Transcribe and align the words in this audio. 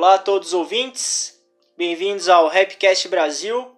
Olá 0.00 0.14
a 0.14 0.18
todos 0.18 0.48
os 0.48 0.54
ouvintes, 0.54 1.38
bem-vindos 1.76 2.26
ao 2.26 2.48
Rapcast 2.48 3.06
Brasil, 3.06 3.70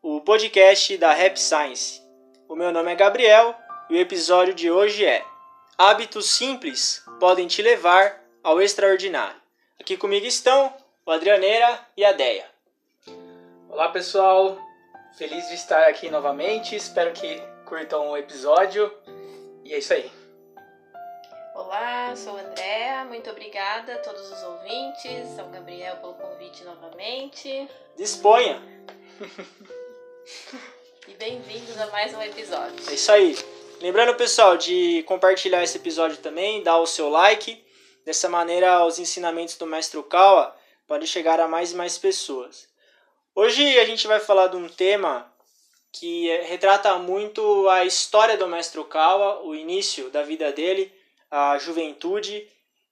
o 0.00 0.22
podcast 0.22 0.96
da 0.96 1.12
Rap 1.12 1.36
Science. 1.36 2.00
O 2.48 2.56
meu 2.56 2.72
nome 2.72 2.90
é 2.90 2.94
Gabriel 2.94 3.54
e 3.90 3.94
o 3.94 4.00
episódio 4.00 4.54
de 4.54 4.70
hoje 4.70 5.04
é 5.04 5.22
Hábitos 5.76 6.30
simples 6.30 7.04
podem 7.20 7.46
te 7.46 7.60
levar 7.60 8.24
ao 8.42 8.58
extraordinário. 8.62 9.36
Aqui 9.78 9.98
comigo 9.98 10.24
estão 10.24 10.72
o 11.04 11.10
Adrianeira 11.10 11.78
e 11.94 12.06
a 12.06 12.12
Deia. 12.12 12.46
Olá 13.68 13.90
pessoal, 13.90 14.58
feliz 15.18 15.46
de 15.48 15.56
estar 15.56 15.88
aqui 15.88 16.08
novamente, 16.08 16.74
espero 16.74 17.12
que 17.12 17.38
curtam 17.66 18.12
o 18.12 18.16
episódio 18.16 18.90
e 19.62 19.74
é 19.74 19.78
isso 19.78 19.92
aí. 19.92 20.10
Olá, 21.66 22.14
sou 22.14 22.36
a 22.36 22.42
Andréa, 22.42 23.04
muito 23.06 23.28
obrigada 23.28 23.94
a 23.94 23.98
todos 23.98 24.30
os 24.30 24.40
ouvintes, 24.44 25.36
ao 25.36 25.48
Gabriel 25.48 25.96
pelo 25.96 26.14
convite 26.14 26.62
novamente. 26.62 27.68
Disponha! 27.96 28.62
e 31.08 31.14
bem-vindos 31.14 31.76
a 31.80 31.88
mais 31.88 32.14
um 32.14 32.22
episódio. 32.22 32.88
É 32.88 32.94
isso 32.94 33.10
aí. 33.10 33.36
Lembrando, 33.80 34.14
pessoal, 34.14 34.56
de 34.56 35.02
compartilhar 35.08 35.64
esse 35.64 35.76
episódio 35.76 36.18
também, 36.18 36.62
dar 36.62 36.78
o 36.78 36.86
seu 36.86 37.08
like. 37.08 37.60
Dessa 38.04 38.28
maneira, 38.28 38.86
os 38.86 39.00
ensinamentos 39.00 39.56
do 39.56 39.66
Mestre 39.66 40.00
Kawa 40.04 40.56
podem 40.86 41.04
chegar 41.04 41.40
a 41.40 41.48
mais 41.48 41.72
e 41.72 41.74
mais 41.74 41.98
pessoas. 41.98 42.68
Hoje 43.34 43.76
a 43.80 43.84
gente 43.84 44.06
vai 44.06 44.20
falar 44.20 44.46
de 44.46 44.56
um 44.56 44.68
tema 44.68 45.28
que 45.90 46.28
retrata 46.44 46.96
muito 46.96 47.68
a 47.68 47.84
história 47.84 48.36
do 48.36 48.46
Mestre 48.46 48.84
Kawa, 48.84 49.42
o 49.42 49.52
início 49.52 50.10
da 50.10 50.22
vida 50.22 50.52
dele, 50.52 50.94
a 51.30 51.58
juventude. 51.58 52.48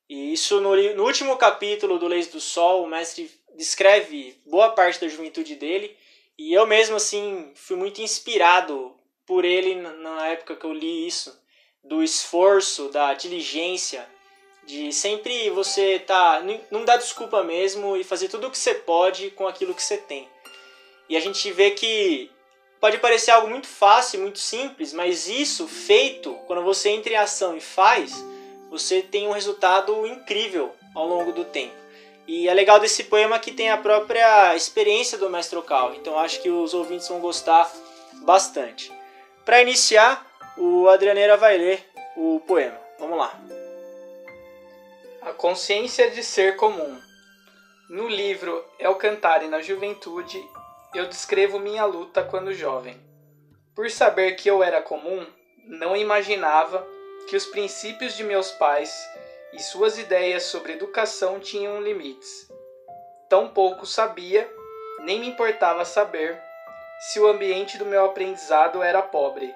E 0.08 0.32
isso 0.32 0.60
no, 0.60 0.76
no 0.94 1.04
último 1.04 1.36
capítulo 1.36 1.98
do 1.98 2.06
Leis 2.06 2.28
do 2.28 2.40
Sol, 2.40 2.82
o 2.82 2.86
mestre 2.86 3.30
descreve 3.56 4.38
boa 4.46 4.70
parte 4.70 5.00
da 5.00 5.08
juventude 5.08 5.54
dele. 5.56 5.96
E 6.36 6.52
eu 6.52 6.66
mesmo, 6.66 6.96
assim, 6.96 7.52
fui 7.54 7.76
muito 7.76 8.00
inspirado 8.00 8.94
por 9.24 9.44
ele 9.44 9.74
na 9.76 10.28
época 10.28 10.56
que 10.56 10.64
eu 10.64 10.72
li 10.72 11.06
isso, 11.06 11.38
do 11.82 12.02
esforço, 12.02 12.88
da 12.88 13.14
diligência, 13.14 14.06
de 14.66 14.92
sempre 14.92 15.50
você 15.50 15.98
tá 15.98 16.42
não 16.70 16.84
dar 16.84 16.96
desculpa 16.96 17.42
mesmo 17.42 17.96
e 17.96 18.04
fazer 18.04 18.28
tudo 18.28 18.46
o 18.46 18.50
que 18.50 18.58
você 18.58 18.74
pode 18.74 19.30
com 19.30 19.46
aquilo 19.46 19.74
que 19.74 19.82
você 19.82 19.98
tem. 19.98 20.28
E 21.08 21.16
a 21.16 21.20
gente 21.20 21.50
vê 21.52 21.70
que 21.70 22.30
pode 22.84 22.98
parecer 22.98 23.30
algo 23.30 23.48
muito 23.48 23.66
fácil, 23.66 24.20
muito 24.20 24.38
simples, 24.38 24.92
mas 24.92 25.26
isso 25.26 25.66
feito, 25.66 26.34
quando 26.46 26.62
você 26.62 26.90
entra 26.90 27.14
em 27.14 27.16
ação 27.16 27.56
e 27.56 27.60
faz, 27.60 28.12
você 28.68 29.00
tem 29.00 29.26
um 29.26 29.32
resultado 29.32 30.06
incrível 30.06 30.70
ao 30.94 31.08
longo 31.08 31.32
do 31.32 31.46
tempo. 31.46 31.72
E 32.26 32.46
é 32.46 32.52
legal 32.52 32.78
desse 32.78 33.04
poema 33.04 33.38
que 33.38 33.52
tem 33.52 33.70
a 33.70 33.78
própria 33.78 34.54
experiência 34.54 35.16
do 35.16 35.30
mestre 35.30 35.58
Okal, 35.58 35.94
então 35.94 36.18
acho 36.18 36.42
que 36.42 36.50
os 36.50 36.74
ouvintes 36.74 37.08
vão 37.08 37.20
gostar 37.20 37.72
bastante. 38.16 38.92
Para 39.46 39.62
iniciar, 39.62 40.22
o 40.58 40.86
Adrianeira 40.90 41.38
vai 41.38 41.56
ler 41.56 41.90
o 42.14 42.38
poema. 42.46 42.78
Vamos 42.98 43.16
lá. 43.16 43.34
A 45.22 45.32
consciência 45.32 46.10
de 46.10 46.22
ser 46.22 46.56
comum. 46.56 47.00
No 47.88 48.08
livro 48.08 48.62
É 48.78 48.90
o 48.90 48.96
Cantar 48.96 49.42
e 49.42 49.48
na 49.48 49.62
Juventude, 49.62 50.38
eu 50.94 51.06
descrevo 51.06 51.58
minha 51.58 51.84
luta 51.84 52.22
quando 52.22 52.54
jovem. 52.54 53.00
Por 53.74 53.90
saber 53.90 54.32
que 54.36 54.48
eu 54.48 54.62
era 54.62 54.80
comum, 54.80 55.26
não 55.66 55.96
imaginava 55.96 56.86
que 57.28 57.36
os 57.36 57.46
princípios 57.46 58.14
de 58.14 58.22
meus 58.22 58.52
pais 58.52 58.94
e 59.52 59.60
suas 59.60 59.98
ideias 59.98 60.44
sobre 60.44 60.74
educação 60.74 61.40
tinham 61.40 61.82
limites. 61.82 62.48
Tão 63.28 63.48
pouco 63.48 63.84
sabia, 63.84 64.48
nem 65.00 65.18
me 65.18 65.28
importava 65.28 65.84
saber, 65.84 66.40
se 67.00 67.18
o 67.18 67.26
ambiente 67.26 67.76
do 67.76 67.84
meu 67.84 68.04
aprendizado 68.04 68.82
era 68.82 69.02
pobre. 69.02 69.52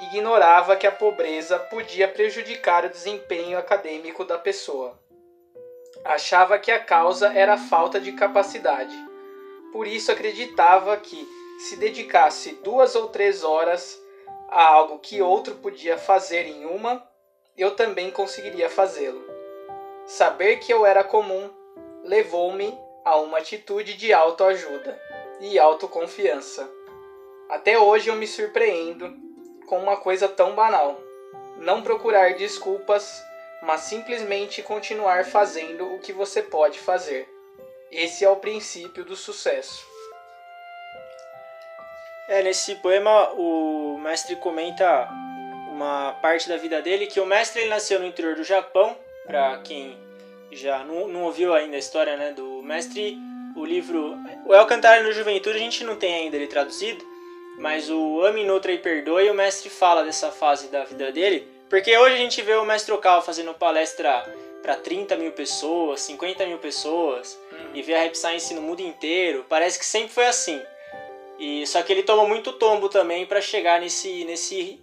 Ignorava 0.00 0.76
que 0.76 0.86
a 0.86 0.92
pobreza 0.92 1.58
podia 1.58 2.08
prejudicar 2.08 2.84
o 2.84 2.90
desempenho 2.90 3.58
acadêmico 3.58 4.24
da 4.24 4.38
pessoa. 4.38 4.98
Achava 6.04 6.58
que 6.58 6.70
a 6.72 6.80
causa 6.80 7.32
era 7.32 7.54
a 7.54 7.58
falta 7.58 8.00
de 8.00 8.12
capacidade. 8.12 8.94
Por 9.74 9.88
isso 9.88 10.12
acreditava 10.12 10.96
que, 10.96 11.28
se 11.58 11.74
dedicasse 11.74 12.52
duas 12.62 12.94
ou 12.94 13.08
três 13.08 13.42
horas 13.42 14.00
a 14.48 14.62
algo 14.62 15.00
que 15.00 15.20
outro 15.20 15.56
podia 15.56 15.98
fazer 15.98 16.46
em 16.46 16.64
uma, 16.64 17.04
eu 17.58 17.72
também 17.72 18.08
conseguiria 18.12 18.70
fazê-lo. 18.70 19.20
Saber 20.06 20.58
que 20.58 20.72
eu 20.72 20.86
era 20.86 21.02
comum 21.02 21.50
levou-me 22.04 22.72
a 23.04 23.16
uma 23.16 23.38
atitude 23.38 23.94
de 23.94 24.12
autoajuda 24.12 24.96
e 25.40 25.58
autoconfiança. 25.58 26.70
Até 27.48 27.76
hoje 27.76 28.10
eu 28.10 28.14
me 28.14 28.28
surpreendo 28.28 29.12
com 29.66 29.80
uma 29.80 29.96
coisa 29.96 30.28
tão 30.28 30.54
banal: 30.54 31.00
não 31.56 31.82
procurar 31.82 32.34
desculpas, 32.34 33.20
mas 33.60 33.80
simplesmente 33.80 34.62
continuar 34.62 35.24
fazendo 35.24 35.92
o 35.92 35.98
que 35.98 36.12
você 36.12 36.40
pode 36.40 36.78
fazer. 36.78 37.33
Esse 37.90 38.24
é 38.24 38.28
o 38.28 38.36
princípio 38.36 39.04
do 39.04 39.16
sucesso. 39.16 39.86
É, 42.28 42.42
nesse 42.42 42.74
poema 42.76 43.32
o 43.34 43.98
mestre 43.98 44.36
comenta 44.36 45.08
uma 45.70 46.12
parte 46.22 46.48
da 46.48 46.56
vida 46.56 46.80
dele 46.80 47.06
que 47.06 47.20
o 47.20 47.26
mestre 47.26 47.62
ele 47.62 47.70
nasceu 47.70 48.00
no 48.00 48.06
interior 48.06 48.34
do 48.34 48.44
Japão, 48.44 48.96
para 49.26 49.58
quem 49.58 49.98
já 50.50 50.84
não, 50.84 51.08
não 51.08 51.24
ouviu 51.24 51.52
ainda 51.52 51.76
a 51.76 51.78
história 51.78 52.16
né, 52.16 52.32
do 52.32 52.62
mestre 52.62 53.18
o 53.56 53.64
livro. 53.64 54.16
O 54.46 54.54
El 54.54 54.66
Cantar 54.66 55.02
no 55.02 55.12
Juventude 55.12 55.56
a 55.56 55.60
gente 55.60 55.84
não 55.84 55.96
tem 55.96 56.14
ainda 56.14 56.36
ele 56.36 56.46
traduzido, 56.46 57.04
mas 57.58 57.90
o 57.90 58.22
Ame 58.22 58.44
Nutra 58.44 58.72
e 58.72 58.78
Perdoe, 58.78 59.30
o 59.30 59.34
mestre 59.34 59.68
fala 59.68 60.04
dessa 60.04 60.30
fase 60.30 60.68
da 60.68 60.84
vida 60.84 61.12
dele, 61.12 61.46
porque 61.68 61.96
hoje 61.96 62.14
a 62.14 62.18
gente 62.18 62.40
vê 62.42 62.54
o 62.54 62.64
mestre 62.64 62.92
Okal 62.92 63.22
fazendo 63.22 63.54
palestra 63.54 64.24
para 64.64 64.76
30 64.76 65.14
mil 65.18 65.30
pessoas, 65.32 66.00
50 66.00 66.46
mil 66.46 66.56
pessoas, 66.56 67.38
hum. 67.52 67.56
e 67.74 67.82
vê 67.82 67.94
a 67.94 68.02
Rap 68.02 68.14
Science 68.16 68.54
no 68.54 68.62
mundo 68.62 68.80
inteiro, 68.80 69.44
parece 69.46 69.78
que 69.78 69.84
sempre 69.84 70.08
foi 70.08 70.24
assim. 70.24 70.58
E 71.38 71.66
só 71.66 71.82
que 71.82 71.92
ele 71.92 72.02
toma 72.02 72.26
muito 72.26 72.50
tombo 72.54 72.88
também 72.88 73.26
para 73.26 73.42
chegar 73.42 73.78
nesse, 73.78 74.24
nesse 74.24 74.80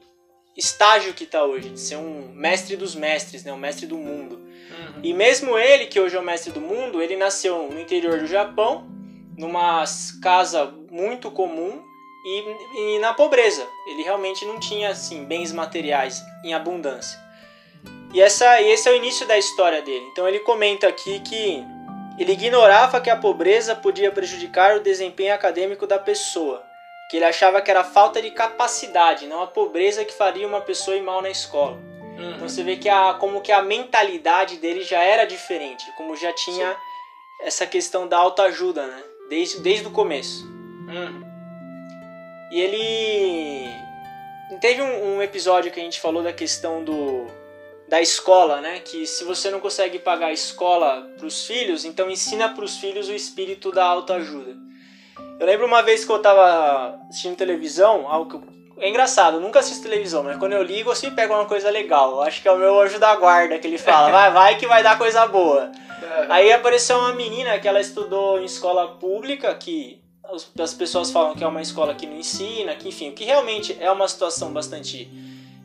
estágio 0.56 1.16
que 1.16 1.24
está 1.24 1.44
hoje, 1.44 1.70
de 1.70 1.80
ser 1.80 1.96
um 1.96 2.32
mestre 2.32 2.76
dos 2.76 2.94
mestres, 2.94 3.44
né, 3.44 3.52
um 3.52 3.58
mestre 3.58 3.88
do 3.88 3.98
mundo. 3.98 4.36
Uhum. 4.36 5.02
E 5.02 5.16
mesmo 5.16 5.58
ele, 5.58 5.88
que 5.88 6.00
hoje 6.00 6.16
é 6.16 6.20
o 6.20 6.24
mestre 6.24 6.52
do 6.52 6.62
mundo, 6.62 7.02
ele 7.02 7.18
nasceu 7.18 7.68
no 7.72 7.80
interior 7.80 8.20
do 8.20 8.28
Japão, 8.28 8.88
numa 9.36 9.84
casa 10.22 10.72
muito 10.92 11.32
comum 11.32 11.82
e, 12.24 12.96
e 12.96 13.00
na 13.00 13.16
pobreza. 13.16 13.68
Ele 13.88 14.04
realmente 14.04 14.46
não 14.46 14.60
tinha 14.60 14.90
assim 14.90 15.26
bens 15.26 15.52
materiais 15.52 16.22
em 16.46 16.54
abundância. 16.54 17.20
E, 18.14 18.22
essa, 18.22 18.62
e 18.62 18.72
esse 18.72 18.90
é 18.90 18.92
o 18.92 18.96
início 18.96 19.26
da 19.28 19.38
história 19.38 19.82
dele. 19.82 20.06
Então 20.12 20.28
ele 20.28 20.40
comenta 20.40 20.88
aqui 20.88 21.20
que 21.20 21.64
ele 22.18 22.34
ignorava 22.34 23.00
que 23.00 23.10
a 23.10 23.16
pobreza 23.16 23.76
podia 23.76 24.12
prejudicar 24.12 24.76
o 24.76 24.82
desempenho 24.82 25.34
acadêmico 25.34 25.88
da 25.88 25.98
pessoa, 25.98 26.64
que 27.10 27.18
ele 27.18 27.26
achava 27.26 27.62
que 27.62 27.72
era 27.72 27.84
falta 27.84 28.22
de 28.22 28.32
capacidade, 28.32 29.28
não 29.28 29.42
a 29.42 29.48
pobreza 29.48 30.06
que 30.06 30.14
faria 30.14 30.48
uma 30.48 30.62
pessoa 30.62 30.98
ir 30.98 31.02
mal 31.02 31.22
na 31.22 31.30
escola. 31.30 31.80
Uhum. 32.18 32.36
Então 32.36 32.50
você 32.50 32.64
vê 32.64 32.76
que 32.76 32.90
a, 32.90 33.14
como 33.14 33.42
que 33.42 33.52
a 33.52 33.62
mentalidade 33.62 34.58
dele 34.58 34.84
já 34.84 35.02
era 35.02 35.26
diferente, 35.26 35.84
como 35.96 36.16
já 36.16 36.34
tinha 36.34 36.72
Sim. 36.72 36.78
essa 37.44 37.66
questão 37.66 38.08
da 38.08 38.18
autoajuda, 38.18 38.86
né? 38.86 39.04
Desde, 39.30 39.62
desde 39.62 39.88
o 39.88 39.92
começo. 39.92 40.46
Uhum. 40.46 41.24
E 42.52 42.60
ele. 42.62 43.82
Teve 44.60 44.82
um, 44.82 45.16
um, 45.16 45.22
episódio 45.22 45.72
que 45.72 45.80
a 45.80 45.84
gente 45.84 46.02
falou 46.02 46.22
da 46.22 46.34
questão 46.34 46.84
do 46.84 47.26
da 47.92 48.02
escola, 48.02 48.62
né? 48.62 48.80
Que 48.80 49.06
se 49.06 49.26
você 49.26 49.52
não 49.52 49.60
consegue 49.60 50.00
pagar 50.00 50.28
a 50.28 50.32
escola 50.32 51.12
para 51.18 51.28
os 51.28 51.46
filhos, 51.46 51.84
então 51.84 52.10
ensina 52.10 52.48
para 52.48 52.64
os 52.64 52.78
filhos 52.78 53.10
o 53.10 53.14
espírito 53.14 53.70
da 53.70 53.84
autoajuda. 53.84 54.56
Eu 55.38 55.46
lembro 55.46 55.66
uma 55.66 55.84
vez 55.84 56.06
que 56.06 56.12
eu 56.12 56.16
estava 56.16 56.98
assistindo 57.10 57.36
televisão, 57.36 58.08
algo 58.08 58.40
que 58.40 58.82
é 58.82 58.88
engraçado, 58.88 59.36
eu 59.36 59.42
nunca 59.42 59.60
assisto 59.60 59.84
televisão, 59.84 60.24
mas 60.24 60.38
quando 60.38 60.54
eu 60.54 60.64
ligo 60.64 60.90
eu 60.90 60.96
sempre 60.96 61.18
pego 61.18 61.34
uma 61.34 61.44
coisa 61.44 61.70
legal. 61.70 62.12
Eu 62.12 62.22
acho 62.22 62.42
que 62.42 62.48
é 62.48 62.52
o 62.54 62.58
meu 62.58 62.80
anjo 62.80 62.98
da 62.98 63.14
guarda 63.18 63.60
que 63.60 63.68
ele 63.68 63.78
fala, 63.78 64.10
vai, 64.10 64.32
vai 64.32 64.58
que 64.58 64.66
vai 64.66 64.82
dar 64.82 64.98
coisa 64.98 65.28
boa. 65.28 65.70
Aí 66.30 66.50
apareceu 66.54 66.98
uma 66.98 67.12
menina 67.12 67.60
que 67.60 67.68
ela 67.68 67.82
estudou 67.82 68.40
em 68.40 68.46
escola 68.46 68.88
pública, 68.88 69.54
que 69.56 70.02
as 70.58 70.74
pessoas 70.74 71.12
falam 71.12 71.36
que 71.36 71.44
é 71.44 71.48
uma 71.48 71.62
escola 71.62 71.94
que 71.94 72.08
não 72.08 72.16
ensina, 72.16 72.74
que 72.74 72.88
enfim, 72.88 73.12
que 73.12 73.26
realmente 73.26 73.76
é 73.82 73.92
uma 73.92 74.08
situação 74.08 74.54
bastante 74.54 75.10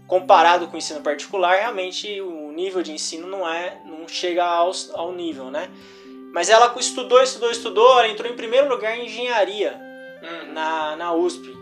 comparado 0.07 0.69
com 0.69 0.75
o 0.75 0.79
ensino 0.79 1.01
particular, 1.01 1.57
realmente 1.57 2.21
o 2.21 2.53
nível 2.53 2.83
de 2.83 2.93
ensino 2.93 3.27
não 3.27 3.49
é, 3.49 3.79
não 3.85 4.07
chega 4.07 4.45
ao, 4.45 4.71
ao 4.95 5.13
nível, 5.13 5.51
né? 5.51 5.69
Mas 6.33 6.49
ela 6.49 6.73
estudou, 6.79 7.23
estudou, 7.23 7.51
estudou, 7.51 7.99
ela 7.99 8.09
entrou 8.09 8.31
em 8.31 8.37
primeiro 8.37 8.69
lugar 8.69 8.97
em 8.97 9.07
engenharia 9.07 9.81
hum. 10.23 10.53
na, 10.53 10.97
na 10.97 11.13
USP. 11.15 11.57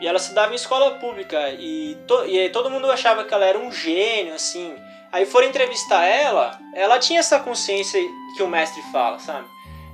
E 0.00 0.06
ela 0.06 0.16
estudava 0.16 0.52
em 0.52 0.56
escola 0.56 0.92
pública 0.92 1.50
e, 1.50 1.96
to, 2.06 2.26
e 2.26 2.48
todo 2.50 2.70
mundo 2.70 2.90
achava 2.90 3.24
que 3.24 3.32
ela 3.32 3.44
era 3.44 3.58
um 3.58 3.72
gênio, 3.72 4.34
assim. 4.34 4.74
Aí 5.10 5.26
foram 5.26 5.48
entrevistar 5.48 6.04
ela, 6.04 6.58
ela 6.74 6.98
tinha 6.98 7.20
essa 7.20 7.38
consciência 7.38 8.00
que 8.36 8.42
o 8.42 8.48
mestre 8.48 8.82
fala, 8.90 9.18
sabe? 9.18 9.46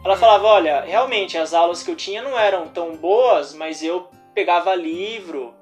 Ela 0.03 0.17
falava, 0.17 0.47
olha, 0.47 0.81
realmente 0.81 1.37
as 1.37 1.53
aulas 1.53 1.83
que 1.83 1.91
eu 1.91 1.97
tinha 1.97 2.23
não 2.23 2.39
eram 2.39 2.69
tão 2.69 2.97
boas, 2.97 3.53
mas 3.53 3.83
eu 3.83 4.09
pegava 4.35 4.75
livro, 4.75 5.55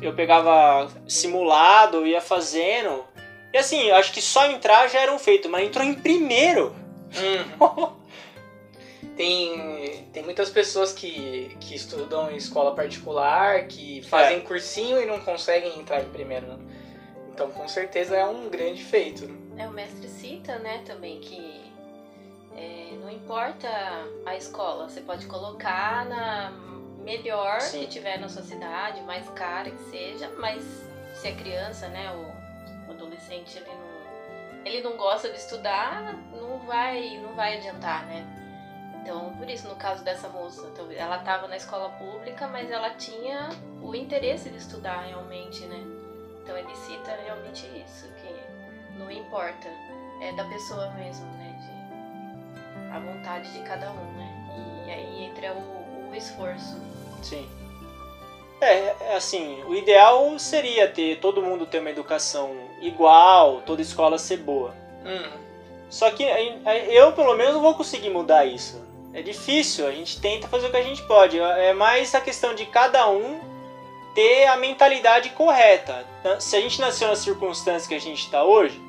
eu 0.00 0.14
pegava 0.14 0.88
simulado, 1.08 2.06
ia 2.06 2.20
fazendo. 2.20 3.04
E 3.52 3.58
assim, 3.58 3.82
eu 3.82 3.94
acho 3.94 4.12
que 4.12 4.20
só 4.20 4.50
entrar 4.50 4.88
já 4.88 5.00
era 5.00 5.12
um 5.12 5.18
feito, 5.18 5.48
mas 5.48 5.66
entrou 5.66 5.84
em 5.84 5.94
primeiro. 5.94 6.74
Hum. 7.16 7.92
tem, 9.16 10.08
tem 10.12 10.22
muitas 10.22 10.50
pessoas 10.50 10.92
que, 10.92 11.56
que 11.60 11.74
estudam 11.74 12.30
em 12.30 12.36
escola 12.36 12.74
particular, 12.74 13.66
que 13.68 14.02
fazem 14.02 14.38
é. 14.38 14.40
cursinho 14.40 15.00
e 15.00 15.06
não 15.06 15.20
conseguem 15.20 15.78
entrar 15.78 16.02
em 16.02 16.08
primeiro. 16.08 16.46
Né? 16.46 16.58
Então, 17.32 17.50
com 17.50 17.66
certeza 17.68 18.16
é 18.16 18.24
um 18.24 18.48
grande 18.48 18.82
feito. 18.82 19.28
É, 19.56 19.68
o 19.68 19.72
mestre 19.72 20.08
cita, 20.08 20.58
né, 20.58 20.82
também 20.84 21.20
que 21.20 21.60
é, 22.56 22.90
não 23.00 23.10
importa 23.10 23.68
a 24.26 24.36
escola, 24.36 24.88
você 24.88 25.00
pode 25.00 25.26
colocar 25.26 26.06
na 26.06 26.52
melhor 27.04 27.60
Sim. 27.60 27.80
que 27.80 27.86
tiver 27.86 28.18
na 28.18 28.28
sua 28.28 28.42
cidade, 28.42 29.00
mais 29.02 29.28
cara 29.30 29.70
que 29.70 29.82
seja, 29.90 30.30
mas 30.38 30.64
se 31.14 31.28
a 31.28 31.34
criança, 31.34 31.88
né, 31.88 32.10
o, 32.12 32.90
adolescente, 32.90 33.56
ele 33.58 33.68
não, 33.68 34.64
ele 34.64 34.80
não 34.80 34.96
gosta 34.96 35.28
de 35.28 35.36
estudar, 35.36 36.14
não 36.32 36.58
vai, 36.60 37.18
não 37.18 37.34
vai 37.34 37.58
adiantar, 37.58 38.06
né? 38.06 38.24
Então, 39.00 39.36
por 39.36 39.48
isso, 39.50 39.68
no 39.68 39.76
caso 39.76 40.02
dessa 40.02 40.28
moça, 40.28 40.66
ela 40.96 41.18
estava 41.18 41.46
na 41.46 41.56
escola 41.56 41.90
pública, 41.90 42.48
mas 42.48 42.70
ela 42.70 42.90
tinha 42.90 43.50
o 43.82 43.94
interesse 43.94 44.48
de 44.48 44.56
estudar 44.56 45.02
realmente, 45.02 45.66
né? 45.66 45.84
Então 46.42 46.56
ele 46.56 46.74
cita 46.74 47.10
realmente 47.24 47.66
isso, 47.84 48.10
que 48.14 48.98
não 48.98 49.10
importa, 49.10 49.68
é 50.22 50.32
da 50.32 50.44
pessoa 50.44 50.90
mesmo, 50.92 51.26
né? 51.34 51.54
De, 51.60 52.94
a 52.94 52.98
vontade 52.98 53.52
de 53.52 53.58
cada 53.60 53.90
um, 53.90 54.12
né? 54.12 54.84
E 54.86 54.90
aí 54.90 55.24
entra 55.24 55.52
o, 55.52 55.93
o 56.14 56.18
esforço. 56.18 56.76
Sim. 57.22 57.46
É, 58.60 58.94
é, 59.00 59.16
assim, 59.16 59.62
o 59.66 59.74
ideal 59.74 60.38
seria 60.38 60.88
ter 60.88 61.18
todo 61.18 61.42
mundo 61.42 61.66
ter 61.66 61.80
uma 61.80 61.90
educação 61.90 62.56
igual, 62.80 63.62
toda 63.66 63.82
escola 63.82 64.16
ser 64.16 64.38
boa. 64.38 64.74
Uhum. 65.04 65.44
Só 65.90 66.10
que 66.10 66.24
eu, 66.88 67.12
pelo 67.12 67.36
menos, 67.36 67.54
não 67.54 67.60
vou 67.60 67.74
conseguir 67.74 68.10
mudar 68.10 68.44
isso. 68.46 68.82
É 69.12 69.22
difícil, 69.22 69.86
a 69.86 69.92
gente 69.92 70.20
tenta 70.20 70.48
fazer 70.48 70.66
o 70.66 70.70
que 70.70 70.76
a 70.76 70.82
gente 70.82 71.02
pode. 71.02 71.38
É 71.38 71.72
mais 71.72 72.14
a 72.14 72.20
questão 72.20 72.54
de 72.54 72.66
cada 72.66 73.08
um 73.08 73.38
ter 74.14 74.46
a 74.46 74.56
mentalidade 74.56 75.30
correta. 75.30 76.04
Se 76.40 76.56
a 76.56 76.60
gente 76.60 76.80
nasceu 76.80 77.08
nas 77.08 77.18
circunstâncias 77.18 77.86
que 77.86 77.94
a 77.94 78.00
gente 78.00 78.22
está 78.24 78.42
hoje, 78.42 78.80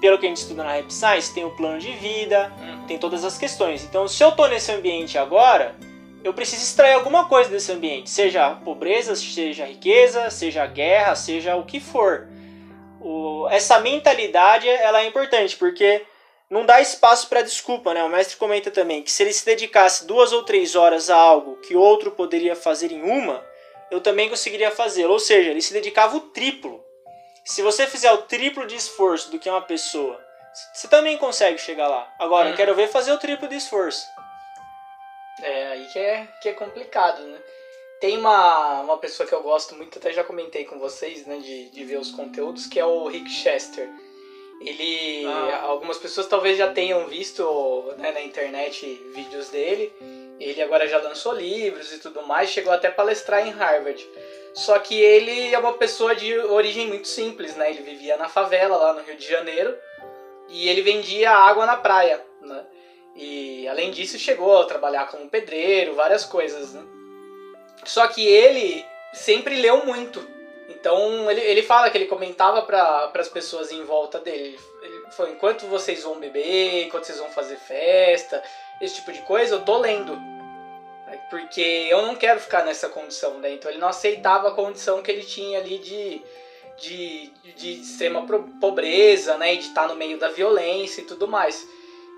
pelo 0.00 0.18
que 0.18 0.26
a 0.26 0.28
gente 0.28 0.38
estuda 0.38 0.64
na 0.64 0.72
Rap 0.72 0.92
Science, 0.92 1.32
tem 1.32 1.44
o 1.44 1.50
plano 1.50 1.78
de 1.78 1.92
vida, 1.92 2.52
uhum. 2.58 2.86
tem 2.86 2.98
todas 2.98 3.24
as 3.24 3.38
questões. 3.38 3.84
Então, 3.84 4.08
se 4.08 4.22
eu 4.24 4.30
estou 4.30 4.48
nesse 4.48 4.72
ambiente 4.72 5.16
agora, 5.16 5.76
eu 6.24 6.32
preciso 6.32 6.62
extrair 6.62 6.94
alguma 6.94 7.28
coisa 7.28 7.50
desse 7.50 7.72
ambiente, 7.72 8.08
seja 8.08 8.50
pobreza, 8.64 9.14
seja 9.16 9.66
riqueza, 9.66 10.30
seja 10.30 10.66
guerra, 10.66 11.14
seja 11.14 11.56
o 11.56 11.64
que 11.64 11.80
for. 11.80 12.28
O, 13.00 13.48
essa 13.50 13.80
mentalidade 13.80 14.68
ela 14.68 15.02
é 15.02 15.06
importante 15.06 15.56
porque 15.56 16.04
não 16.48 16.64
dá 16.64 16.80
espaço 16.80 17.28
para 17.28 17.42
desculpa, 17.42 17.94
né? 17.94 18.04
O 18.04 18.08
mestre 18.08 18.36
comenta 18.36 18.70
também 18.70 19.02
que 19.02 19.10
se 19.10 19.22
ele 19.22 19.32
se 19.32 19.44
dedicasse 19.44 20.06
duas 20.06 20.32
ou 20.32 20.44
três 20.44 20.76
horas 20.76 21.10
a 21.10 21.16
algo 21.16 21.56
que 21.56 21.74
outro 21.74 22.10
poderia 22.10 22.54
fazer 22.54 22.92
em 22.92 23.02
uma, 23.02 23.44
eu 23.90 24.00
também 24.00 24.28
conseguiria 24.28 24.70
fazê-lo. 24.70 25.12
Ou 25.12 25.18
seja, 25.18 25.50
ele 25.50 25.62
se 25.62 25.72
dedicava 25.72 26.16
o 26.16 26.20
triplo. 26.20 26.84
Se 27.44 27.62
você 27.62 27.86
fizer 27.86 28.12
o 28.12 28.18
triplo 28.18 28.66
de 28.66 28.76
esforço 28.76 29.30
do 29.30 29.38
que 29.38 29.50
uma 29.50 29.62
pessoa, 29.62 30.20
você 30.72 30.86
também 30.86 31.16
consegue 31.16 31.58
chegar 31.58 31.88
lá. 31.88 32.06
Agora, 32.18 32.44
uhum. 32.44 32.50
eu 32.52 32.56
quero 32.56 32.74
ver 32.74 32.88
fazer 32.88 33.12
o 33.12 33.18
triplo 33.18 33.48
de 33.48 33.56
esforço. 33.56 34.06
É 35.40 35.68
aí 35.68 35.86
que 35.86 35.98
é, 35.98 36.28
que 36.40 36.48
é 36.48 36.52
complicado, 36.52 37.22
né? 37.22 37.38
Tem 38.00 38.18
uma, 38.18 38.80
uma 38.80 38.98
pessoa 38.98 39.28
que 39.28 39.34
eu 39.34 39.42
gosto 39.42 39.76
muito, 39.76 39.98
até 39.98 40.12
já 40.12 40.24
comentei 40.24 40.64
com 40.64 40.78
vocês, 40.78 41.24
né, 41.24 41.38
de, 41.38 41.70
de 41.70 41.84
ver 41.84 41.98
os 41.98 42.10
conteúdos, 42.10 42.66
que 42.66 42.80
é 42.80 42.84
o 42.84 43.06
Rick 43.06 43.30
Chester. 43.30 43.88
Ele. 44.60 45.24
Ah. 45.26 45.62
Algumas 45.62 45.98
pessoas 45.98 46.26
talvez 46.26 46.58
já 46.58 46.72
tenham 46.72 47.06
visto 47.06 47.44
né, 47.98 48.12
na 48.12 48.20
internet 48.20 48.86
vídeos 49.14 49.48
dele. 49.50 49.92
Ele 50.40 50.60
agora 50.62 50.88
já 50.88 50.98
lançou 50.98 51.32
livros 51.32 51.92
e 51.92 51.98
tudo 51.98 52.26
mais, 52.26 52.50
chegou 52.50 52.72
até 52.72 52.88
a 52.88 52.92
palestrar 52.92 53.46
em 53.46 53.50
Harvard. 53.50 54.04
Só 54.54 54.78
que 54.78 55.00
ele 55.00 55.54
é 55.54 55.58
uma 55.58 55.74
pessoa 55.74 56.14
de 56.14 56.36
origem 56.38 56.86
muito 56.86 57.08
simples, 57.08 57.56
né? 57.56 57.70
Ele 57.70 57.82
vivia 57.82 58.16
na 58.16 58.28
favela 58.28 58.76
lá 58.76 58.92
no 58.92 59.02
Rio 59.02 59.16
de 59.16 59.26
Janeiro 59.26 59.76
e 60.48 60.68
ele 60.68 60.82
vendia 60.82 61.30
água 61.30 61.64
na 61.64 61.76
praia, 61.76 62.20
né? 62.40 62.66
E 63.14 63.68
além 63.68 63.90
disso 63.90 64.18
chegou 64.18 64.58
a 64.58 64.64
trabalhar 64.64 65.08
como 65.08 65.28
pedreiro, 65.28 65.94
várias 65.94 66.24
coisas, 66.24 66.72
né? 66.72 66.82
Só 67.84 68.06
que 68.08 68.26
ele 68.26 68.84
sempre 69.12 69.56
leu 69.56 69.84
muito. 69.84 70.26
Então 70.68 71.30
ele, 71.30 71.40
ele 71.40 71.62
fala 71.62 71.90
que 71.90 71.98
ele 71.98 72.06
comentava 72.06 72.62
para 72.62 73.12
as 73.14 73.28
pessoas 73.28 73.70
em 73.70 73.84
volta 73.84 74.18
dele. 74.18 74.58
Ele 74.82 75.10
falou: 75.10 75.32
enquanto 75.32 75.66
vocês 75.66 76.02
vão 76.02 76.18
beber, 76.18 76.84
enquanto 76.84 77.04
vocês 77.04 77.18
vão 77.18 77.30
fazer 77.30 77.56
festa, 77.56 78.42
esse 78.80 78.96
tipo 78.96 79.12
de 79.12 79.20
coisa, 79.22 79.54
eu 79.54 79.64
tô 79.64 79.78
lendo. 79.78 80.18
Porque 81.28 81.60
eu 81.90 82.02
não 82.02 82.14
quero 82.14 82.40
ficar 82.40 82.64
nessa 82.64 82.88
condição, 82.88 83.38
né? 83.38 83.52
Então 83.52 83.70
ele 83.70 83.80
não 83.80 83.88
aceitava 83.88 84.48
a 84.48 84.54
condição 84.54 85.02
que 85.02 85.10
ele 85.10 85.22
tinha 85.22 85.58
ali 85.58 85.78
de, 85.78 86.22
de, 86.78 87.26
de 87.54 87.80
extrema 87.82 88.26
pobreza, 88.60 89.36
né? 89.36 89.54
E 89.54 89.58
de 89.58 89.66
estar 89.66 89.86
no 89.88 89.94
meio 89.94 90.18
da 90.18 90.28
violência 90.28 91.02
e 91.02 91.04
tudo 91.04 91.28
mais. 91.28 91.66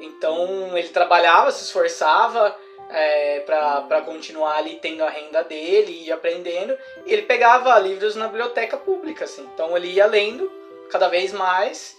Então 0.01 0.77
ele 0.77 0.89
trabalhava, 0.89 1.51
se 1.51 1.65
esforçava 1.65 2.55
é, 2.91 3.41
para 3.41 4.03
continuar 4.03 4.57
ali 4.57 4.79
tendo 4.81 5.05
a 5.05 5.11
renda 5.11 5.43
dele 5.43 6.05
e 6.05 6.13
aprendendo. 6.13 6.77
E 7.07 7.13
ele 7.13 7.23
pegava 7.23 7.79
livros 7.79 8.17
na 8.17 8.29
biblioteca 8.29 8.77
pública, 8.77 9.25
assim. 9.25 9.49
Então 9.55 9.77
ele 9.77 9.89
ia 9.89 10.07
lendo 10.07 10.51
cada 10.91 11.09
vez 11.09 11.33
mais 11.33 11.97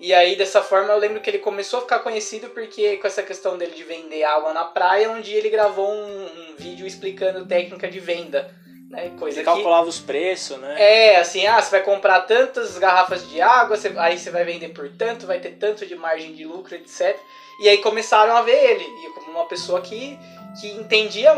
e 0.00 0.14
aí, 0.14 0.34
dessa 0.34 0.62
forma, 0.62 0.94
eu 0.94 0.98
lembro 0.98 1.20
que 1.20 1.28
ele 1.28 1.40
começou 1.40 1.78
a 1.80 1.82
ficar 1.82 1.98
conhecido 1.98 2.48
porque, 2.48 2.96
com 2.96 3.06
essa 3.06 3.22
questão 3.22 3.58
dele 3.58 3.72
de 3.72 3.84
vender 3.84 4.24
água 4.24 4.50
na 4.54 4.64
praia, 4.64 5.10
um 5.10 5.20
dia 5.20 5.36
ele 5.36 5.50
gravou 5.50 5.92
um, 5.92 6.24
um 6.24 6.56
vídeo 6.56 6.86
explicando 6.86 7.46
técnica 7.46 7.86
de 7.86 8.00
venda. 8.00 8.50
Né? 8.90 9.12
Coisa 9.16 9.38
ele 9.38 9.44
calculava 9.44 9.88
os 9.88 10.00
preços, 10.00 10.58
né? 10.58 10.74
É, 10.76 11.16
assim, 11.16 11.46
ah, 11.46 11.62
você 11.62 11.70
vai 11.70 11.82
comprar 11.82 12.22
tantas 12.22 12.76
garrafas 12.76 13.26
de 13.28 13.40
água, 13.40 13.76
você, 13.76 13.94
aí 13.96 14.18
você 14.18 14.30
vai 14.30 14.44
vender 14.44 14.70
por 14.70 14.88
tanto, 14.90 15.28
vai 15.28 15.38
ter 15.38 15.52
tanto 15.52 15.86
de 15.86 15.94
margem 15.94 16.34
de 16.34 16.44
lucro, 16.44 16.74
etc. 16.74 17.16
E 17.60 17.68
aí 17.68 17.78
começaram 17.78 18.36
a 18.36 18.42
ver 18.42 18.56
ele, 18.56 18.84
e 18.84 19.10
como 19.10 19.30
uma 19.30 19.44
pessoa 19.44 19.80
que, 19.80 20.18
que 20.60 20.72
entendia 20.72 21.32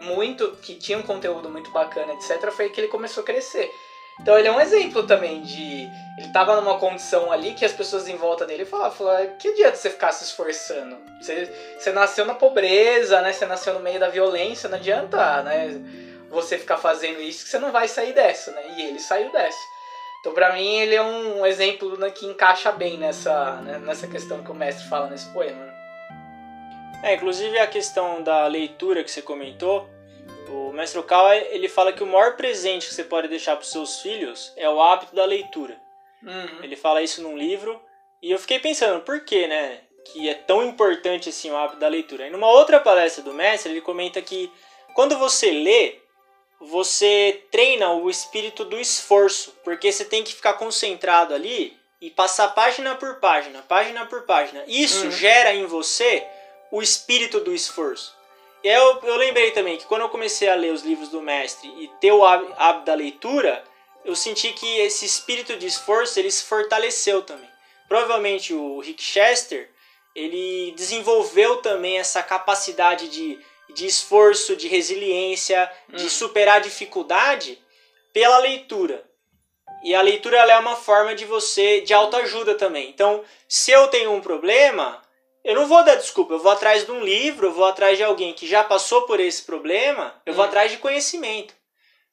muito, 0.00 0.52
que 0.62 0.76
tinha 0.76 0.96
um 0.96 1.02
conteúdo 1.02 1.50
muito 1.50 1.72
bacana, 1.72 2.12
etc., 2.12 2.52
foi 2.52 2.68
que 2.68 2.80
ele 2.80 2.88
começou 2.88 3.22
a 3.22 3.26
crescer. 3.26 3.68
Então 4.20 4.38
ele 4.38 4.46
é 4.46 4.52
um 4.52 4.60
exemplo 4.60 5.04
também 5.04 5.42
de. 5.42 5.88
Ele 6.18 6.28
tava 6.32 6.60
numa 6.60 6.78
condição 6.78 7.32
ali 7.32 7.54
que 7.54 7.64
as 7.64 7.72
pessoas 7.72 8.06
em 8.06 8.16
volta 8.16 8.44
dele 8.44 8.64
falavam, 8.64 8.92
falavam 8.92 9.36
que 9.38 9.48
adianta 9.48 9.74
você 9.74 9.90
ficar 9.90 10.12
se 10.12 10.22
esforçando? 10.22 10.98
Você, 11.20 11.50
você 11.78 11.90
nasceu 11.90 12.24
na 12.26 12.34
pobreza, 12.34 13.20
né? 13.22 13.32
Você 13.32 13.46
nasceu 13.46 13.74
no 13.74 13.80
meio 13.80 13.98
da 13.98 14.08
violência, 14.08 14.68
não 14.68 14.76
adianta, 14.76 15.42
né? 15.42 15.80
Você 16.32 16.58
ficar 16.58 16.78
fazendo 16.78 17.20
isso 17.20 17.44
que 17.44 17.50
você 17.50 17.58
não 17.58 17.70
vai 17.70 17.86
sair 17.86 18.12
dessa, 18.12 18.50
né? 18.50 18.74
E 18.76 18.82
ele 18.82 18.98
saiu 18.98 19.30
dessa. 19.30 19.58
Então, 20.20 20.32
pra 20.32 20.52
mim, 20.52 20.78
ele 20.78 20.94
é 20.94 21.02
um 21.02 21.44
exemplo 21.44 21.98
né, 21.98 22.10
que 22.10 22.26
encaixa 22.26 22.72
bem 22.72 22.96
nessa, 22.96 23.56
né, 23.56 23.78
nessa 23.78 24.06
questão 24.06 24.42
que 24.42 24.50
o 24.50 24.54
mestre 24.54 24.88
fala 24.88 25.08
nesse 25.08 25.28
poema. 25.30 25.72
É, 27.02 27.14
inclusive 27.14 27.58
a 27.58 27.66
questão 27.66 28.22
da 28.22 28.46
leitura 28.46 29.02
que 29.02 29.10
você 29.10 29.20
comentou, 29.20 29.88
o 30.48 30.72
mestre 30.72 31.00
Okawa, 31.00 31.34
ele 31.34 31.68
fala 31.68 31.92
que 31.92 32.04
o 32.04 32.06
maior 32.06 32.36
presente 32.36 32.86
que 32.86 32.94
você 32.94 33.02
pode 33.02 33.26
deixar 33.26 33.56
para 33.56 33.64
os 33.64 33.72
seus 33.72 34.00
filhos 34.00 34.52
é 34.56 34.68
o 34.68 34.80
hábito 34.80 35.14
da 35.14 35.24
leitura. 35.24 35.76
Uhum. 36.22 36.62
Ele 36.62 36.76
fala 36.76 37.02
isso 37.02 37.20
num 37.20 37.36
livro 37.36 37.82
e 38.22 38.30
eu 38.30 38.38
fiquei 38.38 38.60
pensando, 38.60 39.00
por 39.00 39.24
que, 39.24 39.48
né, 39.48 39.80
que 40.04 40.28
é 40.28 40.34
tão 40.34 40.64
importante 40.64 41.28
assim 41.28 41.50
o 41.50 41.56
hábito 41.56 41.80
da 41.80 41.88
leitura? 41.88 42.28
E 42.28 42.30
numa 42.30 42.48
outra 42.48 42.78
palestra 42.78 43.24
do 43.24 43.34
mestre, 43.34 43.72
ele 43.72 43.80
comenta 43.80 44.22
que 44.22 44.52
quando 44.94 45.18
você 45.18 45.50
lê, 45.50 46.01
você 46.62 47.44
treina 47.50 47.92
o 47.92 48.08
espírito 48.08 48.64
do 48.64 48.78
esforço, 48.78 49.54
porque 49.64 49.90
você 49.90 50.04
tem 50.04 50.22
que 50.22 50.34
ficar 50.34 50.54
concentrado 50.54 51.34
ali 51.34 51.76
e 52.00 52.10
passar 52.10 52.48
página 52.48 52.94
por 52.94 53.16
página, 53.16 53.62
página 53.62 54.06
por 54.06 54.22
página. 54.22 54.64
Isso 54.66 55.04
uhum. 55.04 55.10
gera 55.10 55.54
em 55.54 55.66
você 55.66 56.26
o 56.70 56.80
espírito 56.80 57.40
do 57.40 57.52
esforço. 57.52 58.16
E 58.62 58.68
eu, 58.68 59.00
eu 59.02 59.16
lembrei 59.16 59.50
também 59.50 59.76
que 59.76 59.86
quando 59.86 60.02
eu 60.02 60.08
comecei 60.08 60.48
a 60.48 60.54
ler 60.54 60.72
os 60.72 60.82
livros 60.82 61.08
do 61.08 61.20
mestre 61.20 61.68
e 61.78 61.88
ter 62.00 62.12
o 62.12 62.24
hábito 62.24 62.84
da 62.84 62.94
leitura, 62.94 63.64
eu 64.04 64.14
senti 64.14 64.52
que 64.52 64.78
esse 64.80 65.04
espírito 65.04 65.56
de 65.56 65.66
esforço 65.66 66.18
ele 66.18 66.30
se 66.30 66.44
fortaleceu 66.44 67.22
também. 67.22 67.50
Provavelmente 67.88 68.54
o 68.54 68.80
Rick 68.80 69.02
Chester 69.02 69.68
ele 70.14 70.72
desenvolveu 70.76 71.56
também 71.56 71.98
essa 71.98 72.22
capacidade 72.22 73.08
de, 73.08 73.38
de 73.74 73.86
esforço, 73.86 74.56
de 74.56 74.68
resiliência, 74.68 75.70
hum. 75.88 75.96
de 75.96 76.08
superar 76.10 76.56
a 76.56 76.60
dificuldade 76.60 77.58
pela 78.12 78.38
leitura. 78.38 79.04
E 79.84 79.94
a 79.94 80.02
leitura 80.02 80.38
é 80.38 80.58
uma 80.58 80.76
forma 80.76 81.14
de 81.14 81.24
você, 81.24 81.80
de 81.80 81.92
autoajuda 81.92 82.54
também. 82.54 82.88
Então, 82.88 83.24
se 83.48 83.72
eu 83.72 83.88
tenho 83.88 84.12
um 84.12 84.20
problema, 84.20 85.02
eu 85.42 85.54
não 85.54 85.66
vou 85.66 85.84
dar 85.84 85.96
desculpa, 85.96 86.34
eu 86.34 86.38
vou 86.38 86.52
atrás 86.52 86.84
de 86.84 86.92
um 86.92 87.02
livro, 87.02 87.48
eu 87.48 87.52
vou 87.52 87.64
atrás 87.64 87.98
de 87.98 88.04
alguém 88.04 88.32
que 88.32 88.46
já 88.46 88.62
passou 88.62 89.02
por 89.02 89.18
esse 89.18 89.42
problema, 89.42 90.14
eu 90.24 90.34
vou 90.34 90.44
hum. 90.44 90.48
atrás 90.48 90.70
de 90.70 90.78
conhecimento 90.78 91.54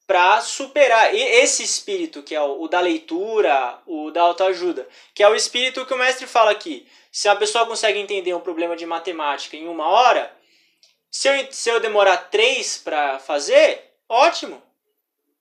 para 0.10 0.42
superar 0.42 1.13
esse 1.13 1.62
espírito 1.62 2.24
que 2.24 2.34
é 2.34 2.42
o, 2.42 2.63
o, 2.63 2.68
da 2.68 2.80
leitura, 2.80 3.78
o 3.86 4.10
da 4.10 4.24
autoajuda, 4.24 4.88
que 5.13 5.22
é 5.22 5.30
o 5.30 5.36
espírito 5.36 5.86
que 5.86 5.94
o 5.94 5.98
mestre 6.00 6.25
fala 6.25 6.50
aqui. 6.50 6.88
Se 7.12 7.30
a 7.30 7.36
pessoa 7.36 7.68
consegue 7.68 8.00
entender 8.00 8.34
um 8.34 8.39
problema 8.39 8.75
de 8.75 8.88
matemática 8.88 9.56
em 9.56 9.68
uma 9.68 9.88
hora, 9.88 10.36
se 11.12 11.28
eu, 11.28 11.51
se 11.51 11.70
eu 11.70 11.80
demorar 11.80 12.18
três 12.30 12.78
para 12.78 13.20
fazer, 13.20 13.92
ótimo, 14.08 14.62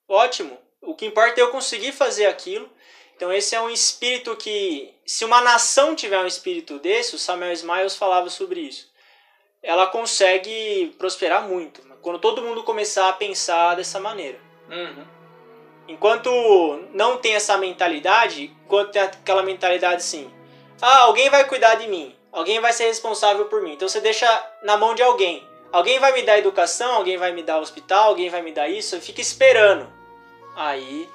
ótimo. 0.09 0.59
O 0.81 0.95
que 0.95 1.07
importa 1.07 1.41
é 1.41 1.43
eu 1.43 1.51
conseguir 1.51 1.93
fazer 1.93 2.27
aquilo. 2.27 2.71
Então 3.17 3.33
esse 3.33 3.55
é 3.55 3.61
um 3.61 3.69
espírito 3.69 4.37
que, 4.37 4.95
se 5.05 5.25
uma 5.25 5.41
nação 5.41 5.95
tiver 5.95 6.19
um 6.19 6.27
espírito 6.27 6.79
desse, 6.79 7.17
o 7.17 7.19
Samuel 7.19 7.53
Smiles 7.53 7.97
falava 7.97 8.31
sobre 8.31 8.61
isso, 8.61 8.93
ela 9.63 9.87
consegue 9.89 10.95
prosperar 10.99 11.43
muito. 11.43 11.83
Quando 12.01 12.21
todo 12.21 12.43
mundo 12.43 12.63
começar 12.63 13.09
a 13.09 13.13
pensar 13.13 13.75
dessa 13.75 13.99
maneira. 13.99 14.39
Uhum. 14.71 15.05
Enquanto 15.89 16.31
não 16.93 17.17
tem 17.17 17.35
essa 17.35 17.57
mentalidade, 17.57 18.55
enquanto 18.65 18.93
tem 18.93 19.03
aquela 19.03 19.43
mentalidade 19.43 19.97
assim, 19.97 20.31
ah, 20.81 20.99
alguém 21.01 21.29
vai 21.29 21.45
cuidar 21.49 21.75
de 21.77 21.89
mim, 21.89 22.15
alguém 22.31 22.61
vai 22.61 22.73
ser 22.73 22.85
responsável 22.85 23.47
por 23.47 23.63
mim. 23.63 23.73
Então 23.73 23.89
você 23.89 24.01
deixa 24.01 24.29
na 24.63 24.77
mão 24.77 24.95
de 24.95 25.03
alguém. 25.03 25.48
Alguém 25.73 25.99
vai 25.99 26.13
me 26.13 26.23
dar 26.23 26.39
educação, 26.39 26.95
alguém 26.95 27.17
vai 27.17 27.33
me 27.33 27.43
dar 27.43 27.59
hospital, 27.59 28.09
alguém 28.09 28.31
vai 28.31 28.43
me 28.43 28.53
dar 28.53 28.69
isso, 28.69 29.01
fica 29.01 29.21
esperando. 29.21 29.91
Aí 30.57 31.09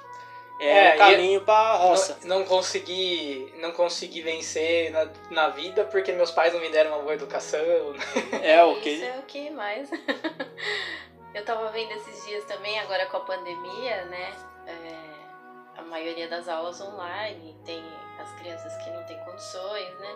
é, 0.60 0.88
é 0.88 0.96
caminho 0.96 1.42
para 1.42 1.76
roça. 1.76 2.18
Não, 2.24 2.40
não, 2.40 2.46
consegui, 2.46 3.54
não 3.58 3.72
consegui 3.72 4.22
vencer 4.22 4.92
na, 4.92 5.10
na 5.30 5.50
vida 5.50 5.84
porque 5.86 6.12
meus 6.12 6.32
pais 6.32 6.54
não 6.54 6.62
me 6.62 6.70
deram 6.70 6.92
uma 6.92 7.00
boa 7.00 7.14
educação. 7.14 7.60
É 8.42 8.64
o 8.64 8.80
que? 8.80 8.90
Isso 8.90 9.06
é 9.06 9.20
o 9.20 9.24
que 9.24 9.50
mais. 9.50 9.90
Eu 11.34 11.44
tava 11.44 11.70
vendo 11.70 11.92
esses 11.94 12.26
dias 12.26 12.44
também, 12.46 12.80
agora 12.80 13.08
com 13.08 13.18
a 13.18 13.22
pandemia, 13.22 14.06
né? 14.06 14.34
É, 14.68 15.80
a 15.80 15.82
maioria 15.82 16.28
das 16.28 16.48
aulas 16.48 16.80
online, 16.80 17.58
tem 17.66 17.84
as 18.20 18.32
crianças 18.40 18.76
que 18.78 18.90
não 18.92 19.04
têm 19.04 19.18
condições, 19.26 20.00
né? 20.00 20.16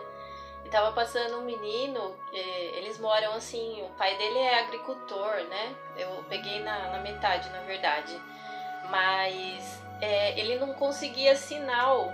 E 0.68 0.70
tava 0.70 0.92
passando 0.92 1.38
um 1.38 1.46
menino, 1.46 2.14
eles 2.30 2.98
moram 2.98 3.32
assim, 3.32 3.82
o 3.84 3.88
pai 3.96 4.18
dele 4.18 4.38
é 4.38 4.60
agricultor, 4.60 5.36
né? 5.48 5.74
Eu 5.96 6.22
peguei 6.28 6.60
na, 6.60 6.90
na 6.90 6.98
metade, 6.98 7.48
na 7.48 7.60
verdade. 7.60 8.14
Mas 8.90 9.82
é, 9.98 10.38
ele 10.38 10.58
não 10.58 10.74
conseguia 10.74 11.34
sinal 11.36 12.12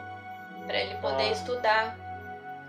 para 0.68 0.78
ele 0.78 0.94
poder 0.99 1.25
ah. 1.25 1.32
estudar. 1.32 1.99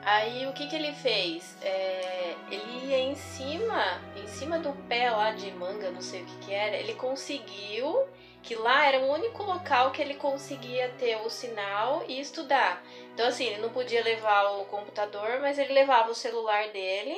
Aí 0.03 0.47
o 0.47 0.53
que, 0.53 0.65
que 0.65 0.75
ele 0.75 0.91
fez? 0.91 1.55
É, 1.61 2.33
ele 2.49 2.87
ia 2.87 3.01
em 3.01 3.13
cima, 3.13 4.01
em 4.15 4.25
cima 4.25 4.57
do 4.57 4.73
pé 4.87 5.11
lá 5.11 5.33
de 5.33 5.51
manga, 5.51 5.91
não 5.91 6.01
sei 6.01 6.23
o 6.23 6.25
que, 6.25 6.47
que 6.47 6.51
era, 6.51 6.75
ele 6.77 6.95
conseguiu 6.95 8.07
que 8.45 8.53
lá 8.53 8.85
era 8.85 8.99
o 8.99 9.11
único 9.11 9.41
local 9.41 9.91
que 9.91 10.01
ele 10.01 10.15
conseguia 10.15 10.89
ter 10.99 11.17
o 11.17 11.29
sinal 11.29 12.05
e 12.07 12.19
estudar. 12.19 12.83
Então 13.13 13.27
assim, 13.27 13.45
ele 13.45 13.61
não 13.61 13.73
podia 13.73 14.03
levar 14.03 14.59
o 14.59 14.65
computador, 14.65 15.39
mas 15.41 15.57
ele 15.57 15.73
levava 15.73 16.11
o 16.11 16.15
celular 16.15 16.69
dele, 16.71 17.17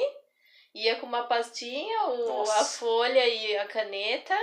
ia 0.74 0.96
com 0.96 1.06
uma 1.06 1.24
pastinha, 1.24 2.08
o, 2.08 2.42
a 2.52 2.64
folha 2.64 3.28
e 3.28 3.58
a 3.58 3.68
caneta, 3.68 4.36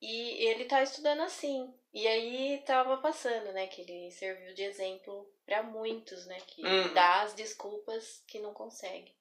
e 0.00 0.46
ele 0.46 0.64
tá 0.64 0.82
estudando 0.82 1.22
assim. 1.22 1.74
E 1.92 2.06
aí 2.06 2.62
tava 2.64 2.96
passando, 2.98 3.52
né, 3.52 3.66
que 3.66 3.82
ele 3.82 4.10
serviu 4.12 4.54
de 4.54 4.62
exemplo 4.62 5.28
para 5.44 5.62
muitos, 5.62 6.24
né, 6.26 6.38
que 6.46 6.64
uhum. 6.64 6.94
dá 6.94 7.22
as 7.22 7.34
desculpas 7.34 8.22
que 8.26 8.38
não 8.38 8.54
consegue. 8.54 9.12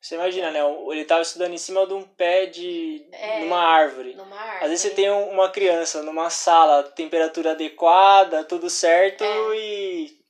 Você 0.00 0.14
imagina, 0.14 0.50
né? 0.50 0.60
Ele 0.90 1.04
tava 1.04 1.20
estudando 1.20 1.52
em 1.52 1.58
cima 1.58 1.86
de 1.86 1.92
um 1.92 2.02
pé 2.02 2.46
de. 2.46 3.06
É, 3.12 3.40
numa 3.40 3.60
árvore. 3.60 4.14
Numa 4.14 4.36
árvore. 4.36 4.64
Às 4.64 4.70
vezes 4.70 4.82
você 4.82 4.90
tem 4.90 5.10
uma 5.10 5.50
criança 5.50 6.02
numa 6.02 6.30
sala, 6.30 6.82
temperatura 6.82 7.50
adequada, 7.50 8.44
tudo 8.44 8.70
certo 8.70 9.22
é. 9.22 9.56
e 9.56 10.20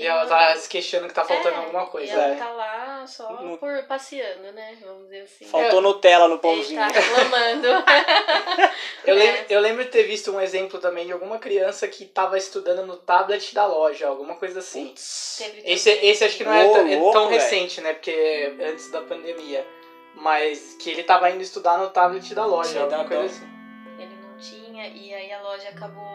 e 0.00 0.06
ela 0.06 0.26
tá 0.26 0.56
se 0.56 0.66
queixando 0.66 1.08
que 1.08 1.12
tá 1.12 1.22
faltando 1.22 1.56
é, 1.56 1.58
alguma 1.58 1.86
coisa. 1.86 2.10
E 2.10 2.14
ela 2.14 2.26
é. 2.28 2.36
tá 2.36 2.48
lá 2.48 2.89
só 3.06 3.42
no... 3.42 3.58
por 3.58 3.82
passeando, 3.84 4.52
né? 4.52 4.76
Vamos 4.80 5.04
dizer 5.04 5.22
assim. 5.22 5.44
Faltou 5.44 5.78
é. 5.78 5.82
Nutella 5.82 6.28
no 6.28 6.38
pãozinho. 6.38 6.80
Ele 6.80 6.92
tá 6.92 7.00
reclamando. 7.00 7.66
eu, 9.04 9.14
lembro, 9.14 9.44
eu 9.48 9.60
lembro 9.60 9.84
de 9.84 9.90
ter 9.90 10.04
visto 10.04 10.30
um 10.32 10.40
exemplo 10.40 10.78
também 10.78 11.06
de 11.06 11.12
alguma 11.12 11.38
criança 11.38 11.86
que 11.88 12.04
tava 12.04 12.38
estudando 12.38 12.86
no 12.86 12.96
tablet 12.96 13.54
da 13.54 13.66
loja, 13.66 14.08
alguma 14.08 14.34
coisa 14.36 14.60
assim. 14.60 14.92
esse, 15.64 15.90
esse 15.90 16.24
acho 16.24 16.36
que 16.36 16.44
não 16.44 16.54
é 16.54 16.68
tão, 16.68 16.98
louco, 16.98 17.12
tão 17.12 17.28
recente, 17.28 17.80
né? 17.80 17.92
Porque 17.92 18.10
é 18.10 18.64
antes 18.68 18.90
da 18.90 19.02
pandemia. 19.02 19.66
Mas 20.14 20.76
que 20.78 20.90
ele 20.90 21.02
tava 21.02 21.30
indo 21.30 21.42
estudar 21.42 21.78
no 21.78 21.90
tablet 21.90 22.34
da 22.34 22.44
loja, 22.44 22.82
alguma 22.82 23.04
coisa 23.04 23.24
assim. 23.24 23.48
Ele 23.98 24.16
não 24.16 24.36
tinha, 24.38 24.88
e 24.88 25.14
aí 25.14 25.32
a 25.32 25.42
loja 25.42 25.68
acabou. 25.68 26.10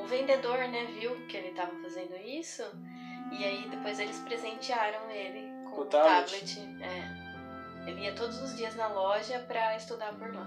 O 0.00 0.06
vendedor, 0.06 0.58
né, 0.58 0.86
viu 0.98 1.14
que 1.28 1.36
ele 1.36 1.52
tava 1.52 1.72
fazendo 1.82 2.16
isso 2.24 2.62
e 3.38 3.44
aí 3.44 3.66
depois 3.68 3.98
eles 3.98 4.18
presentearam 4.20 5.10
ele 5.10 5.51
com 5.74 5.80
o, 5.80 5.84
o 5.84 5.86
tablet. 5.86 6.54
tablet. 6.56 6.60
É. 6.82 7.22
Ele 7.90 8.02
ia 8.02 8.12
todos 8.12 8.40
os 8.40 8.56
dias 8.56 8.74
na 8.76 8.88
loja 8.88 9.38
para 9.48 9.76
estudar 9.76 10.12
por 10.14 10.32
lá. 10.32 10.46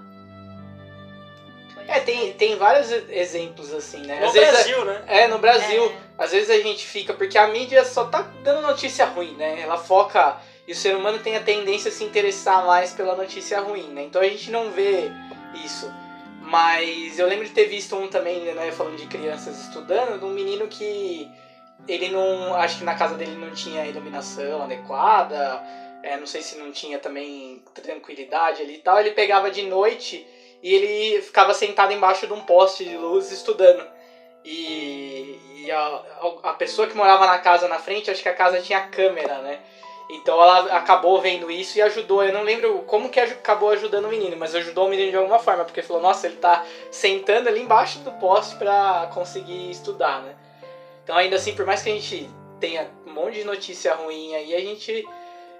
é, 1.87 1.99
tem, 1.99 2.33
tem 2.33 2.55
vários 2.55 2.89
exemplos 3.09 3.73
assim, 3.73 4.05
né? 4.05 4.19
No 4.21 4.27
Às 4.27 4.33
Brasil, 4.33 4.85
vezes, 4.85 5.01
né? 5.01 5.03
É, 5.07 5.27
no 5.27 5.39
Brasil. 5.39 5.85
É. 5.85 6.23
Às 6.23 6.31
vezes 6.31 6.49
a 6.49 6.57
gente 6.57 6.85
fica, 6.85 7.13
porque 7.13 7.37
a 7.37 7.47
mídia 7.47 7.83
só 7.83 8.05
tá 8.05 8.21
dando 8.43 8.61
notícia 8.61 9.05
ruim, 9.05 9.35
né? 9.35 9.61
Ela 9.61 9.77
foca. 9.77 10.37
E 10.67 10.71
o 10.71 10.75
ser 10.75 10.95
humano 10.95 11.19
tem 11.19 11.35
a 11.35 11.43
tendência 11.43 11.89
a 11.89 11.91
se 11.91 12.03
interessar 12.03 12.65
mais 12.65 12.91
pela 12.91 13.15
notícia 13.15 13.59
ruim, 13.59 13.87
né? 13.89 14.03
Então 14.03 14.21
a 14.21 14.25
gente 14.25 14.49
não 14.49 14.71
vê 14.71 15.11
isso. 15.63 15.91
Mas 16.41 17.19
eu 17.19 17.27
lembro 17.27 17.45
de 17.45 17.51
ter 17.51 17.65
visto 17.65 17.95
um 17.95 18.07
também, 18.07 18.39
né, 18.53 18.71
falando 18.71 18.97
de 18.97 19.07
crianças 19.07 19.59
estudando, 19.61 20.19
de 20.19 20.25
um 20.25 20.29
menino 20.29 20.67
que 20.67 21.29
ele 21.87 22.09
não. 22.09 22.55
Acho 22.55 22.77
que 22.77 22.83
na 22.83 22.95
casa 22.95 23.15
dele 23.15 23.35
não 23.35 23.51
tinha 23.51 23.85
iluminação 23.85 24.61
adequada. 24.61 25.61
É, 26.03 26.17
não 26.17 26.25
sei 26.25 26.41
se 26.41 26.55
não 26.55 26.71
tinha 26.71 26.99
também 26.99 27.61
tranquilidade 27.73 28.61
ali 28.61 28.75
e 28.75 28.77
tal. 28.77 28.99
Ele 28.99 29.11
pegava 29.11 29.49
de 29.49 29.63
noite 29.63 30.25
e 30.61 30.73
ele 30.73 31.21
ficava 31.21 31.53
sentado 31.53 31.93
embaixo 31.93 32.27
de 32.27 32.33
um 32.33 32.41
poste 32.41 32.83
de 32.85 32.95
luz 32.95 33.31
estudando. 33.31 33.85
E, 34.43 35.39
e 35.55 35.71
a, 35.71 36.01
a 36.43 36.53
pessoa 36.53 36.87
que 36.87 36.95
morava 36.95 37.25
na 37.25 37.37
casa 37.39 37.67
na 37.67 37.79
frente, 37.79 38.11
acho 38.11 38.21
que 38.21 38.29
a 38.29 38.33
casa 38.33 38.59
tinha 38.59 38.79
câmera, 38.79 39.41
né? 39.41 39.59
Então 40.09 40.39
ela 40.39 40.75
acabou 40.75 41.19
vendo 41.19 41.49
isso 41.49 41.77
e 41.77 41.81
ajudou. 41.81 42.23
Eu 42.23 42.31
não 42.31 42.43
lembro 42.43 42.83
como 42.85 43.09
que 43.09 43.19
acabou 43.19 43.71
ajudando 43.71 44.05
o 44.05 44.09
menino, 44.09 44.37
mas 44.37 44.53
ajudou 44.53 44.85
o 44.85 44.87
menino 44.87 45.09
de 45.09 45.17
alguma 45.17 45.39
forma, 45.39 45.65
porque 45.65 45.81
falou: 45.81 46.01
Nossa, 46.01 46.27
ele 46.27 46.35
tá 46.35 46.63
sentando 46.91 47.49
ali 47.49 47.59
embaixo 47.59 47.99
do 47.99 48.11
poste 48.11 48.55
para 48.55 49.09
conseguir 49.11 49.71
estudar, 49.71 50.21
né? 50.21 50.35
Então, 51.05 51.15
ainda 51.15 51.35
assim, 51.35 51.55
por 51.55 51.67
mais 51.67 51.83
que 51.83 51.89
a 51.91 51.93
gente 51.93 52.27
tenha 52.59 52.91
um 53.05 53.13
monte 53.13 53.35
de 53.35 53.43
notícia 53.43 53.93
ruim 53.93 54.33
aí, 54.33 54.55
a 54.55 54.59
gente 54.59 55.07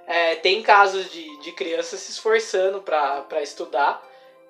é, 0.08 0.34
tem 0.38 0.64
casos 0.64 1.12
de, 1.12 1.40
de 1.40 1.52
crianças 1.52 2.00
se 2.00 2.12
esforçando 2.12 2.82
para 2.82 3.44
estudar, 3.44 4.04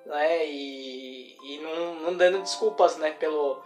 né? 0.06 0.46
E, 0.46 1.36
e 1.44 1.58
não, 1.58 1.94
não 1.96 2.16
dando 2.16 2.40
desculpas, 2.40 2.96
né? 2.96 3.10
Pelo, 3.10 3.62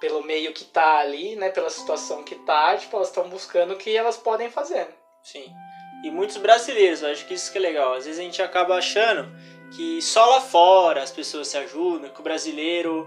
pelo 0.00 0.22
meio 0.22 0.54
que 0.54 0.64
tá 0.64 1.00
ali, 1.00 1.36
né? 1.36 1.50
Pela 1.50 1.68
situação 1.68 2.22
que 2.22 2.36
tá, 2.36 2.74
tipo, 2.74 2.96
elas 2.96 3.08
estão 3.08 3.28
buscando 3.28 3.74
o 3.74 3.76
que 3.76 3.94
elas 3.94 4.16
podem 4.16 4.50
fazer. 4.50 4.88
Sim. 5.22 5.52
E 6.02 6.10
muitos 6.10 6.38
brasileiros, 6.38 7.02
eu 7.02 7.10
acho 7.10 7.26
que 7.26 7.34
isso 7.34 7.52
que 7.52 7.58
é 7.58 7.60
legal. 7.60 7.92
Às 7.92 8.06
vezes 8.06 8.18
a 8.18 8.22
gente 8.22 8.40
acaba 8.40 8.76
achando 8.76 9.30
que 9.76 10.00
só 10.00 10.24
lá 10.24 10.40
fora 10.40 11.02
as 11.02 11.10
pessoas 11.10 11.48
se 11.48 11.58
ajudam, 11.58 12.08
que 12.08 12.20
o 12.20 12.24
brasileiro 12.24 13.06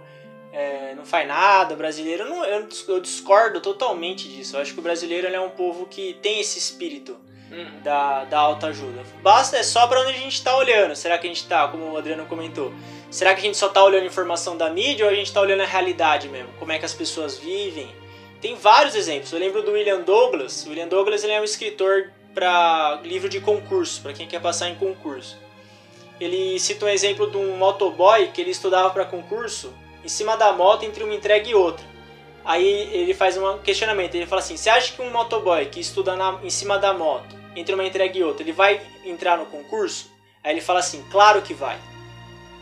é, 0.56 0.96
não 0.96 1.06
faz 1.06 1.28
nada, 1.28 1.74
o 1.74 1.78
brasileiro 1.78 2.24
não, 2.30 2.46
eu, 2.46 2.66
eu, 2.88 3.00
discordo 3.02 3.60
totalmente 3.60 4.30
disso. 4.30 4.56
Eu 4.56 4.62
acho 4.62 4.74
que 4.74 4.80
o 4.80 4.82
brasileiro 4.82 5.28
é 5.28 5.40
um 5.40 5.50
povo 5.50 5.86
que 5.86 6.18
tem 6.22 6.40
esse 6.40 6.58
espírito 6.58 7.18
uhum. 7.52 7.82
da, 7.84 8.24
da 8.24 8.40
alta 8.40 8.68
ajuda. 8.68 9.04
Basta, 9.22 9.58
é 9.58 9.64
só 9.64 9.86
para 9.86 10.00
onde 10.00 10.12
a 10.12 10.18
gente 10.18 10.36
está 10.36 10.56
olhando. 10.56 10.96
Será 10.96 11.18
que 11.18 11.28
a 11.28 11.30
gente 11.30 11.42
está, 11.42 11.68
como 11.68 11.92
o 11.92 11.98
Adriano 11.98 12.26
comentou, 12.26 12.74
será 13.12 13.34
que 13.34 13.42
a 13.42 13.44
gente 13.44 13.58
só 13.58 13.68
está 13.68 13.84
olhando 13.84 14.06
informação 14.06 14.56
da 14.56 14.70
mídia 14.70 15.06
ou 15.06 15.12
a 15.12 15.14
gente 15.14 15.28
está 15.28 15.42
olhando 15.42 15.62
a 15.62 15.66
realidade 15.66 16.30
mesmo? 16.30 16.54
Como 16.58 16.72
é 16.72 16.80
que 16.80 16.86
as 16.86 16.94
pessoas 16.94 17.38
vivem? 17.38 17.94
Tem 18.40 18.56
vários 18.56 18.96
exemplos. 18.96 19.34
Eu 19.34 19.40
lembro 19.40 19.62
do 19.62 19.74
William 19.74 20.00
Douglas. 20.04 20.66
O 20.66 20.70
William 20.70 20.88
Douglas 20.88 21.22
ele 21.26 21.34
é 21.34 21.42
um 21.42 21.44
escritor 21.44 22.14
para 22.34 23.02
livro 23.04 23.28
de 23.28 23.42
concurso, 23.42 24.02
para 24.02 24.14
quem 24.14 24.26
quer 24.26 24.40
passar 24.40 24.70
em 24.70 24.76
concurso. 24.76 25.38
Ele 26.18 26.58
cita 26.62 26.86
um 26.86 26.90
exemplo 26.90 27.30
de 27.30 27.36
um 27.36 27.58
motoboy 27.58 28.30
que 28.30 28.40
ele 28.40 28.52
estudava 28.52 28.90
para 28.90 29.04
concurso 29.04 29.74
em 30.06 30.08
cima 30.08 30.38
da 30.38 30.54
moto 30.54 30.84
entre 30.84 31.04
uma 31.04 31.16
entrega 31.16 31.50
e 31.50 31.56
outra. 31.56 31.84
Aí 32.46 32.94
ele 32.94 33.16
faz 33.16 33.36
um 33.38 33.58
questionamento, 33.58 34.14
ele 34.14 34.28
fala 34.28 34.40
assim, 34.40 34.56
você 34.56 34.70
acha 34.70 34.94
que 34.94 35.02
um 35.02 35.10
motoboy 35.10 35.66
que 35.66 35.80
estuda 35.80 36.16
na, 36.16 36.40
em 36.44 36.50
cima 36.52 36.78
da 36.78 36.94
moto, 36.94 37.36
entre 37.56 37.74
uma 37.74 37.84
entrega 37.84 38.16
e 38.16 38.24
outra, 38.24 38.44
ele 38.44 38.52
vai 38.52 38.80
entrar 39.04 39.36
no 39.36 39.48
concurso? 39.48 40.12
Aí 40.44 40.54
ele 40.54 40.62
fala 40.62 40.80
assim, 40.80 41.04
claro 41.10 41.42
que 41.42 41.56
vai. 41.56 41.80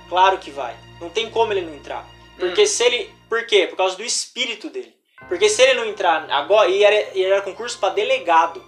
Claro 0.08 0.38
que 0.38 0.50
vai. 0.50 0.74
Não 1.02 1.10
tem 1.10 1.30
como 1.30 1.52
ele 1.52 1.62
não 1.62 1.76
entrar. 1.76 2.08
Porque 2.40 2.64
hum. 2.64 2.66
se 2.66 2.82
ele... 2.82 3.12
Por 3.28 3.46
quê? 3.46 3.68
Por 3.68 3.76
causa 3.76 3.98
do 3.98 4.04
espírito 4.04 4.70
dele. 4.70 4.96
Porque 5.28 5.50
se 5.50 5.62
ele 5.62 5.74
não 5.74 5.86
entrar 5.86 6.30
agora, 6.32 6.70
e 6.70 6.82
era, 6.82 6.96
era 7.20 7.42
concurso 7.42 7.78
para 7.78 7.94
delegado. 7.94 8.64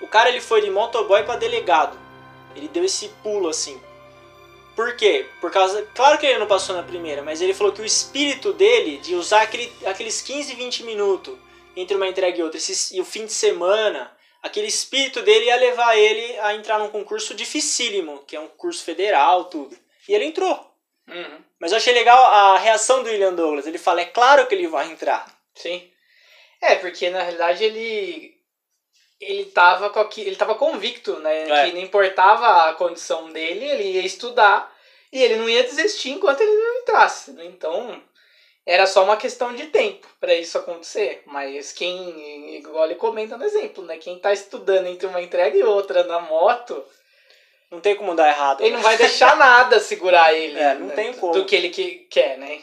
O 0.00 0.06
cara 0.06 0.28
ele 0.28 0.40
foi 0.40 0.60
de 0.60 0.70
motoboy 0.70 1.24
para 1.24 1.40
delegado. 1.40 1.98
Ele 2.54 2.68
deu 2.68 2.84
esse 2.84 3.08
pulo 3.22 3.48
assim. 3.48 3.80
Por 4.76 4.94
quê? 4.94 5.26
Por 5.40 5.50
causa. 5.50 5.88
Claro 5.94 6.18
que 6.18 6.26
ele 6.26 6.38
não 6.38 6.46
passou 6.46 6.76
na 6.76 6.82
primeira, 6.82 7.22
mas 7.22 7.40
ele 7.40 7.54
falou 7.54 7.72
que 7.72 7.80
o 7.80 7.84
espírito 7.84 8.52
dele 8.52 8.98
de 8.98 9.14
usar 9.14 9.42
aquele, 9.42 9.72
aqueles 9.86 10.20
15, 10.20 10.54
20 10.54 10.84
minutos 10.84 11.36
entre 11.74 11.96
uma 11.96 12.06
entrega 12.06 12.38
e 12.38 12.42
outra, 12.42 12.58
esse, 12.58 12.94
e 12.94 13.00
o 13.00 13.04
fim 13.04 13.24
de 13.24 13.32
semana, 13.32 14.14
aquele 14.42 14.66
espírito 14.66 15.22
dele 15.22 15.46
ia 15.46 15.56
levar 15.56 15.96
ele 15.96 16.38
a 16.40 16.54
entrar 16.54 16.78
num 16.78 16.90
concurso 16.90 17.34
dificílimo, 17.34 18.22
que 18.26 18.36
é 18.36 18.40
um 18.40 18.48
curso 18.48 18.84
federal, 18.84 19.46
tudo. 19.46 19.76
E 20.06 20.14
ele 20.14 20.26
entrou. 20.26 20.54
Uhum. 21.08 21.38
Mas 21.58 21.72
eu 21.72 21.78
achei 21.78 21.94
legal 21.94 22.22
a 22.22 22.58
reação 22.58 23.02
do 23.02 23.08
William 23.08 23.32
Douglas. 23.32 23.66
Ele 23.66 23.78
fala, 23.78 24.02
é 24.02 24.06
claro 24.06 24.46
que 24.46 24.54
ele 24.54 24.68
vai 24.68 24.90
entrar. 24.90 25.26
Sim. 25.54 25.90
É, 26.60 26.74
porque 26.76 27.08
na 27.10 27.22
realidade 27.22 27.64
ele 27.64 28.35
ele 29.20 29.46
tava 29.46 29.90
com 29.90 30.00
aqui, 30.00 30.20
ele 30.20 30.36
tava 30.36 30.54
convicto, 30.54 31.18
né, 31.20 31.48
É. 31.48 31.64
que 31.66 31.72
não 31.74 31.80
importava 31.82 32.68
a 32.68 32.74
condição 32.74 33.30
dele, 33.32 33.64
ele 33.64 33.84
ia 33.92 34.02
estudar 34.04 34.70
e 35.12 35.22
ele 35.22 35.36
não 35.36 35.48
ia 35.48 35.62
desistir 35.64 36.10
enquanto 36.10 36.40
ele 36.40 36.52
não 36.54 36.80
entrasse. 36.80 37.32
né? 37.32 37.44
Então, 37.46 38.02
era 38.66 38.86
só 38.86 39.04
uma 39.04 39.16
questão 39.16 39.54
de 39.54 39.66
tempo 39.68 40.06
para 40.20 40.34
isso 40.34 40.58
acontecer. 40.58 41.22
Mas 41.26 41.72
quem, 41.72 42.56
igual 42.56 42.84
ele 42.84 42.96
comenta 42.96 43.36
no 43.36 43.44
exemplo, 43.44 43.84
né, 43.84 43.96
quem 43.96 44.18
tá 44.18 44.32
estudando 44.32 44.86
entre 44.88 45.06
uma 45.06 45.22
entrega 45.22 45.56
e 45.56 45.62
outra 45.62 46.02
na 46.04 46.18
moto, 46.20 46.84
Não 47.70 47.80
tem 47.80 47.96
como 47.96 48.14
dar 48.14 48.28
errado. 48.28 48.60
ele 48.60 48.74
não 48.76 48.80
vai 48.82 48.96
deixar 48.96 49.34
nada 49.38 49.80
segurar 49.80 50.32
ele 50.32 50.58
É, 50.58 50.74
não 50.74 50.86
né, 50.88 50.94
tem 50.94 51.12
como. 51.14 51.32
do 51.32 51.44
que 51.44 51.56
ele 51.56 51.70
que, 51.70 52.06
quer, 52.10 52.36
né? 52.38 52.60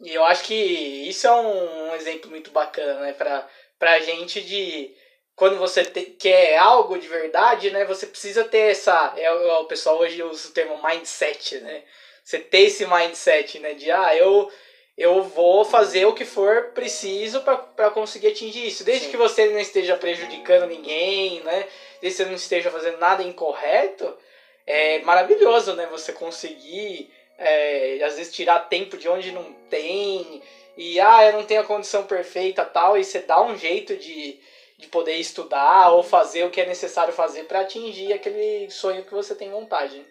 E 0.00 0.12
eu 0.14 0.24
acho 0.24 0.44
que 0.44 0.54
isso 0.54 1.26
é 1.26 1.32
um 1.32 1.94
exemplo 1.94 2.28
muito 2.30 2.50
bacana, 2.50 3.00
né? 3.00 3.12
Pra, 3.12 3.48
pra 3.78 3.98
gente 4.00 4.40
de 4.40 4.94
quando 5.36 5.58
você 5.58 5.84
te- 5.84 6.06
quer 6.18 6.56
algo 6.56 6.98
de 6.98 7.08
verdade, 7.08 7.70
né? 7.70 7.84
Você 7.84 8.06
precisa 8.06 8.44
ter 8.44 8.70
essa. 8.70 9.12
É, 9.16 9.32
o 9.32 9.62
o 9.62 9.64
pessoal 9.66 9.98
hoje 9.98 10.22
usa 10.22 10.48
o 10.48 10.52
termo 10.52 10.80
mindset, 10.82 11.58
né? 11.60 11.82
Você 12.22 12.38
ter 12.38 12.60
esse 12.66 12.86
mindset, 12.86 13.58
né? 13.58 13.74
De 13.74 13.90
ah, 13.90 14.14
eu, 14.16 14.50
eu 14.96 15.22
vou 15.22 15.64
fazer 15.64 16.06
o 16.06 16.14
que 16.14 16.24
for 16.24 16.70
preciso 16.74 17.42
para 17.42 17.90
conseguir 17.90 18.28
atingir 18.28 18.66
isso. 18.66 18.84
Desde 18.84 19.06
Sim. 19.06 19.10
que 19.10 19.16
você 19.16 19.46
não 19.48 19.58
esteja 19.58 19.96
prejudicando 19.96 20.66
ninguém, 20.66 21.40
né? 21.40 21.66
Desde 22.00 22.18
que 22.18 22.24
você 22.24 22.24
não 22.26 22.34
esteja 22.34 22.70
fazendo 22.70 22.98
nada 22.98 23.22
incorreto, 23.22 24.16
é 24.66 25.00
maravilhoso, 25.00 25.74
né? 25.74 25.86
Você 25.90 26.12
conseguir, 26.12 27.10
é, 27.36 28.00
às 28.04 28.16
vezes, 28.16 28.32
tirar 28.32 28.60
tempo 28.60 28.96
de 28.96 29.08
onde 29.08 29.32
não 29.32 29.52
tem. 29.68 30.40
E, 30.76 30.98
ah, 31.00 31.24
eu 31.26 31.32
não 31.34 31.44
tenho 31.44 31.60
a 31.60 31.64
condição 31.64 32.04
perfeita 32.04 32.64
tal. 32.64 32.96
E 32.96 33.04
você 33.04 33.18
dá 33.20 33.42
um 33.42 33.56
jeito 33.56 33.96
de, 33.96 34.38
de 34.78 34.86
poder 34.88 35.16
estudar 35.16 35.90
ou 35.92 36.02
fazer 36.02 36.44
o 36.44 36.50
que 36.50 36.60
é 36.60 36.66
necessário 36.66 37.12
fazer 37.12 37.44
para 37.44 37.60
atingir 37.60 38.12
aquele 38.12 38.70
sonho 38.70 39.04
que 39.04 39.14
você 39.14 39.34
tem 39.34 39.50
vontade. 39.50 40.04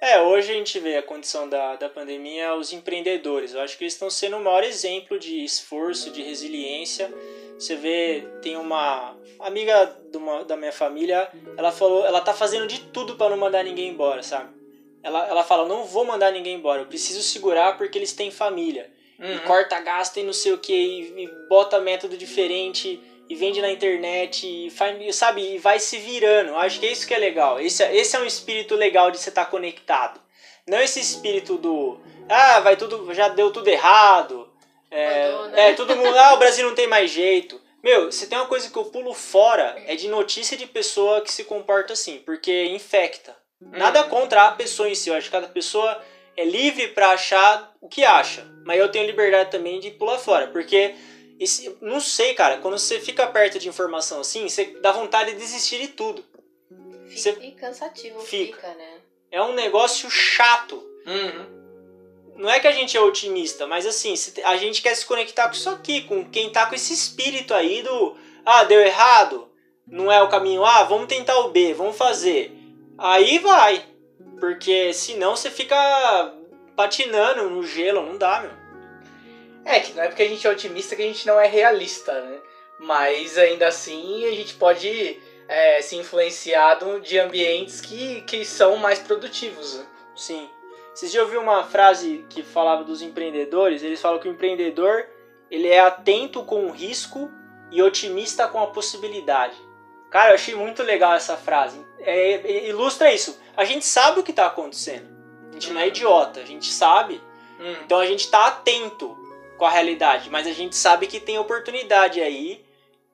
É, 0.00 0.20
hoje 0.20 0.52
a 0.52 0.54
gente 0.54 0.78
vê 0.78 0.96
a 0.98 1.02
condição 1.02 1.48
da, 1.48 1.76
da 1.76 1.88
pandemia, 1.88 2.54
os 2.54 2.72
empreendedores. 2.72 3.54
Eu 3.54 3.60
acho 3.60 3.76
que 3.78 3.84
eles 3.84 3.94
estão 3.94 4.10
sendo 4.10 4.36
o 4.36 4.44
maior 4.44 4.62
exemplo 4.62 5.18
de 5.18 5.42
esforço, 5.42 6.10
de 6.10 6.22
resiliência. 6.22 7.12
Você 7.58 7.74
vê, 7.74 8.22
tem 8.42 8.56
uma 8.56 9.16
amiga 9.40 9.96
uma, 10.14 10.44
da 10.44 10.56
minha 10.56 10.72
família, 10.72 11.28
ela 11.56 11.72
falou, 11.72 12.04
ela 12.04 12.20
tá 12.20 12.34
fazendo 12.34 12.66
de 12.66 12.80
tudo 12.80 13.16
para 13.16 13.30
não 13.30 13.36
mandar 13.36 13.64
ninguém 13.64 13.88
embora, 13.88 14.22
sabe? 14.22 14.50
Ela, 15.02 15.26
ela 15.28 15.44
fala, 15.44 15.66
não 15.66 15.84
vou 15.84 16.04
mandar 16.04 16.30
ninguém 16.32 16.56
embora, 16.56 16.82
eu 16.82 16.86
preciso 16.86 17.22
segurar 17.22 17.76
porque 17.76 17.96
eles 17.96 18.12
têm 18.12 18.30
família. 18.30 18.90
E 19.18 19.32
Uhum. 19.32 19.38
corta 19.46 19.80
gasto 19.80 20.18
e 20.18 20.22
não 20.22 20.32
sei 20.32 20.52
o 20.52 20.58
que, 20.58 20.74
e, 20.74 21.24
e 21.24 21.48
bota 21.48 21.80
método 21.80 22.18
diferente, 22.18 23.00
e 23.28 23.34
vende 23.34 23.60
na 23.60 23.70
internet, 23.70 24.46
e 24.46 24.70
faz, 24.70 25.16
sabe, 25.16 25.54
e 25.54 25.58
vai 25.58 25.78
se 25.80 25.98
virando. 25.98 26.50
Eu 26.50 26.58
Acho 26.58 26.78
que 26.80 26.86
é 26.86 26.92
isso 26.92 27.06
que 27.06 27.14
é 27.14 27.18
legal. 27.18 27.58
Esse, 27.60 27.82
é- 27.82 27.96
esse 27.96 28.14
é 28.16 28.20
um 28.20 28.24
espírito 28.26 28.74
legal 28.74 29.10
de 29.10 29.18
você 29.18 29.28
estar 29.30 29.46
conectado. 29.46 30.20
Não 30.66 30.78
esse 30.80 31.00
espírito 31.00 31.56
do. 31.58 32.00
Ah, 32.28 32.60
vai 32.60 32.76
tudo. 32.76 33.12
Já 33.14 33.28
deu 33.28 33.52
tudo 33.52 33.68
errado. 33.68 34.48
É, 34.90 35.30
Mandou, 35.30 35.48
né? 35.48 35.70
é, 35.70 35.72
todo 35.74 35.96
mundo. 35.96 36.16
Ah, 36.18 36.34
o 36.34 36.38
Brasil 36.38 36.66
não 36.66 36.74
tem 36.74 36.86
mais 36.86 37.10
jeito. 37.10 37.60
Meu, 37.82 38.10
você 38.10 38.26
tem 38.26 38.36
uma 38.36 38.46
coisa 38.48 38.68
que 38.68 38.76
eu 38.76 38.84
pulo 38.86 39.14
fora, 39.14 39.76
é 39.86 39.94
de 39.94 40.08
notícia 40.08 40.56
de 40.56 40.66
pessoa 40.66 41.20
que 41.20 41.32
se 41.32 41.44
comporta 41.44 41.92
assim, 41.92 42.18
porque 42.26 42.64
infecta. 42.66 43.36
Nada 43.60 44.02
Uhum. 44.02 44.08
contra 44.08 44.42
a 44.46 44.52
pessoa 44.52 44.88
em 44.88 44.94
si, 44.94 45.08
eu 45.08 45.14
acho 45.14 45.26
que 45.26 45.32
cada 45.32 45.46
pessoa 45.48 46.02
é 46.36 46.44
livre 46.44 46.88
pra 46.88 47.10
achar 47.10 47.72
o 47.80 47.88
que 47.88 48.04
acha. 48.04 48.44
Mas 48.64 48.78
eu 48.80 48.88
tenho 48.90 49.06
liberdade 49.06 49.50
também 49.52 49.78
de 49.78 49.92
pular 49.92 50.18
fora, 50.18 50.48
porque 50.48 50.94
esse, 51.38 51.76
não 51.80 52.00
sei, 52.00 52.34
cara, 52.34 52.58
quando 52.58 52.78
você 52.78 52.98
fica 53.00 53.26
perto 53.26 53.58
de 53.58 53.68
informação 53.68 54.20
assim, 54.20 54.48
você 54.48 54.76
dá 54.80 54.92
vontade 54.92 55.32
de 55.32 55.38
desistir 55.38 55.80
de 55.80 55.88
tudo. 55.88 56.24
Você- 57.08 57.32
Fica, 57.34 57.46
e 57.46 57.52
cansativo 57.52 58.20
Fica. 58.20 58.56
fica, 58.56 58.74
né? 58.74 58.98
É 59.30 59.42
um 59.42 59.54
negócio 59.54 60.10
chato. 60.10 60.76
Uhum. 61.06 61.56
Não 62.36 62.50
é 62.50 62.60
que 62.60 62.66
a 62.66 62.72
gente 62.72 62.96
é 62.96 63.00
otimista, 63.00 63.66
mas 63.66 63.86
assim, 63.86 64.14
se- 64.16 64.42
a 64.42 64.56
gente 64.56 64.82
quer 64.82 64.94
se 64.94 65.06
conectar 65.06 65.48
com 65.48 65.54
isso 65.54 65.70
aqui, 65.70 66.02
com 66.02 66.24
quem 66.28 66.50
tá 66.50 66.66
com 66.66 66.74
esse 66.74 66.92
espírito 66.92 67.54
aí 67.54 67.82
do 67.82 68.16
ah, 68.44 68.64
deu 68.64 68.80
errado, 68.80 69.48
não 69.86 70.10
é 70.12 70.22
o 70.22 70.28
caminho 70.28 70.64
A, 70.64 70.84
vamos 70.84 71.06
tentar 71.06 71.38
o 71.40 71.50
B, 71.50 71.72
vamos 71.74 71.96
fazer. 71.96 72.52
Aí 72.98 73.38
vai. 73.38 73.84
Porque 74.38 74.92
senão 74.92 75.34
você 75.36 75.50
fica 75.50 75.76
patinando 76.76 77.48
no 77.48 77.62
gelo, 77.62 78.02
não 78.02 78.18
dá, 78.18 78.40
meu. 78.40 78.50
É, 79.66 79.80
que 79.80 79.92
não 79.94 80.04
é 80.04 80.06
porque 80.06 80.22
a 80.22 80.28
gente 80.28 80.46
é 80.46 80.50
otimista 80.50 80.94
que 80.94 81.02
a 81.02 81.06
gente 81.06 81.26
não 81.26 81.40
é 81.40 81.48
realista, 81.48 82.12
né? 82.22 82.38
Mas 82.78 83.36
ainda 83.36 83.66
assim 83.66 84.24
a 84.24 84.30
gente 84.30 84.54
pode 84.54 85.20
é, 85.48 85.82
se 85.82 85.96
influenciar 85.96 86.78
de 87.02 87.18
ambientes 87.18 87.80
que, 87.80 88.20
que 88.22 88.44
são 88.44 88.76
mais 88.76 89.00
produtivos. 89.00 89.74
né? 89.74 89.86
Sim. 90.14 90.48
Vocês 90.94 91.10
já 91.10 91.20
ouviram 91.20 91.42
uma 91.42 91.64
frase 91.64 92.24
que 92.30 92.44
falava 92.44 92.84
dos 92.84 93.02
empreendedores? 93.02 93.82
Eles 93.82 94.00
falam 94.00 94.20
que 94.20 94.28
o 94.28 94.30
empreendedor 94.30 95.04
ele 95.50 95.68
é 95.68 95.80
atento 95.80 96.44
com 96.44 96.66
o 96.66 96.70
risco 96.70 97.28
e 97.72 97.82
otimista 97.82 98.46
com 98.46 98.62
a 98.62 98.68
possibilidade. 98.68 99.56
Cara, 100.10 100.30
eu 100.30 100.34
achei 100.36 100.54
muito 100.54 100.84
legal 100.84 101.14
essa 101.14 101.36
frase. 101.36 101.84
É, 101.98 102.34
é, 102.34 102.68
ilustra 102.68 103.12
isso. 103.12 103.36
A 103.56 103.64
gente 103.64 103.84
sabe 103.84 104.20
o 104.20 104.22
que 104.22 104.30
está 104.30 104.46
acontecendo. 104.46 105.08
A 105.50 105.52
gente 105.54 105.72
não 105.72 105.80
é 105.80 105.88
idiota. 105.88 106.38
A 106.38 106.46
gente 106.46 106.72
sabe. 106.72 107.20
Hum. 107.58 107.74
Então 107.84 107.98
a 107.98 108.06
gente 108.06 108.20
está 108.20 108.46
atento 108.46 109.25
com 109.56 109.64
a 109.64 109.70
realidade. 109.70 110.30
Mas 110.30 110.46
a 110.46 110.52
gente 110.52 110.76
sabe 110.76 111.06
que 111.06 111.20
tem 111.20 111.38
oportunidade 111.38 112.20
aí 112.20 112.64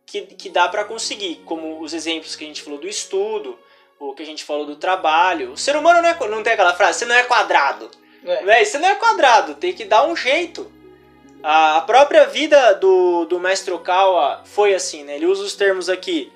que, 0.07 0.23
que 0.23 0.49
dá 0.49 0.69
para 0.69 0.85
conseguir. 0.85 1.43
Como 1.45 1.81
os 1.81 1.93
exemplos 1.93 2.37
que 2.37 2.45
a 2.45 2.47
gente 2.47 2.63
falou 2.63 2.79
do 2.79 2.89
estudo, 2.89 3.59
o 3.99 4.15
que 4.15 4.23
a 4.23 4.27
gente 4.27 4.45
falou 4.45 4.67
do 4.67 4.77
trabalho. 4.77 5.53
O 5.53 5.57
ser 5.57 5.77
humano 5.77 6.03
não, 6.03 6.09
é, 6.09 6.29
não 6.29 6.43
tem 6.43 6.53
aquela 6.53 6.75
frase, 6.75 7.01
você 7.01 7.05
não 7.05 7.15
é 7.15 7.23
quadrado. 7.23 7.91
É. 8.25 8.45
Véi, 8.45 8.65
você 8.65 8.79
não 8.79 8.89
é 8.89 8.95
quadrado, 8.95 9.55
tem 9.55 9.73
que 9.73 9.85
dar 9.85 10.07
um 10.07 10.17
jeito. 10.17 10.71
A 11.43 11.77
a 11.79 11.81
própria 11.81 12.27
vida 12.27 12.75
do, 12.75 13.25
do 13.25 13.41
mestre 13.41 13.73
Okawa 13.73 14.43
foi 14.45 14.75
assim, 14.75 15.03
né? 15.03 15.17
Ele 15.17 15.27
usa 15.27 15.43
os 15.43 15.55
termos 15.55 15.89
aqui, 15.89 16.33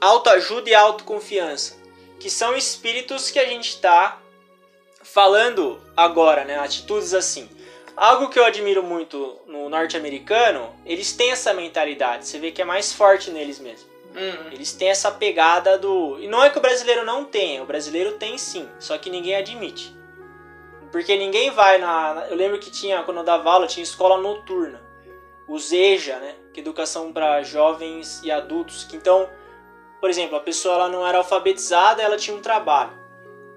autoajuda 0.00 0.68
e 0.68 0.74
autoconfiança, 0.74 1.76
que 2.18 2.28
são 2.28 2.56
espíritos 2.56 3.30
que 3.30 3.38
a 3.38 3.46
gente 3.46 3.68
está 3.68 4.18
falando 5.02 5.80
agora, 5.96 6.44
né? 6.44 6.58
Atitudes 6.58 7.14
assim. 7.14 7.48
Algo 7.98 8.28
que 8.28 8.38
eu 8.38 8.44
admiro 8.44 8.80
muito 8.80 9.40
no 9.44 9.68
norte-americano, 9.68 10.72
eles 10.86 11.12
têm 11.12 11.32
essa 11.32 11.52
mentalidade, 11.52 12.28
você 12.28 12.38
vê 12.38 12.52
que 12.52 12.62
é 12.62 12.64
mais 12.64 12.92
forte 12.92 13.28
neles 13.28 13.58
mesmo. 13.58 13.90
Uhum. 14.14 14.52
Eles 14.52 14.72
têm 14.72 14.88
essa 14.88 15.10
pegada 15.10 15.76
do. 15.76 16.16
E 16.20 16.28
não 16.28 16.42
é 16.44 16.48
que 16.48 16.58
o 16.58 16.60
brasileiro 16.60 17.04
não 17.04 17.24
tenha, 17.24 17.60
o 17.60 17.66
brasileiro 17.66 18.12
tem 18.12 18.38
sim, 18.38 18.68
só 18.78 18.96
que 18.96 19.10
ninguém 19.10 19.34
admite. 19.34 19.96
Porque 20.92 21.16
ninguém 21.16 21.50
vai 21.50 21.78
na. 21.78 22.28
Eu 22.30 22.36
lembro 22.36 22.60
que 22.60 22.70
tinha, 22.70 23.02
quando 23.02 23.16
eu 23.18 23.24
dava 23.24 23.50
aula, 23.50 23.66
tinha 23.66 23.82
escola 23.82 24.16
noturna. 24.16 24.80
O 25.48 25.58
ZEJA, 25.58 26.20
né? 26.20 26.36
Que 26.52 26.60
é 26.60 26.62
educação 26.62 27.12
para 27.12 27.42
jovens 27.42 28.20
e 28.22 28.30
adultos. 28.30 28.84
Que 28.84 28.94
então, 28.94 29.28
por 30.00 30.08
exemplo, 30.08 30.36
a 30.36 30.40
pessoa 30.40 30.76
ela 30.76 30.88
não 30.88 31.04
era 31.04 31.18
alfabetizada, 31.18 32.00
ela 32.00 32.16
tinha 32.16 32.36
um 32.36 32.40
trabalho. 32.40 32.92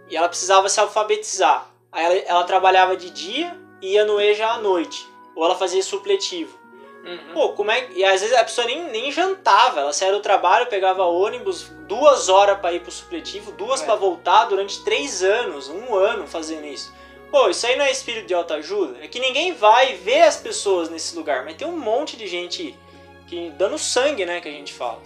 E 0.09 0.17
ela 0.17 0.27
precisava 0.27 0.67
se 0.67 0.79
alfabetizar. 0.79 1.69
Aí 1.91 2.03
ela, 2.03 2.15
ela 2.15 2.43
trabalhava 2.43 2.97
de 2.97 3.11
dia 3.11 3.60
ia 3.81 4.05
no 4.05 4.19
EJA 4.19 4.47
à 4.47 4.57
noite. 4.59 5.07
Ou 5.35 5.45
ela 5.45 5.55
fazia 5.55 5.81
supletivo. 5.81 6.59
Uhum. 7.03 7.33
Pô, 7.33 7.49
como 7.53 7.71
é 7.71 7.81
que. 7.81 7.99
E 7.99 8.03
às 8.05 8.21
vezes 8.21 8.35
a 8.35 8.43
pessoa 8.43 8.67
nem, 8.67 8.83
nem 8.91 9.11
jantava. 9.11 9.79
Ela 9.79 9.93
saía 9.93 10.11
do 10.11 10.19
trabalho, 10.19 10.67
pegava 10.67 11.03
ônibus, 11.05 11.69
duas 11.87 12.29
horas 12.29 12.59
pra 12.59 12.73
ir 12.73 12.81
pro 12.81 12.91
supletivo, 12.91 13.51
duas 13.53 13.81
É. 13.81 13.85
pra 13.85 13.95
voltar 13.95 14.45
durante 14.45 14.83
três 14.83 15.23
anos, 15.23 15.67
um 15.67 15.95
ano 15.95 16.27
fazendo 16.27 16.65
isso. 16.65 16.93
Pô, 17.31 17.49
isso 17.49 17.65
aí 17.65 17.75
não 17.77 17.85
é 17.85 17.91
espírito 17.91 18.27
de 18.27 18.33
autoajuda? 18.33 18.99
É 19.01 19.07
que 19.07 19.19
ninguém 19.19 19.53
vai 19.53 19.95
ver 19.95 20.23
as 20.23 20.35
pessoas 20.37 20.89
nesse 20.89 21.15
lugar, 21.15 21.45
mas 21.45 21.55
tem 21.55 21.67
um 21.67 21.77
monte 21.77 22.17
de 22.17 22.27
gente 22.27 22.77
que 23.25 23.49
dando 23.51 23.77
sangue, 23.79 24.25
né, 24.25 24.41
que 24.41 24.49
a 24.49 24.51
gente 24.51 24.73
fala. 24.73 25.01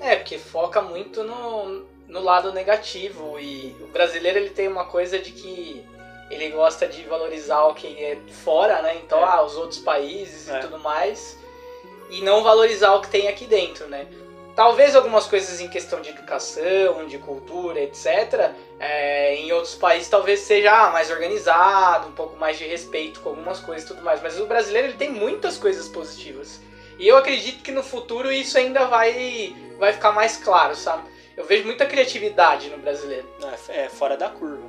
É, 0.00 0.16
porque 0.16 0.36
foca 0.36 0.82
muito 0.82 1.22
no, 1.22 1.84
no 2.08 2.20
lado 2.20 2.52
negativo. 2.52 3.38
E 3.38 3.76
o 3.80 3.86
brasileiro 3.86 4.38
ele 4.38 4.50
tem 4.50 4.66
uma 4.66 4.84
coisa 4.86 5.18
de 5.20 5.30
que 5.30 5.84
ele 6.32 6.48
gosta 6.50 6.86
de 6.86 7.02
valorizar 7.04 7.62
o 7.64 7.74
que 7.74 7.86
é 8.02 8.18
fora, 8.44 8.80
né? 8.82 8.96
Então, 8.96 9.18
É. 9.20 9.24
ah, 9.24 9.42
os 9.42 9.56
outros 9.56 9.78
países 9.80 10.48
É. 10.48 10.58
e 10.58 10.60
tudo 10.60 10.78
mais. 10.78 11.40
e 12.10 12.20
não 12.20 12.42
valorizar 12.42 12.92
o 12.94 13.00
que 13.00 13.08
tem 13.08 13.26
aqui 13.26 13.46
dentro, 13.46 13.86
né? 13.88 14.06
Talvez 14.54 14.94
algumas 14.94 15.26
coisas 15.26 15.62
em 15.62 15.68
questão 15.68 16.02
de 16.02 16.10
educação, 16.10 17.06
de 17.06 17.16
cultura, 17.16 17.80
etc. 17.80 18.50
É, 18.78 19.34
em 19.36 19.50
outros 19.50 19.74
países 19.74 20.10
talvez 20.10 20.40
seja 20.40 20.70
ah, 20.70 20.90
mais 20.90 21.10
organizado, 21.10 22.08
um 22.08 22.12
pouco 22.12 22.36
mais 22.36 22.58
de 22.58 22.66
respeito 22.66 23.20
com 23.20 23.30
algumas 23.30 23.60
coisas 23.60 23.84
e 23.84 23.86
tudo 23.94 24.02
mais. 24.02 24.20
Mas 24.20 24.38
o 24.38 24.44
brasileiro 24.44 24.88
ele 24.88 24.98
tem 24.98 25.10
muitas 25.10 25.56
coisas 25.56 25.88
positivas. 25.88 26.60
E 26.98 27.08
eu 27.08 27.16
acredito 27.16 27.62
que 27.62 27.72
no 27.72 27.82
futuro 27.82 28.30
isso 28.30 28.58
ainda 28.58 28.84
vai, 28.84 29.56
vai 29.78 29.94
ficar 29.94 30.12
mais 30.12 30.36
claro, 30.36 30.76
sabe? 30.76 31.04
Eu 31.34 31.46
vejo 31.46 31.64
muita 31.64 31.86
criatividade 31.86 32.68
no 32.68 32.76
brasileiro. 32.76 33.26
É, 33.70 33.84
é 33.84 33.88
fora 33.88 34.18
da 34.18 34.28
curva. 34.28 34.68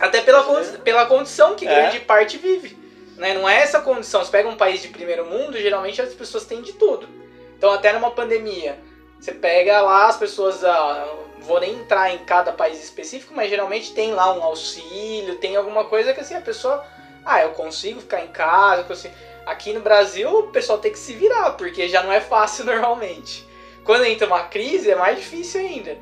Até 0.00 0.20
pela, 0.20 0.44
pela 0.84 1.06
condição 1.06 1.54
que 1.54 1.66
é. 1.66 1.74
grande 1.74 2.00
parte 2.00 2.38
vive. 2.38 2.76
Né? 3.16 3.34
Não 3.34 3.48
é 3.48 3.62
essa 3.62 3.80
condição. 3.80 4.24
Você 4.24 4.30
pega 4.30 4.48
um 4.48 4.56
país 4.56 4.80
de 4.80 4.88
primeiro 4.88 5.26
mundo, 5.26 5.58
geralmente 5.58 6.00
as 6.00 6.14
pessoas 6.14 6.44
têm 6.44 6.62
de 6.62 6.72
tudo. 6.74 7.08
Então, 7.56 7.72
até 7.72 7.92
numa 7.92 8.12
pandemia, 8.12 8.78
você 9.18 9.32
pega 9.32 9.80
lá 9.80 10.06
as 10.06 10.16
pessoas. 10.16 10.64
Ah, 10.64 11.08
vou 11.40 11.60
nem 11.60 11.74
entrar 11.74 12.12
em 12.12 12.18
cada 12.18 12.52
país 12.52 12.82
específico, 12.82 13.34
mas 13.34 13.50
geralmente 13.50 13.92
tem 13.92 14.12
lá 14.12 14.32
um 14.32 14.42
auxílio, 14.42 15.36
tem 15.36 15.56
alguma 15.56 15.84
coisa 15.84 16.14
que 16.14 16.20
assim 16.20 16.34
a 16.34 16.40
pessoa. 16.40 16.84
Ah, 17.24 17.42
eu 17.42 17.50
consigo 17.50 18.00
ficar 18.00 18.24
em 18.24 18.28
casa, 18.28 18.84
consigo. 18.84 19.14
Aqui 19.44 19.72
no 19.72 19.80
Brasil, 19.80 20.30
o 20.30 20.48
pessoal 20.48 20.78
tem 20.78 20.92
que 20.92 20.98
se 20.98 21.14
virar, 21.14 21.52
porque 21.52 21.88
já 21.88 22.02
não 22.02 22.12
é 22.12 22.20
fácil 22.20 22.64
normalmente. 22.66 23.46
Quando 23.84 24.04
entra 24.04 24.26
uma 24.26 24.44
crise, 24.44 24.90
é 24.90 24.94
mais 24.94 25.18
difícil 25.18 25.60
ainda. 25.60 25.98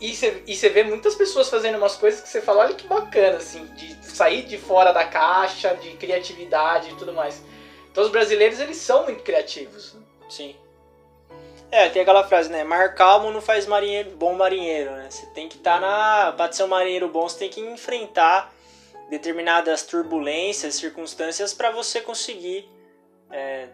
E 0.00 0.14
você 0.14 0.68
vê 0.68 0.82
muitas 0.82 1.14
pessoas 1.14 1.48
fazendo 1.48 1.78
umas 1.78 1.96
coisas 1.96 2.20
que 2.20 2.28
você 2.28 2.42
fala, 2.42 2.64
olha 2.64 2.74
que 2.74 2.86
bacana, 2.86 3.38
assim, 3.38 3.64
de 3.74 3.96
sair 4.06 4.42
de 4.42 4.58
fora 4.58 4.92
da 4.92 5.04
caixa, 5.04 5.74
de 5.74 5.90
criatividade 5.96 6.90
e 6.90 6.94
tudo 6.96 7.14
mais. 7.14 7.42
Então 7.90 8.04
os 8.04 8.10
brasileiros, 8.10 8.60
eles 8.60 8.76
são 8.76 9.04
muito 9.04 9.22
criativos. 9.22 9.96
Sim. 10.28 10.54
É, 11.70 11.88
tem 11.88 12.02
aquela 12.02 12.24
frase, 12.24 12.50
né? 12.50 12.62
Mar 12.62 12.94
calmo 12.94 13.30
não 13.30 13.40
faz 13.40 13.66
marinheiro, 13.66 14.10
bom 14.10 14.34
marinheiro, 14.34 14.90
né? 14.92 15.08
Você 15.10 15.26
tem 15.26 15.48
que 15.48 15.56
estar 15.56 15.80
tá 15.80 15.80
na. 15.80 16.32
Pra 16.32 16.52
ser 16.52 16.64
um 16.64 16.68
marinheiro 16.68 17.08
bom, 17.08 17.28
você 17.28 17.38
tem 17.38 17.48
que 17.48 17.60
enfrentar 17.60 18.54
determinadas 19.10 19.82
turbulências, 19.82 20.74
circunstâncias 20.76 21.54
para 21.54 21.70
você 21.70 22.00
conseguir 22.00 22.68
é, 23.30 23.68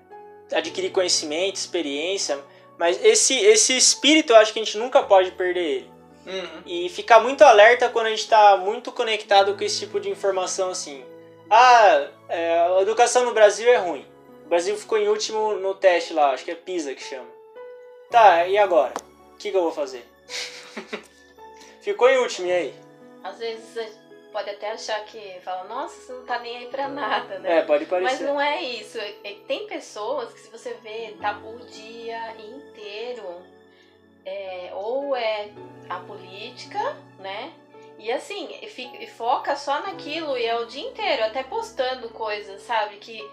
adquirir 0.52 0.90
conhecimento, 0.90 1.56
experiência. 1.56 2.38
Mas 2.78 3.02
esse, 3.04 3.34
esse 3.34 3.76
espírito 3.76 4.32
eu 4.32 4.36
acho 4.36 4.52
que 4.52 4.60
a 4.60 4.64
gente 4.64 4.78
nunca 4.78 5.02
pode 5.02 5.30
perder 5.32 5.60
ele. 5.60 5.91
Uhum. 6.26 6.62
E 6.64 6.88
ficar 6.88 7.20
muito 7.20 7.42
alerta 7.42 7.88
quando 7.88 8.06
a 8.06 8.10
gente 8.10 8.20
está 8.20 8.56
muito 8.56 8.92
conectado 8.92 9.56
com 9.56 9.64
esse 9.64 9.80
tipo 9.80 9.98
de 9.98 10.08
informação 10.08 10.70
assim. 10.70 11.04
Ah, 11.50 12.08
é, 12.28 12.60
a 12.60 12.80
educação 12.80 13.24
no 13.24 13.34
Brasil 13.34 13.68
é 13.68 13.76
ruim. 13.76 14.06
O 14.46 14.48
Brasil 14.48 14.76
ficou 14.76 14.98
em 14.98 15.08
último 15.08 15.54
no 15.54 15.74
teste 15.74 16.12
lá, 16.12 16.30
acho 16.30 16.44
que 16.44 16.50
é 16.50 16.54
PISA 16.54 16.94
que 16.94 17.02
chama. 17.02 17.28
Tá, 18.10 18.46
e 18.46 18.56
agora? 18.56 18.92
O 19.34 19.36
que, 19.36 19.50
que 19.50 19.56
eu 19.56 19.62
vou 19.62 19.72
fazer? 19.72 20.06
ficou 21.82 22.08
em 22.08 22.18
último, 22.18 22.48
e 22.48 22.52
aí? 22.52 22.74
Às 23.24 23.38
vezes 23.38 23.98
pode 24.32 24.48
até 24.48 24.72
achar 24.72 25.04
que 25.04 25.38
fala, 25.44 25.64
nossa, 25.64 26.00
você 26.00 26.12
não 26.12 26.24
tá 26.24 26.38
nem 26.38 26.56
aí 26.58 26.66
pra 26.66 26.88
nada, 26.88 27.38
né? 27.38 27.58
É, 27.58 27.62
pode 27.62 27.84
parecer. 27.84 28.12
Mas 28.12 28.20
não 28.20 28.40
é 28.40 28.62
isso. 28.62 28.98
É, 28.98 29.12
tem 29.46 29.66
pessoas 29.66 30.32
que 30.32 30.40
se 30.40 30.50
você 30.50 30.74
vê, 30.82 31.14
tá 31.20 31.38
o 31.38 31.58
dia 31.66 32.34
inteiro 32.38 33.42
é, 34.24 34.70
ou 34.74 35.14
é 35.14 35.50
a 35.88 35.98
política, 36.00 36.96
né? 37.18 37.52
E 37.98 38.10
assim, 38.10 38.48
e 39.00 39.06
foca 39.06 39.54
só 39.54 39.80
naquilo 39.80 40.36
e 40.36 40.44
é 40.44 40.58
o 40.58 40.66
dia 40.66 40.82
inteiro, 40.82 41.24
até 41.24 41.44
postando 41.44 42.08
coisas, 42.08 42.60
sabe? 42.62 42.96
Que, 42.96 43.24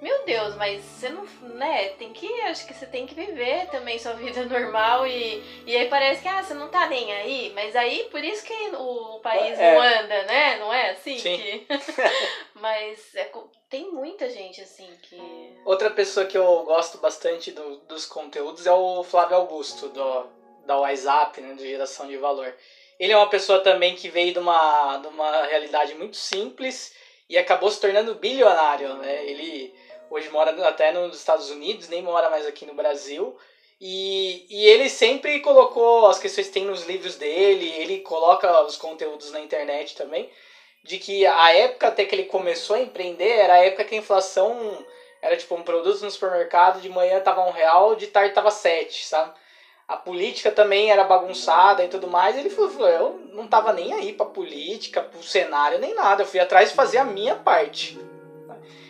meu 0.00 0.24
Deus, 0.24 0.54
mas 0.54 0.82
você 0.82 1.08
não, 1.08 1.24
né? 1.54 1.88
Tem 1.90 2.12
que, 2.12 2.28
acho 2.42 2.64
que 2.64 2.74
você 2.74 2.86
tem 2.86 3.06
que 3.06 3.14
viver 3.14 3.66
também 3.70 3.98
sua 3.98 4.12
vida 4.14 4.44
normal 4.44 5.04
e, 5.04 5.42
e 5.66 5.76
aí 5.76 5.88
parece 5.88 6.22
que, 6.22 6.28
ah, 6.28 6.40
você 6.40 6.54
não 6.54 6.68
tá 6.68 6.86
nem 6.86 7.12
aí, 7.12 7.52
mas 7.56 7.74
aí 7.74 8.04
por 8.10 8.22
isso 8.22 8.44
que 8.44 8.52
o 8.76 9.18
país 9.18 9.58
é. 9.58 9.74
não 9.74 9.82
anda, 9.82 10.22
né? 10.22 10.58
Não 10.58 10.72
é 10.72 10.90
assim? 10.90 11.18
Sim. 11.18 11.36
Que... 11.36 11.66
mas 12.54 13.16
é, 13.16 13.28
tem 13.68 13.90
muita 13.90 14.30
gente 14.30 14.60
assim 14.60 14.88
que. 15.02 15.20
Outra 15.64 15.90
pessoa 15.90 16.24
que 16.24 16.38
eu 16.38 16.62
gosto 16.62 16.98
bastante 16.98 17.50
do, 17.50 17.78
dos 17.78 18.06
conteúdos 18.06 18.64
é 18.64 18.72
o 18.72 19.02
Flávio 19.02 19.38
Augusto, 19.38 19.88
do, 19.88 20.43
da 20.66 20.76
WhatsApp, 20.78 21.40
né, 21.40 21.54
de 21.54 21.68
geração 21.68 22.06
de 22.06 22.16
valor. 22.16 22.54
Ele 22.98 23.12
é 23.12 23.16
uma 23.16 23.28
pessoa 23.28 23.60
também 23.60 23.94
que 23.94 24.08
veio 24.08 24.32
de 24.32 24.38
uma, 24.38 24.98
de 24.98 25.08
uma 25.08 25.44
realidade 25.44 25.94
muito 25.94 26.16
simples 26.16 26.94
e 27.28 27.36
acabou 27.36 27.70
se 27.70 27.80
tornando 27.80 28.14
bilionário. 28.14 28.94
Né? 28.94 29.26
Ele 29.26 29.74
hoje 30.10 30.28
mora 30.30 30.50
até 30.68 30.92
nos 30.92 31.16
Estados 31.16 31.50
Unidos, 31.50 31.88
nem 31.88 32.02
mora 32.02 32.30
mais 32.30 32.46
aqui 32.46 32.64
no 32.64 32.74
Brasil. 32.74 33.36
E, 33.80 34.46
e 34.48 34.66
ele 34.66 34.88
sempre 34.88 35.40
colocou 35.40 36.06
as 36.06 36.18
questões 36.18 36.46
que 36.46 36.54
tem 36.54 36.64
nos 36.64 36.86
livros 36.86 37.16
dele, 37.16 37.68
ele 37.76 38.00
coloca 38.00 38.62
os 38.62 38.76
conteúdos 38.76 39.32
na 39.32 39.40
internet 39.40 39.96
também 39.96 40.30
de 40.84 40.98
que 40.98 41.26
a 41.26 41.52
época 41.54 41.88
até 41.88 42.04
que 42.04 42.14
ele 42.14 42.24
começou 42.24 42.76
a 42.76 42.80
empreender 42.80 43.30
era 43.30 43.54
a 43.54 43.64
época 43.64 43.84
que 43.84 43.94
a 43.94 43.98
inflação 43.98 44.86
era 45.20 45.36
tipo 45.36 45.54
um 45.54 45.62
produto 45.62 46.04
no 46.04 46.10
supermercado, 46.10 46.82
de 46.82 46.90
manhã 46.90 47.18
tava 47.20 47.40
um 47.46 47.50
real, 47.50 47.96
de 47.96 48.06
tarde 48.08 48.34
tava 48.34 48.50
sete, 48.50 49.06
sabe? 49.06 49.32
A 49.86 49.96
política 49.96 50.50
também 50.50 50.90
era 50.90 51.04
bagunçada 51.04 51.84
e 51.84 51.88
tudo 51.88 52.08
mais. 52.08 52.36
Ele 52.36 52.48
falou, 52.48 52.88
eu 52.88 53.20
não 53.32 53.46
tava 53.46 53.72
nem 53.72 53.92
aí 53.92 54.12
pra 54.12 54.24
política, 54.24 55.02
pro 55.02 55.22
cenário, 55.22 55.78
nem 55.78 55.94
nada. 55.94 56.22
Eu 56.22 56.26
fui 56.26 56.40
atrás 56.40 56.70
de 56.70 56.74
fazer 56.74 56.98
a 56.98 57.04
minha 57.04 57.36
parte. 57.36 57.98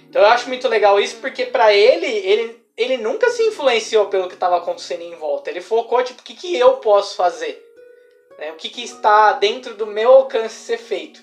Então 0.09 0.23
eu 0.23 0.29
acho 0.29 0.49
muito 0.49 0.69
legal 0.69 1.01
isso, 1.01 1.17
porque 1.17 1.45
para 1.45 1.75
ele, 1.75 2.07
ele, 2.07 2.65
ele 2.77 2.97
nunca 2.97 3.31
se 3.31 3.43
influenciou 3.43 4.07
pelo 4.07 4.29
que 4.29 4.35
estava 4.35 4.57
acontecendo 4.57 5.03
em 5.03 5.17
volta. 5.17 5.51
Ele 5.51 5.61
focou, 5.61 6.01
tipo, 6.05 6.21
o 6.21 6.25
que, 6.25 6.35
que 6.35 6.57
eu 6.57 6.75
posso 6.75 7.17
fazer? 7.17 7.61
Né? 8.39 8.53
O 8.53 8.57
que, 8.57 8.69
que 8.69 8.83
está 8.85 9.33
dentro 9.33 9.75
do 9.75 9.87
meu 9.87 10.13
alcance 10.13 10.55
ser 10.55 10.79
feito? 10.79 11.21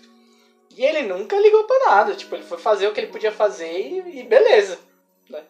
E 0.75 0.83
ele 0.83 1.03
nunca 1.03 1.37
ligou 1.37 1.63
para 1.63 1.85
nada. 1.85 2.15
Tipo, 2.15 2.35
ele 2.35 2.43
foi 2.43 2.57
fazer 2.57 2.87
o 2.87 2.91
que 2.91 2.99
ele 2.99 3.11
podia 3.11 3.31
fazer 3.31 3.71
e, 3.71 4.19
e 4.19 4.23
beleza. 4.23 4.77
Né? 5.29 5.41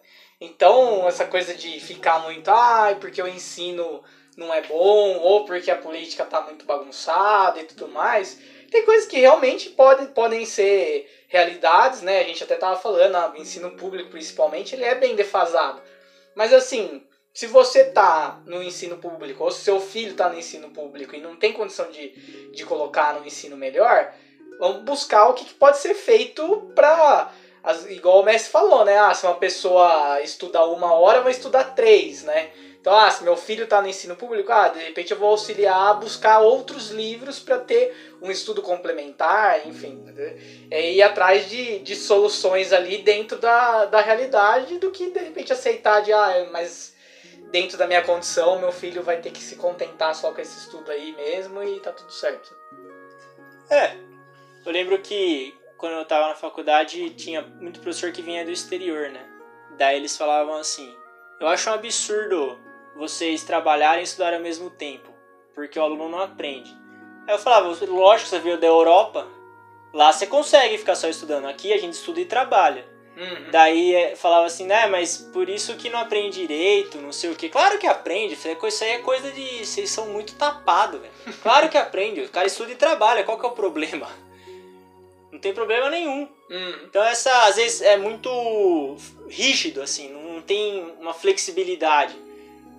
Então, 0.43 1.07
essa 1.07 1.25
coisa 1.25 1.53
de 1.53 1.79
ficar 1.79 2.17
muito, 2.23 2.49
ai, 2.49 2.93
ah, 2.93 2.95
porque 2.95 3.21
o 3.21 3.27
ensino 3.27 4.03
não 4.35 4.51
é 4.51 4.59
bom, 4.63 5.19
ou 5.19 5.45
porque 5.45 5.69
a 5.69 5.77
política 5.77 6.25
tá 6.25 6.41
muito 6.41 6.65
bagunçada 6.65 7.59
e 7.59 7.65
tudo 7.65 7.87
mais, 7.87 8.39
tem 8.71 8.83
coisas 8.83 9.07
que 9.07 9.19
realmente 9.19 9.69
podem, 9.69 10.07
podem 10.07 10.43
ser 10.43 11.07
realidades, 11.27 12.01
né? 12.01 12.21
A 12.21 12.23
gente 12.23 12.43
até 12.43 12.55
tava 12.55 12.79
falando, 12.79 13.15
ah, 13.15 13.31
o 13.31 13.37
ensino 13.39 13.77
público 13.77 14.09
principalmente, 14.09 14.73
ele 14.73 14.83
é 14.83 14.95
bem 14.95 15.15
defasado. 15.15 15.79
Mas 16.33 16.51
assim, 16.51 17.03
se 17.31 17.45
você 17.45 17.83
tá 17.83 18.41
no 18.47 18.63
ensino 18.63 18.97
público, 18.97 19.43
ou 19.43 19.51
se 19.51 19.61
seu 19.61 19.79
filho 19.79 20.15
tá 20.15 20.27
no 20.27 20.39
ensino 20.39 20.71
público 20.71 21.15
e 21.15 21.21
não 21.21 21.35
tem 21.35 21.53
condição 21.53 21.91
de, 21.91 22.09
de 22.51 22.65
colocar 22.65 23.13
no 23.13 23.27
ensino 23.27 23.55
melhor, 23.55 24.11
vamos 24.57 24.81
buscar 24.81 25.27
o 25.27 25.35
que 25.35 25.53
pode 25.53 25.77
ser 25.77 25.93
feito 25.93 26.71
para 26.73 27.31
as, 27.63 27.89
igual 27.89 28.21
o 28.21 28.23
Messi 28.23 28.49
falou, 28.49 28.83
né? 28.83 28.97
Ah, 28.97 29.13
se 29.13 29.25
uma 29.25 29.35
pessoa 29.35 30.19
estudar 30.21 30.65
uma 30.65 30.93
hora, 30.93 31.21
vai 31.21 31.31
estudar 31.31 31.75
três, 31.75 32.23
né? 32.23 32.49
Então, 32.79 32.95
ah, 32.95 33.11
se 33.11 33.23
meu 33.23 33.37
filho 33.37 33.65
está 33.65 33.79
no 33.79 33.87
ensino 33.87 34.15
público, 34.15 34.51
ah, 34.51 34.69
de 34.69 34.79
repente 34.79 35.11
eu 35.11 35.17
vou 35.17 35.29
auxiliar 35.29 35.91
a 35.91 35.93
buscar 35.93 36.39
outros 36.39 36.89
livros 36.89 37.39
para 37.39 37.59
ter 37.59 38.15
um 38.19 38.31
estudo 38.31 38.63
complementar, 38.63 39.67
enfim. 39.67 40.03
É 40.71 40.91
ir 40.91 41.03
atrás 41.03 41.47
de, 41.47 41.77
de 41.79 41.95
soluções 41.95 42.73
ali 42.73 42.97
dentro 42.97 43.37
da, 43.37 43.85
da 43.85 44.01
realidade 44.01 44.79
do 44.79 44.89
que 44.89 45.11
de 45.11 45.19
repente 45.19 45.53
aceitar 45.53 46.01
de, 46.01 46.11
ah, 46.11 46.49
mas 46.51 46.95
dentro 47.51 47.77
da 47.77 47.85
minha 47.85 48.01
condição, 48.01 48.57
meu 48.57 48.71
filho 48.71 49.03
vai 49.03 49.17
ter 49.17 49.29
que 49.29 49.43
se 49.43 49.57
contentar 49.57 50.15
só 50.15 50.31
com 50.31 50.41
esse 50.41 50.57
estudo 50.57 50.89
aí 50.89 51.11
mesmo 51.15 51.61
e 51.61 51.79
tá 51.81 51.91
tudo 51.91 52.11
certo. 52.11 52.55
É, 53.69 53.95
eu 54.65 54.71
lembro 54.71 54.97
que 54.99 55.53
quando 55.81 55.93
eu 55.93 56.05
tava 56.05 56.27
na 56.27 56.35
faculdade 56.35 57.09
tinha 57.09 57.41
muito 57.41 57.79
professor 57.79 58.11
que 58.11 58.21
vinha 58.21 58.45
do 58.45 58.51
exterior, 58.51 59.09
né? 59.09 59.25
Daí 59.77 59.97
eles 59.97 60.15
falavam 60.15 60.53
assim: 60.53 60.95
Eu 61.39 61.47
acho 61.47 61.69
um 61.71 61.73
absurdo 61.73 62.59
vocês 62.95 63.43
trabalharem 63.43 64.01
e 64.01 64.03
estudarem 64.03 64.37
ao 64.37 64.43
mesmo 64.43 64.69
tempo, 64.69 65.11
porque 65.55 65.79
o 65.79 65.81
aluno 65.81 66.07
não 66.07 66.19
aprende. 66.21 66.71
Aí 67.27 67.33
eu 67.33 67.39
falava: 67.39 67.67
Lógico, 67.67 68.29
você 68.29 68.37
veio 68.37 68.59
da 68.59 68.67
Europa, 68.67 69.27
lá 69.91 70.13
você 70.13 70.27
consegue 70.27 70.77
ficar 70.77 70.93
só 70.93 71.09
estudando, 71.09 71.47
aqui 71.47 71.73
a 71.73 71.77
gente 71.77 71.93
estuda 71.93 72.21
e 72.21 72.25
trabalha. 72.25 72.85
Uhum. 73.17 73.51
Daí 73.51 73.93
é, 73.93 74.15
falava 74.15 74.45
assim, 74.45 74.65
né, 74.65 74.87
mas 74.87 75.17
por 75.17 75.49
isso 75.49 75.75
que 75.75 75.89
não 75.89 75.99
aprende 75.99 76.39
direito, 76.39 76.97
não 76.97 77.11
sei 77.11 77.29
o 77.29 77.35
que. 77.35 77.49
Claro 77.49 77.77
que 77.77 77.85
aprende, 77.85 78.35
isso 78.35 78.47
aí 78.83 78.91
é 78.91 78.99
coisa 78.99 79.31
de. 79.31 79.65
Vocês 79.65 79.89
são 79.89 80.07
muito 80.07 80.35
tapados, 80.35 81.01
velho. 81.01 81.13
Claro 81.41 81.69
que 81.69 81.77
aprende, 81.77 82.21
o 82.21 82.29
cara 82.29 82.47
estuda 82.47 82.71
e 82.71 82.75
trabalha, 82.75 83.23
qual 83.23 83.39
que 83.39 83.45
é 83.45 83.49
o 83.49 83.53
problema? 83.53 84.07
Não 85.41 85.49
tem 85.49 85.53
problema 85.55 85.89
nenhum. 85.89 86.27
Hum. 86.51 86.73
Então 86.83 87.03
essa 87.03 87.45
às 87.45 87.55
vezes 87.55 87.81
é 87.81 87.97
muito 87.97 88.95
rígido, 89.27 89.81
assim, 89.81 90.07
não 90.09 90.39
tem 90.39 90.93
uma 90.99 91.15
flexibilidade. 91.15 92.15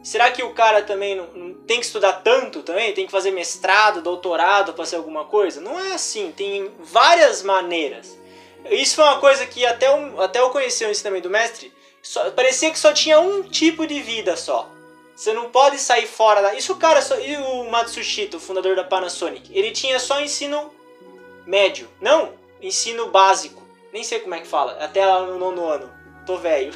Será 0.00 0.30
que 0.30 0.44
o 0.44 0.54
cara 0.54 0.80
também 0.80 1.16
não, 1.16 1.26
não 1.34 1.54
tem 1.54 1.80
que 1.80 1.86
estudar 1.86 2.12
tanto 2.22 2.62
também? 2.62 2.92
Tem 2.92 3.04
que 3.04 3.10
fazer 3.10 3.32
mestrado, 3.32 4.00
doutorado 4.00 4.74
para 4.74 4.86
ser 4.86 4.94
alguma 4.94 5.24
coisa? 5.24 5.60
Não 5.60 5.76
é 5.76 5.94
assim, 5.94 6.32
tem 6.36 6.70
várias 6.78 7.42
maneiras. 7.42 8.16
Isso 8.70 8.94
foi 8.94 9.04
uma 9.04 9.18
coisa 9.18 9.44
que 9.44 9.66
até 9.66 9.88
eu, 9.88 10.22
até 10.22 10.38
eu 10.38 10.50
conheci 10.50 10.84
o 10.84 10.90
ensinamento 10.90 11.28
do 11.28 11.32
mestre, 11.32 11.72
Só, 12.00 12.30
parecia 12.30 12.70
que 12.70 12.78
só 12.78 12.92
tinha 12.92 13.18
um 13.18 13.42
tipo 13.42 13.88
de 13.88 14.00
vida 14.00 14.36
só. 14.36 14.70
Você 15.16 15.32
não 15.32 15.50
pode 15.50 15.78
sair 15.80 16.06
fora 16.06 16.40
da. 16.40 16.54
Isso 16.54 16.74
o 16.74 16.76
cara 16.76 17.02
só. 17.02 17.18
E 17.18 17.36
o 17.36 17.64
Matsushita, 17.70 18.36
o 18.36 18.40
fundador 18.40 18.76
da 18.76 18.84
Panasonic? 18.84 19.50
Ele 19.52 19.72
tinha 19.72 19.98
só 19.98 20.20
ensino 20.20 20.72
médio. 21.44 21.88
Não, 22.00 22.40
ensino 22.62 23.08
básico. 23.08 23.62
Nem 23.92 24.02
sei 24.04 24.20
como 24.20 24.34
é 24.34 24.40
que 24.40 24.46
fala. 24.46 24.72
Até 24.82 25.04
lá 25.04 25.20
no 25.22 25.38
nono 25.38 25.68
ano. 25.68 25.92
Tô 26.24 26.36
velho. 26.36 26.72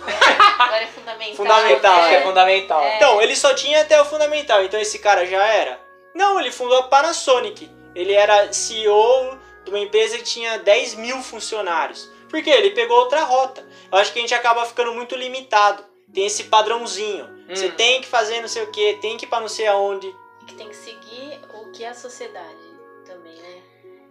Agora 0.58 0.82
é 0.82 0.86
fundamental. 0.86 1.36
Fundamental, 1.36 1.98
é 2.04 2.14
é. 2.14 2.22
fundamental. 2.22 2.82
É. 2.82 2.96
Então, 2.96 3.22
ele 3.22 3.36
só 3.36 3.54
tinha 3.54 3.80
até 3.82 4.00
o 4.00 4.04
fundamental. 4.04 4.62
Então 4.64 4.78
esse 4.80 4.98
cara 4.98 5.24
já 5.24 5.44
era? 5.46 5.80
Não, 6.14 6.38
ele 6.40 6.50
fundou 6.50 6.78
a 6.78 6.82
Panasonic. 6.84 7.70
Ele 7.94 8.12
era 8.12 8.52
CEO 8.52 9.38
de 9.64 9.70
uma 9.70 9.78
empresa 9.78 10.18
que 10.18 10.24
tinha 10.24 10.58
10 10.58 10.94
mil 10.96 11.22
funcionários. 11.22 12.10
Por 12.28 12.42
quê? 12.42 12.50
Ele 12.50 12.70
pegou 12.70 12.98
outra 12.98 13.22
rota. 13.22 13.66
Eu 13.90 13.98
acho 13.98 14.12
que 14.12 14.18
a 14.18 14.22
gente 14.22 14.34
acaba 14.34 14.66
ficando 14.66 14.92
muito 14.92 15.14
limitado. 15.14 15.84
Tem 16.12 16.26
esse 16.26 16.44
padrãozinho. 16.44 17.28
Você 17.48 17.66
Hum. 17.66 17.72
tem 17.76 18.00
que 18.00 18.06
fazer 18.08 18.40
não 18.40 18.48
sei 18.48 18.64
o 18.64 18.70
que, 18.72 18.94
tem 18.94 19.16
que 19.16 19.26
ir 19.26 19.28
pra 19.28 19.40
não 19.40 19.48
sei 19.48 19.66
aonde. 19.68 20.12
Que 20.46 20.54
tem 20.54 20.68
que 20.68 20.76
seguir 20.76 21.40
o 21.54 21.70
que 21.70 21.84
é 21.84 21.88
a 21.88 21.94
sociedade? 21.94 22.65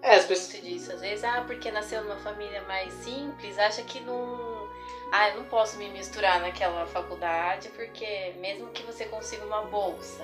É, 0.05 0.17
as 0.17 0.25
pessoas. 0.25 0.61
disso. 0.61 0.91
Às 0.93 1.01
vezes, 1.01 1.23
ah, 1.23 1.43
porque 1.47 1.71
nasceu 1.71 2.03
numa 2.03 2.17
família 2.17 2.61
mais 2.61 2.93
simples, 2.93 3.57
acha 3.57 3.81
que 3.81 3.99
não. 4.01 4.69
Ah, 5.11 5.29
eu 5.29 5.37
não 5.37 5.45
posso 5.45 5.77
me 5.77 5.89
misturar 5.89 6.39
naquela 6.39 6.85
faculdade, 6.85 7.69
porque 7.69 8.33
mesmo 8.37 8.67
que 8.69 8.83
você 8.83 9.05
consiga 9.05 9.43
uma 9.45 9.63
bolsa, 9.63 10.23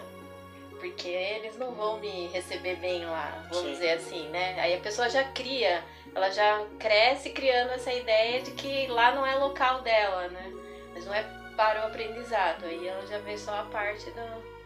porque 0.80 1.08
eles 1.08 1.58
não 1.58 1.74
vão 1.74 2.00
me 2.00 2.28
receber 2.28 2.76
bem 2.76 3.06
lá, 3.06 3.44
vamos 3.50 3.66
Sim. 3.66 3.72
dizer 3.72 3.92
assim, 3.94 4.30
né? 4.30 4.60
Aí 4.60 4.76
a 4.76 4.80
pessoa 4.80 5.10
já 5.10 5.24
cria, 5.24 5.84
ela 6.14 6.30
já 6.30 6.64
cresce 6.78 7.32
criando 7.32 7.72
essa 7.72 7.92
ideia 7.92 8.42
de 8.42 8.52
que 8.52 8.86
lá 8.88 9.14
não 9.16 9.26
é 9.26 9.36
local 9.36 9.82
dela, 9.82 10.28
né? 10.28 10.52
Mas 10.94 11.06
não 11.06 11.14
é 11.14 11.24
para 11.58 11.82
o 11.82 11.88
aprendizado. 11.88 12.66
Aí 12.66 12.88
ela 12.88 13.06
já 13.08 13.18
vê 13.20 13.36
só 13.36 13.56
a 13.56 13.64
parte 13.64 14.06
do. 14.12 14.62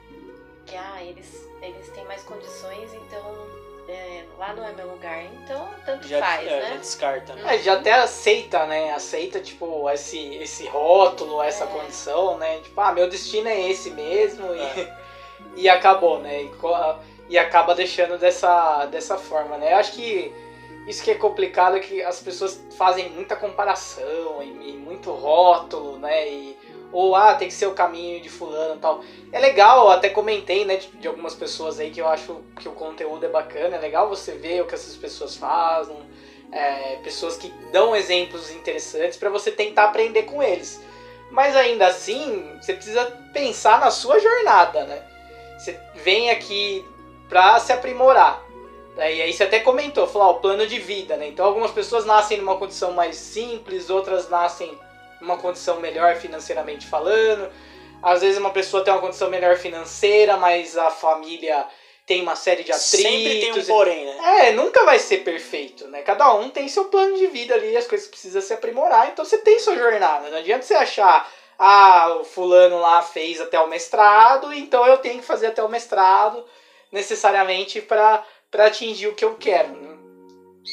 Que, 0.66 0.76
ah, 0.76 1.02
eles, 1.04 1.48
eles 1.62 1.90
têm 1.92 2.04
mais 2.06 2.24
condições, 2.24 2.92
então 2.94 3.65
é, 3.88 4.24
lá 4.38 4.54
não 4.54 4.66
é 4.68 4.72
meu 4.74 4.88
lugar. 4.92 5.24
Então, 5.26 5.68
tanto 5.86 6.08
Já, 6.08 6.20
faz, 6.20 6.48
é, 6.48 6.60
né? 6.62 6.70
já 6.70 6.76
descarta. 6.78 7.34
né? 7.36 7.56
É, 7.56 7.60
já 7.60 7.74
até 7.74 7.94
aceita, 7.94 8.66
né? 8.66 8.92
Aceita, 8.94 9.40
tipo, 9.40 9.90
esse, 9.90 10.36
esse 10.36 10.66
rótulo, 10.68 11.42
essa 11.42 11.66
É. 11.66 11.68
condição, 11.68 12.38
né? 12.38 12.58
Tipo, 12.60 12.82
ah, 12.82 12.92
meu 12.92 13.10
destino 13.10 13.48
é 13.48 13.70
esse 13.70 13.92
mesmo 13.92 14.54
e, 14.56 14.60
É. 14.60 14.98
e 15.56 15.70
acabou, 15.70 16.20
né? 16.20 16.44
E, 16.44 16.52
e 17.30 17.38
acaba 17.38 17.74
deixando 17.76 18.18
dessa, 18.18 18.86
dessa 18.86 19.18
forma, 19.18 19.58
né? 19.58 19.74
Eu 19.74 19.78
acho 19.78 19.94
que 19.94 20.34
isso 20.88 21.04
que 21.04 21.12
é 21.12 21.16
complicado 21.16 21.78
é 21.78 21.80
que 21.80 22.02
as 22.04 22.20
pessoas 22.20 22.62
fazem 22.78 23.10
muita 23.10 23.36
comparação 23.36 24.42
e, 24.44 24.70
e 24.70 24.78
muito 24.78 25.12
rótulo, 25.12 25.98
né? 25.98 26.28
E, 26.30 26.58
ou, 26.96 27.14
ah, 27.14 27.36
tem 27.36 27.50
que 27.50 27.54
ser 27.54 27.66
o 27.66 27.74
caminho 27.74 28.22
de 28.22 28.30
fulano 28.30 28.76
e 28.76 28.80
tal. 28.80 29.04
É 29.30 29.38
legal, 29.38 29.90
até 29.90 30.08
comentei, 30.08 30.64
né, 30.64 30.78
de, 30.78 30.88
de 30.88 31.08
algumas 31.10 31.36
pessoas 31.36 31.78
aí 31.78 31.92
que 31.92 32.00
eu 32.00 32.08
acho 32.08 32.42
que 32.58 32.70
o 32.70 32.72
conteúdo 32.72 33.26
é 33.26 33.28
bacana, 33.28 33.76
é 33.76 33.80
legal 33.80 34.08
você 34.08 34.32
ver 34.32 34.62
o 34.62 34.66
que 34.66 34.76
essas 34.76 34.96
pessoas 34.96 35.36
fazem, 35.36 35.98
é, 36.54 36.96
pessoas 37.04 37.36
que 37.36 37.50
dão 37.70 37.94
exemplos 37.94 38.50
interessantes 38.50 39.18
pra 39.18 39.30
você 39.30 39.52
tentar 39.52 39.86
aprender 39.86 40.24
com 40.24 40.42
eles. 40.42 40.82
Mas 41.30 41.54
ainda 41.54 41.88
assim, 41.88 42.58
você 42.62 42.74
precisa 42.74 43.04
pensar 43.34 43.78
na 43.78 43.92
sua 43.92 44.18
jornada, 44.18 44.86
né? 44.86 45.04
Você 45.60 45.78
vem 45.96 46.30
aqui 46.30 46.86
pra 47.28 47.60
se 47.60 47.74
aprimorar. 47.74 48.42
E 48.96 49.02
aí 49.02 49.34
você 49.34 49.44
até 49.44 49.60
comentou, 49.60 50.08
falou, 50.08 50.30
ó, 50.30 50.32
o 50.32 50.40
plano 50.40 50.66
de 50.66 50.80
vida, 50.80 51.18
né? 51.18 51.28
Então 51.28 51.46
algumas 51.46 51.72
pessoas 51.72 52.06
nascem 52.06 52.38
numa 52.38 52.56
condição 52.56 52.94
mais 52.94 53.18
simples, 53.18 53.90
outras 53.90 54.30
nascem 54.30 54.80
numa 55.22 55.38
condição 55.38 55.80
melhor 55.80 56.16
financeiramente 56.16 56.88
falando. 56.88 57.52
Às 58.02 58.22
vezes 58.22 58.38
uma 58.38 58.52
pessoa 58.52 58.84
tem 58.84 58.94
uma 58.94 59.02
condição 59.02 59.30
melhor 59.30 59.58
financeira, 59.58 60.38
mas 60.38 60.78
a 60.78 60.92
família 60.92 61.66
tem 62.06 62.22
uma 62.22 62.36
série 62.36 62.64
de 62.64 62.72
atritos. 62.72 62.90
Sempre 62.90 63.40
tem 63.40 63.54
um 63.54 63.66
porém, 63.66 64.06
né? 64.06 64.48
É, 64.48 64.52
nunca 64.52 64.86
vai 64.86 65.00
ser 65.00 65.24
perfeito, 65.24 65.88
né? 65.88 66.04
Cada 66.04 66.34
um 66.36 66.50
tem 66.50 66.68
seu 66.68 66.86
plano 66.86 67.18
de 67.18 67.28
vida 67.28 67.56
ali, 67.56 67.76
as 67.76 67.88
coisas 67.88 68.08
precisam 68.08 68.42
se 68.42 68.54
aprimorar, 68.54 69.10
então 69.10 69.26
você 69.26 69.40
tem 69.40 69.58
sua 69.58 69.76
jornada. 69.76 70.30
Não 70.30 70.38
adianta 70.38 70.64
você 70.64 70.76
achar, 70.76 71.28
ah, 71.58 72.18
o 72.20 72.24
fulano 72.24 72.80
lá 72.80 73.02
fez 73.02 73.42
até 73.42 73.60
o 73.60 73.68
mestrado, 73.68 74.54
então 74.54 74.86
eu 74.86 75.00
tenho 75.00 75.20
que 75.20 75.26
fazer 75.26 75.48
até 75.48 75.64
o 75.64 75.70
mestrado 75.70 76.46
necessariamente 76.92 77.82
para 77.82 78.24
atingir 78.60 79.08
o 79.08 79.16
que 79.16 79.26
eu 79.26 79.36
quero. 79.36 79.70
né? 79.70 79.98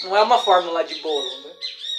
Não 0.04 0.16
é 0.16 0.22
uma 0.22 0.38
fórmula 0.38 0.84
de 0.84 0.96
bolo, 0.96 1.22
né? 1.44 1.52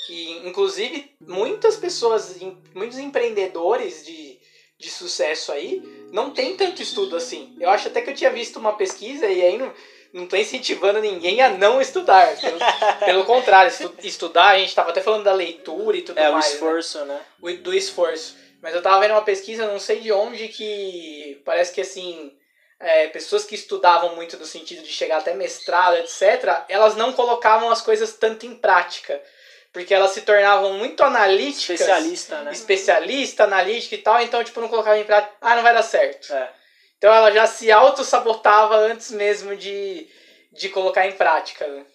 E, 0.10 0.48
inclusive, 0.48 1.12
muitas 1.20 1.76
pessoas, 1.78 2.36
muitos 2.74 2.98
empreendedores 2.98 4.06
de, 4.06 4.38
de 4.78 4.90
sucesso 4.90 5.52
aí, 5.52 5.82
não 6.12 6.30
tem 6.32 6.56
tanto 6.56 6.82
estudo 6.82 7.16
assim. 7.16 7.56
Eu 7.60 7.70
acho 7.70 7.88
até 7.88 8.02
que 8.02 8.10
eu 8.10 8.16
tinha 8.16 8.30
visto 8.30 8.58
uma 8.60 8.74
pesquisa 8.74 9.26
e 9.28 9.42
aí 9.42 9.58
não, 9.58 9.74
não 10.14 10.28
tô 10.28 10.36
incentivando 10.36 11.00
ninguém 11.00 11.42
a 11.42 11.50
não 11.50 11.80
estudar. 11.82 12.36
Pelo, 12.40 12.60
pelo 13.06 13.26
contrário, 13.26 13.70
estu- 13.70 13.96
estudar, 14.04 14.50
a 14.50 14.58
gente 14.60 14.76
tava 14.76 14.90
até 14.90 15.02
falando 15.02 15.24
da 15.24 15.34
leitura 15.34 15.98
e 15.98 16.02
tudo 16.02 16.18
É 16.20 16.30
o 16.30 16.34
mais. 16.34 16.46
né? 16.48 16.52
esforço, 16.54 17.06
né? 17.06 17.22
o- 17.42 17.52
do 17.54 17.74
esforço. 17.74 18.36
Mas 18.62 18.74
eu 18.74 18.82
tava 18.82 19.00
vendo 19.02 19.12
uma 19.12 19.22
pesquisa, 19.24 19.68
não 19.68 19.80
sei 19.80 20.00
de 20.00 20.12
onde, 20.12 20.48
que 20.48 21.42
parece 21.46 21.74
que 21.74 21.82
assim. 21.82 22.32
é, 22.80 23.08
pessoas 23.08 23.46
que 23.46 23.56
estudavam 23.56 24.16
muito 24.16 24.36
no 24.38 24.46
sentido 24.46 24.82
de 24.84 24.90
chegar 24.90 25.18
até 25.20 25.34
mestrado, 25.34 25.96
etc., 25.98 26.66
elas 26.68 26.96
não 26.98 27.14
colocavam 27.14 27.70
as 27.72 27.82
coisas 27.82 28.14
tanto 28.18 28.46
em 28.46 28.56
prática. 28.56 29.22
Porque 29.74 29.94
elas 29.94 30.12
se 30.12 30.22
tornavam 30.22 30.74
muito 30.74 31.04
analíticas. 31.04 31.82
Especialista, 31.82 32.42
né? 32.44 32.52
Especialista, 32.52 33.44
analítica 33.44 33.96
e 33.96 33.98
tal, 33.98 34.22
então, 34.22 34.44
tipo, 34.44 34.62
não 34.62 34.70
colocava 34.70 35.00
em 35.00 35.04
prática. 35.04 35.34
Ah, 35.42 35.56
não 35.56 35.64
vai 35.64 35.74
dar 35.74 35.82
certo. 35.82 36.32
É. 36.32 36.54
Então 36.98 37.14
ela 37.14 37.32
já 37.32 37.46
se 37.48 37.70
auto-sabotava 37.72 38.78
antes 38.78 39.12
mesmo 39.12 39.56
de, 39.58 40.08
de 40.52 40.70
colocar 40.70 41.06
em 41.06 41.12
prática. 41.14 41.68
Né? 41.68 41.86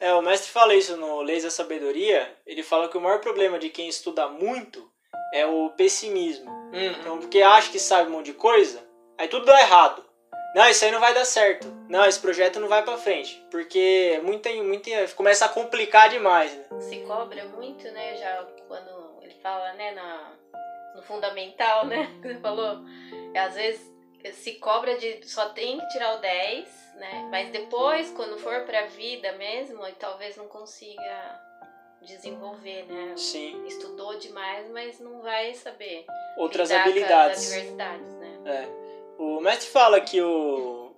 É, 0.00 0.14
o 0.14 0.22
mestre 0.22 0.50
fala 0.50 0.74
isso 0.74 0.96
no 0.96 1.20
Leis 1.22 1.42
da 1.42 1.50
Sabedoria. 1.50 2.34
Ele 2.46 2.62
fala 2.62 2.88
que 2.88 2.96
o 2.96 3.00
maior 3.00 3.18
problema 3.18 3.58
de 3.58 3.68
quem 3.68 3.88
estuda 3.88 4.28
muito 4.28 4.90
é 5.34 5.44
o 5.44 5.70
pessimismo. 5.70 6.50
Uhum. 6.50 6.92
Então, 6.92 7.18
porque 7.18 7.42
acha 7.42 7.70
que 7.70 7.78
sabe 7.78 8.08
um 8.08 8.12
monte 8.12 8.26
de 8.26 8.34
coisa, 8.34 8.82
aí 9.18 9.28
tudo 9.28 9.44
dá 9.44 9.60
errado. 9.60 10.04
Não, 10.54 10.68
isso 10.68 10.84
aí 10.84 10.90
não 10.90 11.00
vai 11.00 11.12
dar 11.12 11.24
certo. 11.24 11.66
Não, 11.88 12.04
esse 12.04 12.18
projeto 12.18 12.60
não 12.60 12.68
vai 12.68 12.82
pra 12.82 12.96
frente. 12.96 13.44
Porque 13.50 14.20
muita, 14.22 14.50
muita, 14.62 14.90
começa 15.16 15.44
a 15.44 15.48
complicar 15.48 16.08
demais, 16.08 16.54
né? 16.54 16.64
Se 16.80 17.00
cobra 17.00 17.44
muito, 17.46 17.90
né? 17.90 18.16
Já 18.16 18.46
quando 18.68 19.18
ele 19.22 19.34
fala, 19.42 19.72
né, 19.74 19.92
na, 19.92 20.32
no 20.94 21.02
fundamental, 21.02 21.86
né? 21.86 22.08
Que 22.22 22.28
você 22.34 22.40
falou. 22.40 22.84
É, 23.34 23.40
às 23.40 23.54
vezes 23.54 23.94
se 24.32 24.52
cobra 24.54 24.96
de 24.96 25.28
só 25.28 25.50
tem 25.50 25.78
que 25.78 25.88
tirar 25.88 26.16
o 26.16 26.20
10, 26.20 26.94
né? 26.94 27.28
Mas 27.30 27.50
depois, 27.50 28.10
quando 28.12 28.38
for 28.38 28.62
pra 28.64 28.86
vida 28.86 29.32
mesmo, 29.32 29.80
talvez 29.98 30.36
não 30.36 30.46
consiga 30.46 31.40
desenvolver, 32.00 32.84
né? 32.84 33.14
Sim. 33.16 33.66
Estudou 33.66 34.18
demais, 34.18 34.70
mas 34.70 35.00
não 35.00 35.20
vai 35.20 35.54
saber 35.54 36.06
Outras 36.36 36.70
lidar 36.70 36.82
com 36.82 36.88
as 36.88 36.96
habilidades. 36.96 37.52
adversidades, 37.52 38.12
né? 38.14 38.38
É. 38.46 38.83
O 39.18 39.40
mestre 39.40 39.68
fala 39.68 40.00
que 40.00 40.20
o... 40.20 40.92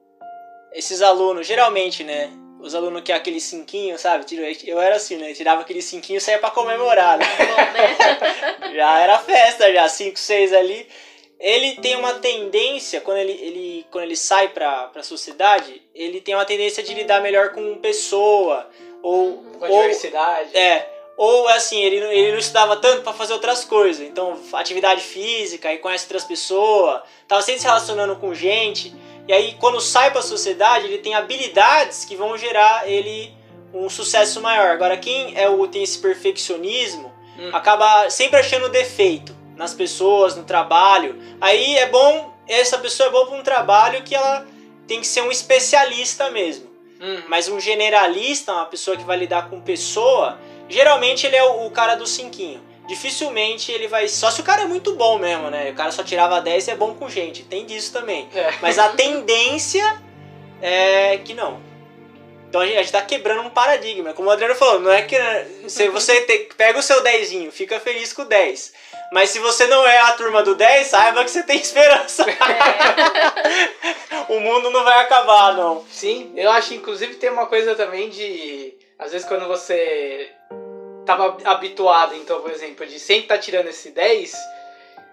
esses 0.72 1.02
alunos, 1.02 1.46
geralmente, 1.46 2.02
né? 2.04 2.30
Os 2.60 2.74
alunos 2.74 3.02
que 3.02 3.12
é 3.12 3.14
aquele 3.14 3.40
cinquinho, 3.40 3.98
sabe? 3.98 4.24
Eu 4.64 4.80
era 4.80 4.96
assim, 4.96 5.16
né? 5.16 5.32
Tirava 5.34 5.60
aquele 5.60 5.82
cinquinho 5.82 6.16
e 6.16 6.20
saía 6.20 6.38
pra 6.38 6.50
comemorar, 6.50 7.18
né? 7.18 7.26
Bom, 7.38 7.56
né? 8.66 8.74
já 8.74 8.98
era 8.98 9.18
festa, 9.18 9.72
já, 9.72 9.88
5, 9.88 10.18
6 10.18 10.52
ali. 10.54 10.88
Ele 11.38 11.76
tem 11.76 11.94
uma 11.96 12.14
tendência, 12.14 13.00
quando 13.02 13.18
ele, 13.18 13.32
ele, 13.32 13.86
quando 13.90 14.04
ele 14.04 14.16
sai 14.16 14.48
pra, 14.48 14.86
pra 14.86 15.02
sociedade, 15.02 15.82
ele 15.94 16.20
tem 16.22 16.34
uma 16.34 16.46
tendência 16.46 16.82
de 16.82 16.94
lidar 16.94 17.20
melhor 17.20 17.52
com 17.52 17.76
pessoa. 17.78 18.68
Ou, 19.02 19.44
Com 19.58 19.64
a 19.66 19.68
ou, 19.68 19.82
diversidade. 19.82 20.56
é, 20.56 20.88
ou 21.16 21.48
assim, 21.48 21.80
ele, 21.80 22.00
não- 22.00 22.12
ele 22.12 22.32
não 22.32 22.38
estudava 22.38 22.76
tanto 22.76 23.02
pra 23.02 23.12
fazer 23.12 23.32
outras 23.32 23.64
coisas. 23.64 24.06
Então, 24.06 24.38
atividade 24.52 25.00
física, 25.00 25.68
aí 25.68 25.78
conhece 25.78 26.04
outras 26.04 26.24
pessoas, 26.24 27.00
tava 27.26 27.40
sempre 27.42 27.60
se 27.60 27.66
relacionando 27.66 28.16
com 28.16 28.34
gente. 28.34 28.94
E 29.28 29.32
aí, 29.32 29.56
quando 29.58 29.80
sai 29.80 30.10
pra 30.12 30.22
sociedade, 30.22 30.86
ele 30.86 30.98
tem 30.98 31.14
habilidades 31.14 32.04
que 32.04 32.14
vão 32.16 32.36
gerar 32.36 32.88
ele 32.88 33.34
um 33.74 33.88
sucesso 33.90 34.40
maior. 34.40 34.68
Agora, 34.70 34.96
quem 34.96 35.36
é 35.36 35.48
o, 35.48 35.66
tem 35.66 35.82
esse 35.82 35.98
perfeccionismo, 35.98 37.12
Hum. 37.38 37.50
acaba 37.52 38.08
sempre 38.08 38.38
achando 38.40 38.68
defeito 38.70 39.36
nas 39.56 39.74
pessoas, 39.74 40.34
no 40.36 40.44
trabalho. 40.44 41.20
Aí 41.40 41.76
é 41.76 41.86
bom, 41.86 42.32
essa 42.48 42.78
pessoa 42.78 43.08
é 43.08 43.10
boa 43.12 43.26
para 43.26 43.36
um 43.36 43.42
trabalho 43.42 44.02
que 44.04 44.14
ela 44.14 44.46
tem 44.86 45.00
que 45.00 45.06
ser 45.06 45.20
um 45.22 45.30
especialista 45.30 46.30
mesmo. 46.30 46.70
Uhum. 46.98 47.24
Mas 47.28 47.46
um 47.48 47.60
generalista, 47.60 48.52
uma 48.54 48.64
pessoa 48.64 48.96
que 48.96 49.04
vai 49.04 49.18
lidar 49.18 49.50
com 49.50 49.60
pessoa, 49.60 50.38
geralmente 50.68 51.26
ele 51.26 51.36
é 51.36 51.44
o, 51.44 51.66
o 51.66 51.70
cara 51.70 51.94
do 51.94 52.06
cinquinho. 52.06 52.62
Dificilmente 52.86 53.72
ele 53.72 53.88
vai. 53.88 54.06
Só 54.08 54.30
se 54.30 54.40
o 54.40 54.44
cara 54.44 54.62
é 54.62 54.66
muito 54.66 54.94
bom 54.94 55.18
mesmo, 55.18 55.50
né? 55.50 55.70
O 55.70 55.74
cara 55.74 55.90
só 55.90 56.04
tirava 56.04 56.40
10 56.40 56.68
e 56.68 56.70
é 56.70 56.76
bom 56.76 56.94
com 56.94 57.08
gente. 57.08 57.42
Tem 57.42 57.66
disso 57.66 57.92
também. 57.92 58.28
É. 58.34 58.52
Mas 58.62 58.78
a 58.78 58.90
tendência 58.90 60.00
é 60.62 61.18
que 61.18 61.34
não. 61.34 61.60
Então 62.48 62.60
a 62.60 62.66
gente, 62.66 62.78
a 62.78 62.82
gente 62.82 62.92
tá 62.92 63.02
quebrando 63.02 63.42
um 63.42 63.50
paradigma. 63.50 64.12
Como 64.12 64.28
o 64.28 64.30
Adriano 64.30 64.54
falou, 64.54 64.80
não 64.80 64.92
é 64.92 65.02
que 65.02 65.18
né, 65.18 65.46
se 65.66 65.88
você 65.88 66.20
te, 66.22 66.48
pega 66.56 66.78
o 66.78 66.82
seu 66.82 67.02
dezinho, 67.02 67.50
fica 67.50 67.80
feliz 67.80 68.12
com 68.12 68.22
o 68.22 68.26
10. 68.26 68.72
Mas 69.12 69.30
se 69.30 69.38
você 69.40 69.66
não 69.66 69.86
é 69.86 69.98
a 69.98 70.12
turma 70.12 70.42
do 70.42 70.54
10, 70.54 70.86
saiba 70.86 71.24
que 71.24 71.30
você 71.30 71.42
tem 71.42 71.58
esperança. 71.60 72.24
É. 72.28 72.32
o 74.32 74.38
mundo 74.38 74.70
não 74.70 74.84
vai 74.84 75.00
acabar, 75.00 75.54
não. 75.54 75.84
Sim, 75.90 76.32
eu 76.36 76.50
acho 76.50 76.72
inclusive 76.72 77.16
tem 77.16 77.30
uma 77.30 77.46
coisa 77.46 77.74
também 77.74 78.08
de. 78.08 78.74
Às 78.98 79.12
vezes 79.12 79.26
quando 79.26 79.46
você 79.46 80.30
tava 81.06 81.38
habituado, 81.44 82.14
então, 82.14 82.40
por 82.42 82.50
exemplo, 82.50 82.84
de 82.84 82.98
sempre 82.98 83.28
tá 83.28 83.38
tirando 83.38 83.68
esse 83.68 83.90
10, 83.90 84.34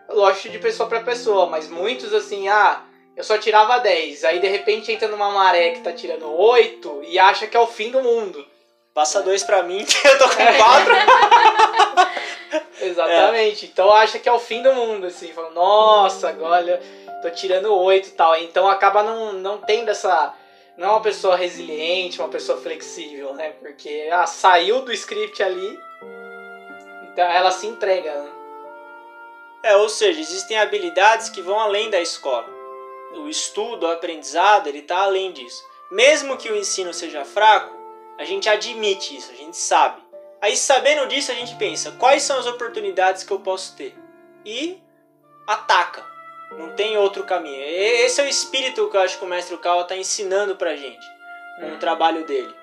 lógico 0.09 0.49
de 0.49 0.59
pessoa 0.59 0.89
para 0.89 1.01
pessoa, 1.01 1.45
mas 1.45 1.69
muitos 1.69 2.13
assim, 2.13 2.49
ah, 2.49 2.81
eu 3.15 3.23
só 3.23 3.37
tirava 3.37 3.77
10, 3.77 4.25
aí 4.25 4.39
de 4.39 4.47
repente 4.47 4.91
entra 4.91 5.07
numa 5.07 5.31
maré 5.31 5.71
que 5.71 5.81
tá 5.81 5.93
tirando 5.93 6.29
8 6.33 7.03
e 7.07 7.17
acha 7.17 7.47
que 7.47 7.55
é 7.55 7.59
o 7.59 7.67
fim 7.67 7.91
do 7.91 8.01
mundo. 8.01 8.45
Passa 8.93 9.23
dois 9.23 9.43
pra 9.43 9.63
mim, 9.63 9.83
que 9.85 10.07
eu 10.07 10.17
tô 10.19 10.29
com 10.29 10.35
quatro. 10.35 10.93
Exatamente. 12.79 13.65
É. 13.65 13.69
Então 13.69 13.91
acha 13.91 14.19
que 14.19 14.29
é 14.29 14.31
o 14.31 14.39
fim 14.39 14.61
do 14.61 14.71
mundo, 14.73 15.07
assim. 15.07 15.31
Fala, 15.33 15.49
nossa, 15.51 16.29
agora 16.29 16.79
tô 17.21 17.29
tirando 17.31 17.73
oito 17.73 18.09
e 18.09 18.11
tal. 18.11 18.35
Então 18.35 18.67
acaba 18.67 19.01
não, 19.01 19.33
não 19.33 19.57
tendo 19.57 19.89
essa. 19.89 20.33
Não 20.77 20.87
é 20.87 20.91
uma 20.91 21.01
pessoa 21.01 21.35
resiliente, 21.35 22.19
uma 22.19 22.29
pessoa 22.29 22.59
flexível, 22.59 23.33
né? 23.35 23.51
Porque 23.51 24.09
ah, 24.11 24.25
saiu 24.25 24.81
do 24.81 24.91
script 24.91 25.41
ali, 25.43 25.79
então 27.11 27.25
ela 27.25 27.51
se 27.51 27.67
entrega, 27.67 28.13
né? 28.23 28.31
É, 29.63 29.77
ou 29.77 29.87
seja, 29.87 30.19
existem 30.19 30.57
habilidades 30.57 31.29
que 31.29 31.41
vão 31.41 31.59
além 31.59 31.89
da 31.89 32.01
escola. 32.01 32.47
O 33.13 33.29
estudo, 33.29 33.85
o 33.85 33.91
aprendizado, 33.91 34.67
ele 34.67 34.79
está 34.79 34.97
além 35.03 35.31
disso. 35.31 35.63
Mesmo 35.91 36.37
que 36.37 36.51
o 36.51 36.55
ensino 36.55 36.93
seja 36.93 37.23
fraco, 37.23 37.73
a 38.17 38.25
gente 38.25 38.49
admite 38.49 39.15
isso, 39.15 39.31
a 39.31 39.35
gente 39.35 39.55
sabe. 39.55 40.01
Aí 40.41 40.57
sabendo 40.57 41.07
disso, 41.07 41.31
a 41.31 41.35
gente 41.35 41.55
pensa, 41.55 41.91
quais 41.93 42.23
são 42.23 42.37
as 42.37 42.47
oportunidades 42.47 43.23
que 43.23 43.31
eu 43.31 43.39
posso 43.39 43.75
ter? 43.77 43.95
E 44.43 44.81
ataca. 45.47 46.12
Não 46.57 46.71
tem 46.71 46.97
outro 46.97 47.23
caminho. 47.23 47.61
Esse 47.61 48.21
é 48.21 48.23
o 48.23 48.27
espírito 48.27 48.89
que 48.89 48.97
eu 48.97 49.01
acho 49.01 49.17
que 49.17 49.25
o 49.25 49.27
mestre 49.27 49.57
Kawa 49.57 49.83
está 49.83 49.95
ensinando 49.95 50.55
pra 50.55 50.75
gente 50.75 51.05
com 51.59 51.65
uhum. 51.65 51.75
o 51.75 51.79
trabalho 51.79 52.25
dele. 52.25 52.53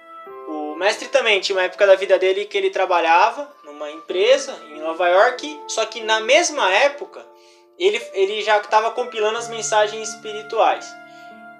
O 0.48 0.74
mestre 0.74 1.08
também 1.08 1.40
tinha 1.40 1.56
uma 1.56 1.64
época 1.64 1.86
da 1.86 1.94
vida 1.94 2.18
dele 2.18 2.44
que 2.44 2.56
ele 2.56 2.70
trabalhava 2.70 3.48
numa 3.64 3.90
empresa 3.90 4.56
em 4.70 4.80
Nova 4.80 5.08
York, 5.08 5.60
só 5.68 5.84
que 5.86 6.00
na 6.02 6.20
mesma 6.20 6.70
época 6.72 7.24
ele, 7.78 8.00
ele 8.12 8.42
já 8.42 8.58
estava 8.58 8.90
compilando 8.90 9.38
as 9.38 9.48
mensagens 9.48 10.08
espirituais. 10.08 10.92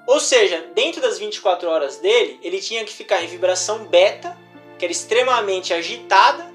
Ou 0.07 0.19
seja, 0.19 0.71
dentro 0.75 1.01
das 1.01 1.19
24 1.19 1.69
horas 1.69 1.99
dele, 1.99 2.38
ele 2.43 2.61
tinha 2.61 2.85
que 2.85 2.93
ficar 2.93 3.23
em 3.23 3.27
vibração 3.27 3.85
beta, 3.85 4.37
que 4.79 4.85
era 4.85 4.93
extremamente 4.93 5.73
agitada, 5.73 6.53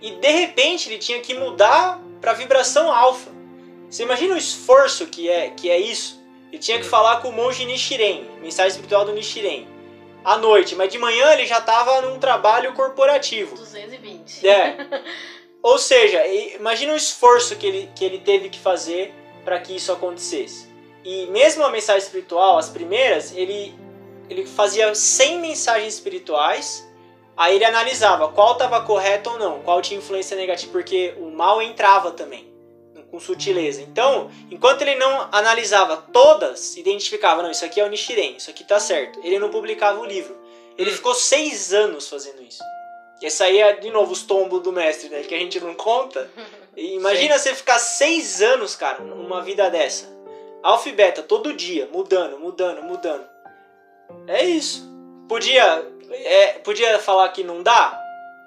e 0.00 0.12
de 0.12 0.30
repente 0.30 0.88
ele 0.88 0.98
tinha 0.98 1.20
que 1.20 1.34
mudar 1.34 2.00
para 2.20 2.32
vibração 2.32 2.92
alfa. 2.92 3.30
Você 3.90 4.04
imagina 4.04 4.34
o 4.34 4.38
esforço 4.38 5.08
que 5.08 5.28
é, 5.28 5.50
que 5.50 5.68
é 5.68 5.78
isso? 5.78 6.20
Ele 6.52 6.58
tinha 6.58 6.78
que 6.78 6.84
falar 6.84 7.20
com 7.20 7.28
o 7.28 7.32
monge 7.32 7.64
Nichiren, 7.64 8.24
mensagem 8.40 8.70
espiritual 8.70 9.04
do 9.04 9.12
Nichiren, 9.12 9.66
à 10.24 10.36
noite, 10.36 10.76
mas 10.76 10.92
de 10.92 10.98
manhã 10.98 11.32
ele 11.32 11.44
já 11.44 11.58
estava 11.58 12.00
num 12.02 12.18
trabalho 12.18 12.72
corporativo. 12.72 13.56
220. 13.56 14.46
É. 14.46 14.76
Ou 15.62 15.76
seja, 15.76 16.24
imagina 16.26 16.92
o 16.92 16.96
esforço 16.96 17.56
que 17.56 17.66
ele, 17.66 17.90
que 17.94 18.04
ele 18.04 18.18
teve 18.18 18.48
que 18.48 18.58
fazer 18.58 19.12
para 19.44 19.58
que 19.58 19.74
isso 19.74 19.92
acontecesse. 19.92 20.68
E 21.04 21.26
mesmo 21.26 21.64
a 21.64 21.70
mensagem 21.70 22.02
espiritual, 22.02 22.58
as 22.58 22.68
primeiras, 22.68 23.34
ele, 23.34 23.74
ele 24.28 24.46
fazia 24.46 24.94
100 24.94 25.40
mensagens 25.40 25.94
espirituais, 25.94 26.88
aí 27.36 27.56
ele 27.56 27.64
analisava 27.64 28.28
qual 28.28 28.52
estava 28.52 28.80
correto 28.82 29.30
ou 29.30 29.38
não, 29.38 29.60
qual 29.60 29.82
tinha 29.82 29.98
influência 29.98 30.36
negativa, 30.36 30.72
porque 30.72 31.14
o 31.18 31.30
mal 31.30 31.60
entrava 31.60 32.10
também, 32.10 32.49
com 33.10 33.18
sutileza. 33.18 33.82
Então, 33.82 34.30
enquanto 34.50 34.82
ele 34.82 34.94
não 34.94 35.28
analisava 35.32 35.96
todas, 36.12 36.76
identificava, 36.76 37.42
não, 37.42 37.50
isso 37.50 37.64
aqui 37.64 37.80
é 37.80 37.84
o 37.84 37.88
Nichiren, 37.88 38.36
isso 38.36 38.50
aqui 38.50 38.64
tá 38.64 38.78
certo, 38.78 39.20
ele 39.22 39.38
não 39.38 39.50
publicava 39.50 40.00
o 40.00 40.04
livro. 40.04 40.38
Ele 40.78 40.90
ficou 40.90 41.14
seis 41.14 41.72
anos 41.74 42.08
fazendo 42.08 42.42
isso. 42.42 42.62
Esse 43.20 43.42
aí 43.42 43.58
é, 43.58 43.74
de 43.74 43.90
novo, 43.90 44.12
os 44.12 44.22
tombos 44.22 44.62
do 44.62 44.72
mestre, 44.72 45.10
né? 45.10 45.22
Que 45.22 45.34
a 45.34 45.38
gente 45.38 45.60
não 45.60 45.74
conta. 45.74 46.30
E 46.74 46.94
imagina 46.96 47.38
Sim. 47.38 47.50
você 47.50 47.54
ficar 47.54 47.78
seis 47.78 48.40
anos, 48.40 48.74
cara, 48.74 49.00
numa 49.02 49.42
vida 49.42 49.68
dessa. 49.68 50.08
Alfa 50.62 50.88
e 50.88 50.92
beta, 50.92 51.22
todo 51.22 51.52
dia, 51.52 51.88
mudando, 51.92 52.38
mudando, 52.38 52.82
mudando. 52.82 53.26
É 54.26 54.44
isso. 54.44 54.88
Podia, 55.28 55.86
é, 56.10 56.46
podia 56.60 56.98
falar 56.98 57.28
que 57.28 57.44
não 57.44 57.62
dá? 57.62 57.98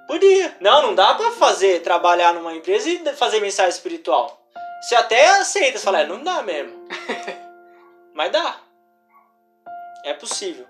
Podia. 0.08 0.56
Não, 0.60 0.82
não 0.82 0.96
dá 0.96 1.14
pra 1.14 1.32
fazer, 1.32 1.82
trabalhar 1.82 2.34
numa 2.34 2.54
empresa 2.54 2.90
e 2.90 3.16
fazer 3.16 3.40
mensagem 3.40 3.72
espiritual. 3.72 4.43
Você 4.84 4.96
até 4.96 5.28
aceita, 5.28 5.78
você 5.78 5.84
fala, 5.86 6.02
é, 6.02 6.06
não 6.06 6.22
dá 6.22 6.44
mesmo. 6.44 6.74
Mas 8.14 8.32
dá. 8.34 8.60
É 10.04 10.14
possível. 10.14 10.68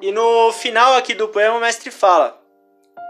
E 0.00 0.12
no 0.12 0.52
final 0.52 0.94
aqui 0.94 1.12
do 1.12 1.28
poema 1.28 1.56
o 1.56 1.60
mestre 1.60 1.90
fala 1.90 2.40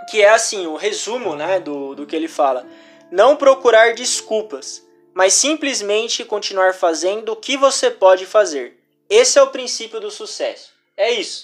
que 0.08 0.22
é 0.22 0.30
assim, 0.30 0.66
o 0.66 0.76
resumo 0.76 1.34
né, 1.34 1.60
do, 1.60 1.94
do 1.94 2.06
que 2.06 2.16
ele 2.16 2.28
fala. 2.28 2.66
Não 3.10 3.36
procurar 3.36 3.94
desculpas, 3.94 4.82
mas 5.12 5.34
simplesmente 5.34 6.24
continuar 6.24 6.74
fazendo 6.74 7.32
o 7.32 7.36
que 7.36 7.56
você 7.56 7.90
pode 7.90 8.24
fazer. 8.24 8.80
Esse 9.10 9.38
é 9.38 9.42
o 9.42 9.50
princípio 9.50 10.00
do 10.00 10.10
sucesso. 10.10 10.72
É 10.96 11.10
isso. 11.10 11.42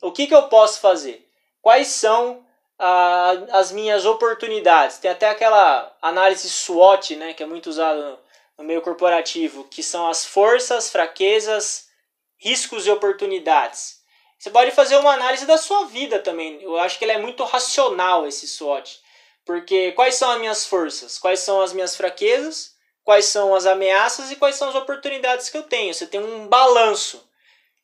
O 0.00 0.10
que, 0.10 0.26
que 0.26 0.34
eu 0.34 0.44
posso 0.44 0.80
fazer? 0.80 1.28
Quais 1.60 1.88
são 1.88 2.43
ah, 2.86 3.32
as 3.52 3.72
minhas 3.72 4.04
oportunidades? 4.04 4.98
Tem 4.98 5.10
até 5.10 5.30
aquela 5.30 5.90
análise 6.02 6.50
SWOT, 6.50 7.16
né, 7.16 7.32
que 7.32 7.42
é 7.42 7.46
muito 7.46 7.70
usada 7.70 8.10
no, 8.10 8.18
no 8.58 8.64
meio 8.64 8.82
corporativo, 8.82 9.64
que 9.64 9.82
são 9.82 10.06
as 10.06 10.26
forças, 10.26 10.90
fraquezas, 10.90 11.88
riscos 12.36 12.86
e 12.86 12.90
oportunidades. 12.90 14.02
Você 14.38 14.50
pode 14.50 14.70
fazer 14.72 14.96
uma 14.96 15.14
análise 15.14 15.46
da 15.46 15.56
sua 15.56 15.86
vida 15.86 16.18
também. 16.18 16.60
Eu 16.60 16.76
acho 16.78 16.98
que 16.98 17.06
ele 17.06 17.12
é 17.12 17.18
muito 17.18 17.42
racional 17.44 18.26
esse 18.26 18.46
SWOT. 18.46 19.00
Porque 19.46 19.92
quais 19.92 20.16
são 20.16 20.30
as 20.30 20.38
minhas 20.38 20.66
forças? 20.66 21.18
Quais 21.18 21.40
são 21.40 21.62
as 21.62 21.72
minhas 21.72 21.96
fraquezas? 21.96 22.74
Quais 23.02 23.24
são 23.24 23.54
as 23.54 23.64
ameaças 23.64 24.30
e 24.30 24.36
quais 24.36 24.56
são 24.56 24.68
as 24.68 24.74
oportunidades 24.74 25.48
que 25.48 25.56
eu 25.56 25.62
tenho? 25.62 25.94
Você 25.94 26.06
tem 26.06 26.20
um 26.20 26.46
balanço. 26.48 27.26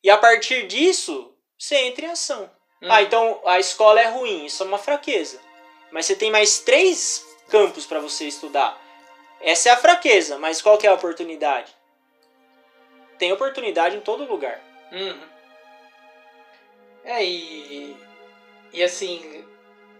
E 0.03 0.11
a 0.11 0.17
partir 0.17 0.67
disso, 0.67 1.35
você 1.57 1.75
entra 1.77 2.05
em 2.05 2.09
ação. 2.09 2.49
Hum. 2.81 2.87
Ah, 2.89 3.01
então 3.01 3.39
a 3.45 3.59
escola 3.59 4.01
é 4.01 4.07
ruim, 4.07 4.45
isso 4.45 4.63
é 4.63 4.65
uma 4.65 4.77
fraqueza. 4.77 5.39
Mas 5.91 6.05
você 6.05 6.15
tem 6.15 6.31
mais 6.31 6.59
três 6.59 7.25
campos 7.49 7.85
para 7.85 7.99
você 7.99 8.25
estudar. 8.25 8.79
Essa 9.41 9.69
é 9.69 9.71
a 9.71 9.77
fraqueza, 9.77 10.37
mas 10.37 10.61
qual 10.61 10.77
que 10.77 10.87
é 10.87 10.89
a 10.89 10.93
oportunidade? 10.93 11.75
Tem 13.17 13.31
oportunidade 13.31 13.97
em 13.97 14.01
todo 14.01 14.25
lugar. 14.25 14.59
Uhum. 14.91 15.29
É, 17.03 17.23
e. 17.23 17.95
E 18.73 18.81
assim, 18.81 19.45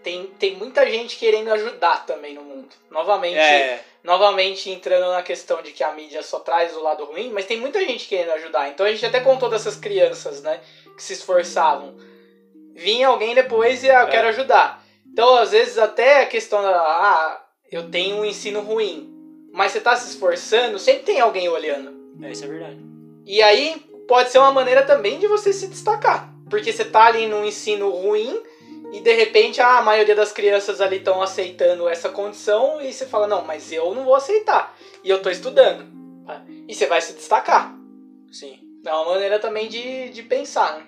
tem, 0.02 0.26
tem 0.38 0.56
muita 0.56 0.88
gente 0.90 1.16
querendo 1.16 1.52
ajudar 1.52 2.06
também 2.06 2.34
no 2.34 2.42
mundo. 2.42 2.74
Novamente, 2.90 3.36
é. 3.36 3.84
novamente 4.02 4.70
entrando 4.70 5.10
na 5.10 5.22
questão 5.22 5.62
de 5.62 5.72
que 5.72 5.84
a 5.84 5.92
mídia 5.92 6.22
só 6.22 6.40
traz 6.40 6.74
o 6.76 6.82
lado 6.82 7.04
ruim, 7.04 7.30
mas 7.30 7.46
tem 7.46 7.58
muita 7.58 7.80
gente 7.80 8.08
querendo 8.08 8.32
ajudar. 8.32 8.68
Então 8.68 8.86
a 8.86 8.90
gente 8.90 9.04
até 9.04 9.20
contou 9.20 9.48
dessas 9.48 9.76
crianças, 9.76 10.42
né, 10.42 10.60
que 10.96 11.02
se 11.02 11.12
esforçavam. 11.12 11.94
Vinha 12.74 13.08
alguém 13.08 13.34
depois 13.34 13.82
e 13.82 13.90
ah, 13.90 14.02
eu 14.02 14.08
é. 14.08 14.10
quero 14.10 14.28
ajudar. 14.28 14.82
Então, 15.10 15.36
às 15.36 15.50
vezes, 15.50 15.78
até 15.78 16.22
a 16.22 16.26
questão 16.26 16.62
da. 16.62 16.70
Ah, 16.70 17.44
eu 17.70 17.90
tenho 17.90 18.16
um 18.16 18.24
ensino 18.24 18.60
ruim. 18.60 19.10
Mas 19.52 19.72
você 19.72 19.78
está 19.78 19.94
se 19.94 20.08
esforçando, 20.10 20.78
sempre 20.78 21.02
tem 21.02 21.20
alguém 21.20 21.48
olhando. 21.48 21.92
É, 22.22 22.30
isso 22.30 22.44
é 22.44 22.48
verdade. 22.48 22.78
E 23.26 23.42
aí 23.42 23.76
pode 24.08 24.30
ser 24.30 24.38
uma 24.38 24.52
maneira 24.52 24.82
também 24.82 25.18
de 25.18 25.26
você 25.26 25.52
se 25.52 25.68
destacar. 25.68 26.32
Porque 26.48 26.72
você 26.72 26.84
tá 26.84 27.04
ali 27.04 27.26
num 27.26 27.44
ensino 27.44 27.90
ruim 27.90 28.42
e 28.92 29.00
de 29.00 29.12
repente 29.14 29.60
a 29.60 29.80
maioria 29.82 30.14
das 30.14 30.32
crianças 30.32 30.80
ali 30.80 30.96
estão 30.96 31.22
aceitando 31.22 31.88
essa 31.88 32.08
condição 32.10 32.80
e 32.80 32.92
você 32.92 33.06
fala, 33.06 33.26
não, 33.26 33.42
mas 33.44 33.72
eu 33.72 33.94
não 33.94 34.04
vou 34.04 34.14
aceitar. 34.14 34.76
E 35.04 35.08
eu 35.08 35.22
tô 35.22 35.30
estudando. 35.30 35.86
Tá? 36.26 36.42
E 36.68 36.74
você 36.74 36.86
vai 36.86 37.00
se 37.00 37.14
destacar. 37.14 37.74
Sim. 38.30 38.58
É 38.84 38.92
uma 38.92 39.12
maneira 39.12 39.38
também 39.38 39.68
de, 39.68 40.10
de 40.10 40.22
pensar, 40.22 40.78
né? 40.78 40.86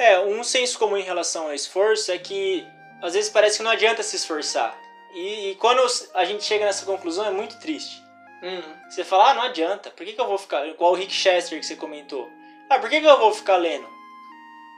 É, 0.00 0.18
um 0.18 0.42
senso 0.42 0.78
comum 0.78 0.96
em 0.96 1.02
relação 1.02 1.44
ao 1.44 1.52
esforço 1.52 2.10
é 2.10 2.16
que 2.16 2.66
às 3.02 3.12
vezes 3.12 3.28
parece 3.28 3.58
que 3.58 3.62
não 3.62 3.70
adianta 3.70 4.02
se 4.02 4.16
esforçar. 4.16 4.74
E, 5.12 5.50
e 5.50 5.54
quando 5.56 5.82
a 6.14 6.24
gente 6.24 6.42
chega 6.42 6.64
nessa 6.64 6.86
conclusão 6.86 7.26
é 7.26 7.30
muito 7.30 7.60
triste. 7.60 8.02
Hum. 8.42 8.62
Você 8.88 9.04
fala, 9.04 9.30
ah, 9.30 9.34
não 9.34 9.42
adianta, 9.42 9.90
por 9.90 10.06
que, 10.06 10.14
que 10.14 10.20
eu 10.20 10.26
vou 10.26 10.38
ficar. 10.38 10.66
Igual 10.66 10.92
o 10.92 10.94
Rick 10.94 11.12
Chester 11.12 11.60
que 11.60 11.66
você 11.66 11.76
comentou. 11.76 12.30
Ah, 12.70 12.78
por 12.78 12.88
que, 12.88 12.98
que 12.98 13.06
eu 13.06 13.18
vou 13.18 13.30
ficar 13.34 13.56
lendo? 13.58 13.86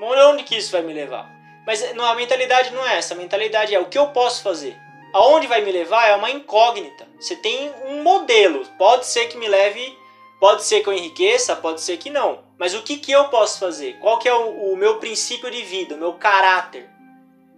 Onde 0.00 0.42
que 0.42 0.56
isso 0.56 0.72
vai 0.72 0.82
me 0.82 0.92
levar? 0.92 1.30
Mas 1.64 1.94
não, 1.94 2.04
a 2.04 2.16
mentalidade 2.16 2.74
não 2.74 2.84
é 2.84 2.96
essa. 2.96 3.14
A 3.14 3.16
mentalidade 3.16 3.72
é 3.72 3.78
o 3.78 3.88
que 3.88 3.98
eu 3.98 4.08
posso 4.08 4.42
fazer. 4.42 4.76
Aonde 5.12 5.46
vai 5.46 5.60
me 5.60 5.70
levar 5.70 6.08
é 6.08 6.16
uma 6.16 6.32
incógnita. 6.32 7.06
Você 7.20 7.36
tem 7.36 7.72
um 7.84 8.02
modelo. 8.02 8.66
Pode 8.76 9.06
ser 9.06 9.28
que 9.28 9.38
me 9.38 9.46
leve, 9.46 9.96
pode 10.40 10.64
ser 10.64 10.80
que 10.80 10.88
eu 10.88 10.92
enriqueça, 10.92 11.54
pode 11.54 11.80
ser 11.80 11.96
que 11.98 12.10
não. 12.10 12.42
Mas 12.62 12.74
o 12.74 12.82
que, 12.84 12.96
que 12.98 13.10
eu 13.10 13.24
posso 13.24 13.58
fazer? 13.58 13.98
Qual 13.98 14.20
que 14.20 14.28
é 14.28 14.32
o, 14.32 14.72
o 14.72 14.76
meu 14.76 15.00
princípio 15.00 15.50
de 15.50 15.64
vida, 15.64 15.96
o 15.96 15.98
meu 15.98 16.12
caráter? 16.12 16.88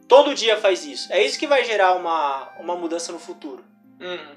Todo 0.09 0.35
dia 0.35 0.57
faz 0.57 0.83
isso. 0.83 1.13
É 1.13 1.23
isso 1.23 1.39
que 1.39 1.47
vai 1.47 1.63
gerar 1.63 1.93
uma, 1.95 2.49
uma 2.59 2.75
mudança 2.75 3.13
no 3.13 3.19
futuro. 3.19 3.63
Uhum. 4.01 4.35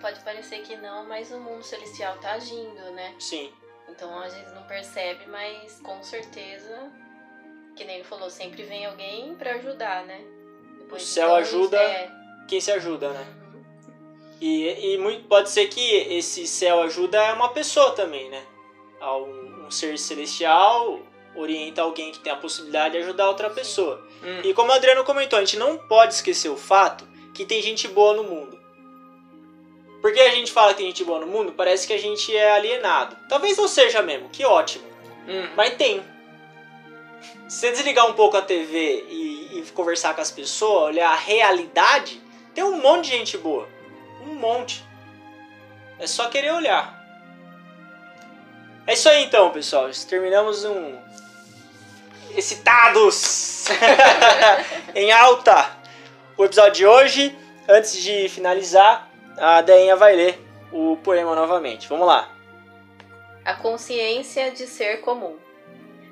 Pode 0.00 0.20
parecer 0.20 0.60
que 0.62 0.76
não, 0.78 1.06
mas 1.06 1.30
o 1.30 1.38
mundo 1.38 1.62
celestial 1.62 2.16
tá 2.22 2.32
agindo, 2.32 2.90
né? 2.92 3.14
Sim. 3.20 3.52
Então 3.86 4.18
a 4.18 4.30
gente 4.30 4.48
não 4.54 4.62
percebe, 4.62 5.26
mas 5.26 5.78
com 5.80 6.02
certeza, 6.02 6.90
que 7.76 7.84
nem 7.84 7.96
ele 7.96 8.04
falou, 8.04 8.30
sempre 8.30 8.62
vem 8.62 8.86
alguém 8.86 9.34
pra 9.34 9.56
ajudar, 9.56 10.06
né? 10.06 10.24
Depois 10.78 11.02
O 11.02 11.06
céu 11.06 11.34
ajuda- 11.34 11.82
É. 11.82 12.10
Quem 12.48 12.62
se 12.62 12.72
ajuda, 12.72 13.10
né? 13.10 13.26
Uhum. 13.52 13.62
E, 14.40 14.94
e 14.94 14.96
muito, 14.96 15.28
pode 15.28 15.50
ser 15.50 15.68
que 15.68 15.82
esse 16.16 16.46
céu 16.46 16.80
ajuda 16.80 17.22
é 17.22 17.34
uma 17.34 17.50
pessoa 17.50 17.90
também, 17.90 18.30
né? 18.30 18.42
Um, 19.02 19.55
um 19.66 19.70
ser 19.70 19.98
celestial 19.98 21.00
orienta 21.34 21.82
alguém 21.82 22.10
que 22.10 22.18
tem 22.18 22.32
a 22.32 22.36
possibilidade 22.36 22.92
de 22.92 23.02
ajudar 23.02 23.28
outra 23.28 23.50
pessoa. 23.50 24.02
Uhum. 24.22 24.40
E 24.42 24.54
como 24.54 24.70
o 24.70 24.74
Adriano 24.74 25.04
comentou, 25.04 25.38
a 25.38 25.44
gente 25.44 25.58
não 25.58 25.76
pode 25.76 26.14
esquecer 26.14 26.48
o 26.48 26.56
fato 26.56 27.06
que 27.34 27.44
tem 27.44 27.60
gente 27.60 27.86
boa 27.88 28.14
no 28.14 28.24
mundo. 28.24 28.58
Porque 30.00 30.20
a 30.20 30.34
gente 30.34 30.52
fala 30.52 30.72
que 30.72 30.78
tem 30.78 30.86
gente 30.86 31.04
boa 31.04 31.20
no 31.20 31.26
mundo, 31.26 31.52
parece 31.52 31.86
que 31.86 31.92
a 31.92 31.98
gente 31.98 32.34
é 32.34 32.52
alienado. 32.52 33.16
Talvez 33.28 33.56
não 33.58 33.68
seja 33.68 34.00
mesmo, 34.02 34.28
que 34.30 34.44
ótimo. 34.44 34.84
Uhum. 35.28 35.50
Mas 35.56 35.74
tem. 35.74 36.02
Se 37.48 37.58
você 37.58 37.72
desligar 37.72 38.06
um 38.06 38.12
pouco 38.12 38.36
a 38.36 38.42
TV 38.42 39.04
e, 39.08 39.58
e 39.58 39.62
conversar 39.74 40.14
com 40.14 40.20
as 40.20 40.30
pessoas, 40.30 40.94
olhar 40.94 41.10
a 41.10 41.16
realidade, 41.16 42.20
tem 42.54 42.64
um 42.64 42.80
monte 42.80 43.06
de 43.06 43.10
gente 43.10 43.36
boa. 43.36 43.68
Um 44.22 44.34
monte. 44.34 44.82
É 45.98 46.06
só 46.06 46.28
querer 46.28 46.52
olhar. 46.52 46.95
É 48.86 48.92
isso 48.92 49.08
aí 49.08 49.24
então, 49.24 49.50
pessoal. 49.50 49.90
Terminamos 50.08 50.64
um. 50.64 50.96
Excitados! 52.36 53.66
em 54.94 55.10
alta! 55.10 55.76
O 56.36 56.44
episódio 56.44 56.72
de 56.72 56.86
hoje. 56.86 57.38
Antes 57.68 58.00
de 58.00 58.28
finalizar, 58.28 59.10
a 59.36 59.60
Deinha 59.60 59.96
vai 59.96 60.14
ler 60.14 60.38
o 60.70 60.96
poema 61.02 61.34
novamente. 61.34 61.88
Vamos 61.88 62.06
lá. 62.06 62.30
A 63.44 63.54
consciência 63.54 64.52
de 64.52 64.68
ser 64.68 65.00
comum. 65.00 65.36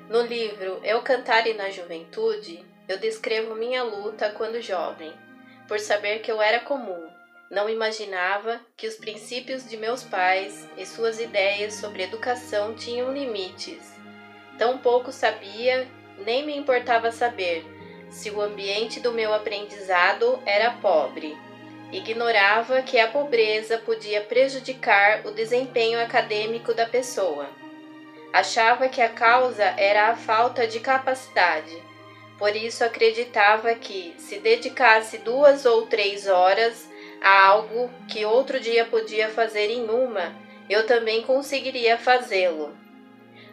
No 0.09 0.21
livro 0.21 0.81
Eu 0.83 1.01
Cantare 1.01 1.53
na 1.53 1.69
Juventude, 1.69 2.63
eu 2.89 2.99
descrevo 2.99 3.55
minha 3.55 3.83
luta 3.83 4.29
quando 4.31 4.61
jovem, 4.61 5.13
por 5.67 5.79
saber 5.79 6.19
que 6.19 6.31
eu 6.31 6.41
era 6.41 6.59
comum. 6.59 7.09
Não 7.49 7.69
imaginava 7.69 8.59
que 8.75 8.87
os 8.87 8.95
princípios 8.95 9.69
de 9.69 9.77
meus 9.77 10.03
pais 10.03 10.67
e 10.77 10.85
suas 10.85 11.19
ideias 11.19 11.75
sobre 11.75 12.03
educação 12.03 12.73
tinham 12.73 13.13
limites. 13.13 13.93
Tão 14.57 14.79
pouco 14.79 15.11
sabia, 15.11 15.87
nem 16.25 16.43
me 16.43 16.57
importava 16.57 17.11
saber, 17.11 17.63
se 18.09 18.31
o 18.31 18.41
ambiente 18.41 18.99
do 18.99 19.11
meu 19.11 19.33
aprendizado 19.33 20.41
era 20.45 20.71
pobre. 20.71 21.37
Ignorava 21.91 22.81
que 22.81 22.97
a 22.99 23.07
pobreza 23.07 23.77
podia 23.77 24.21
prejudicar 24.21 25.25
o 25.25 25.31
desempenho 25.31 26.01
acadêmico 26.01 26.73
da 26.73 26.87
pessoa. 26.87 27.47
Achava 28.33 28.89
que 28.89 29.01
a 29.01 29.09
causa 29.09 29.63
era 29.77 30.09
a 30.09 30.15
falta 30.15 30.65
de 30.65 30.79
capacidade. 30.79 31.81
Por 32.39 32.55
isso 32.55 32.83
acreditava 32.83 33.75
que, 33.75 34.15
se 34.17 34.39
dedicasse 34.39 35.19
duas 35.19 35.65
ou 35.65 35.85
três 35.85 36.27
horas 36.27 36.89
algo 37.25 37.89
que 38.07 38.23
outro 38.23 38.59
dia 38.59 38.85
podia 38.85 39.29
fazer 39.29 39.71
em 39.71 39.89
uma, 39.89 40.35
eu 40.69 40.85
também 40.85 41.23
conseguiria 41.23 41.97
fazê-lo. 41.97 42.77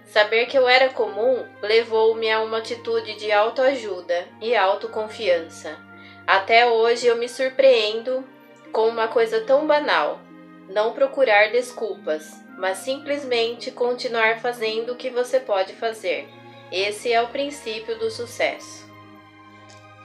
Saber 0.05 0.45
que 0.45 0.59
eu 0.59 0.69
era 0.69 0.91
comum 0.91 1.47
levou-me 1.63 2.31
a 2.31 2.43
uma 2.43 2.59
atitude 2.59 3.15
de 3.15 3.33
autoajuda 3.33 4.29
e 4.43 4.55
autoconfiança. 4.55 5.79
Até 6.27 6.69
hoje 6.69 7.07
eu 7.07 7.17
me 7.17 7.29
surpreendo 7.29 8.23
com 8.71 8.89
uma 8.89 9.09
coisa 9.09 9.41
tão 9.41 9.67
banal: 9.67 10.21
não 10.69 10.93
procurar 10.93 11.51
desculpas, 11.51 12.31
mas 12.59 12.79
simplesmente 12.79 13.71
continuar 13.71 14.39
fazendo 14.41 14.93
o 14.93 14.97
que 14.97 15.09
você 15.09 15.41
pode 15.41 15.73
fazer. 15.73 16.29
Esse 16.71 17.11
é 17.11 17.23
o 17.23 17.29
princípio 17.29 17.99
do 17.99 18.11
sucesso. 18.11 18.91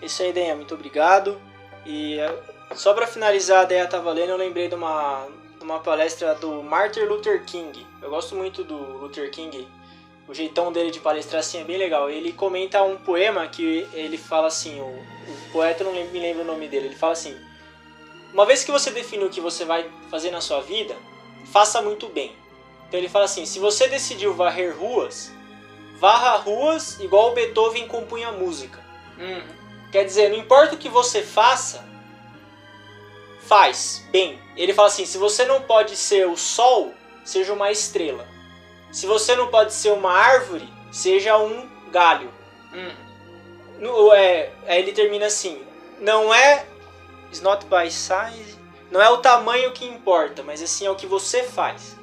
Isso 0.02 0.24
aí, 0.24 0.32
Deia, 0.32 0.56
muito 0.56 0.74
obrigado. 0.74 1.42
E 1.86 2.20
eh, 2.20 2.57
só 2.76 2.94
para 2.94 3.08
finalizar, 3.08 3.62
a 3.62 3.66
Deia 3.66 3.88
tava 3.88 4.12
lendo, 4.12 4.30
eu 4.30 4.38
lembrei 4.38 4.68
de 4.68 4.76
uma, 4.76 5.28
de 5.58 5.64
uma 5.64 5.80
palestra 5.80 6.36
do 6.36 6.62
Martin 6.64 7.02
Luther 7.02 7.44
King. 7.46 7.86
Eu 8.02 8.10
gosto 8.10 8.36
muito 8.36 8.64
do 8.64 8.76
Luther 8.76 9.32
King, 9.32 9.68
o 10.28 10.34
jeitão 10.34 10.72
dele 10.72 10.92
de 10.92 11.00
palestrar 11.00 11.40
assim 11.40 11.62
é 11.62 11.64
bem 11.64 11.78
legal. 11.78 12.10
Ele 12.10 12.34
comenta 12.34 12.84
um 12.84 12.98
poema 12.98 13.48
que 13.48 13.88
ele 13.94 14.18
fala 14.18 14.48
assim, 14.48 14.80
o, 14.82 14.86
o 14.86 15.52
poeta 15.52 15.84
não 15.84 15.94
me 15.94 16.20
lembro 16.20 16.44
o 16.44 16.46
nome 16.46 16.68
dele, 16.68 16.88
ele 16.88 16.96
fala 16.96 17.14
assim: 17.14 17.36
Uma 18.34 18.46
vez 18.46 18.64
que 18.64 18.72
você 18.72 18.92
define 18.92 19.24
o 19.24 19.30
que 19.30 19.40
você 19.40 19.64
vai 19.64 19.90
fazer 20.12 20.32
na 20.32 20.42
sua 20.42 20.62
vida, 20.62 20.96
faça 21.46 21.82
muito 21.82 22.10
bem. 22.10 22.36
Então 22.88 23.00
ele 23.00 23.10
fala 23.10 23.26
assim: 23.26 23.46
se 23.46 23.60
você 23.60 23.88
decidiu 23.88 24.34
varrer 24.34 24.78
ruas, 24.78 25.32
varra 26.00 26.36
ruas 26.36 27.00
igual 27.00 27.32
o 27.32 27.34
Beethoven 27.34 27.88
compunha 27.88 28.32
música. 28.32 28.84
Uhum. 29.18 29.44
Quer 29.92 30.04
dizer, 30.04 30.30
não 30.30 30.38
importa 30.38 30.76
o 30.76 30.78
que 30.78 30.90
você 30.90 31.22
faça, 31.22 31.88
faz 33.48 34.06
bem. 34.12 34.40
Ele 34.56 34.74
fala 34.74 34.88
assim: 34.88 35.06
se 35.06 35.18
você 35.18 35.46
não 35.46 35.62
pode 35.62 35.96
ser 35.96 36.28
o 36.28 36.38
sol, 36.38 36.94
seja 37.24 37.54
uma 37.54 37.72
estrela. 37.72 38.28
Se 38.92 39.06
você 39.06 39.36
não 39.36 39.48
pode 39.48 39.74
ser 39.74 39.92
uma 39.92 40.12
árvore, 40.12 40.68
seja 40.92 41.38
um 41.38 41.68
galho. 41.92 42.32
Uhum. 42.74 43.08
No, 43.80 44.14
é, 44.14 44.52
aí 44.68 44.82
ele 44.82 44.92
termina 44.92 45.26
assim: 45.26 45.62
não 46.00 46.34
é. 46.34 46.66
It's 47.28 47.42
not 47.42 47.66
by 47.66 47.92
size. 47.92 48.58
Não 48.90 49.02
é 49.02 49.10
o 49.10 49.18
tamanho 49.18 49.74
que 49.74 49.86
importa, 49.86 50.44
mas 50.44 50.62
assim 50.62 50.86
é 50.86 50.90
o 50.90 50.96
que 50.96 51.06
você 51.06 51.44
faz. 51.44 51.98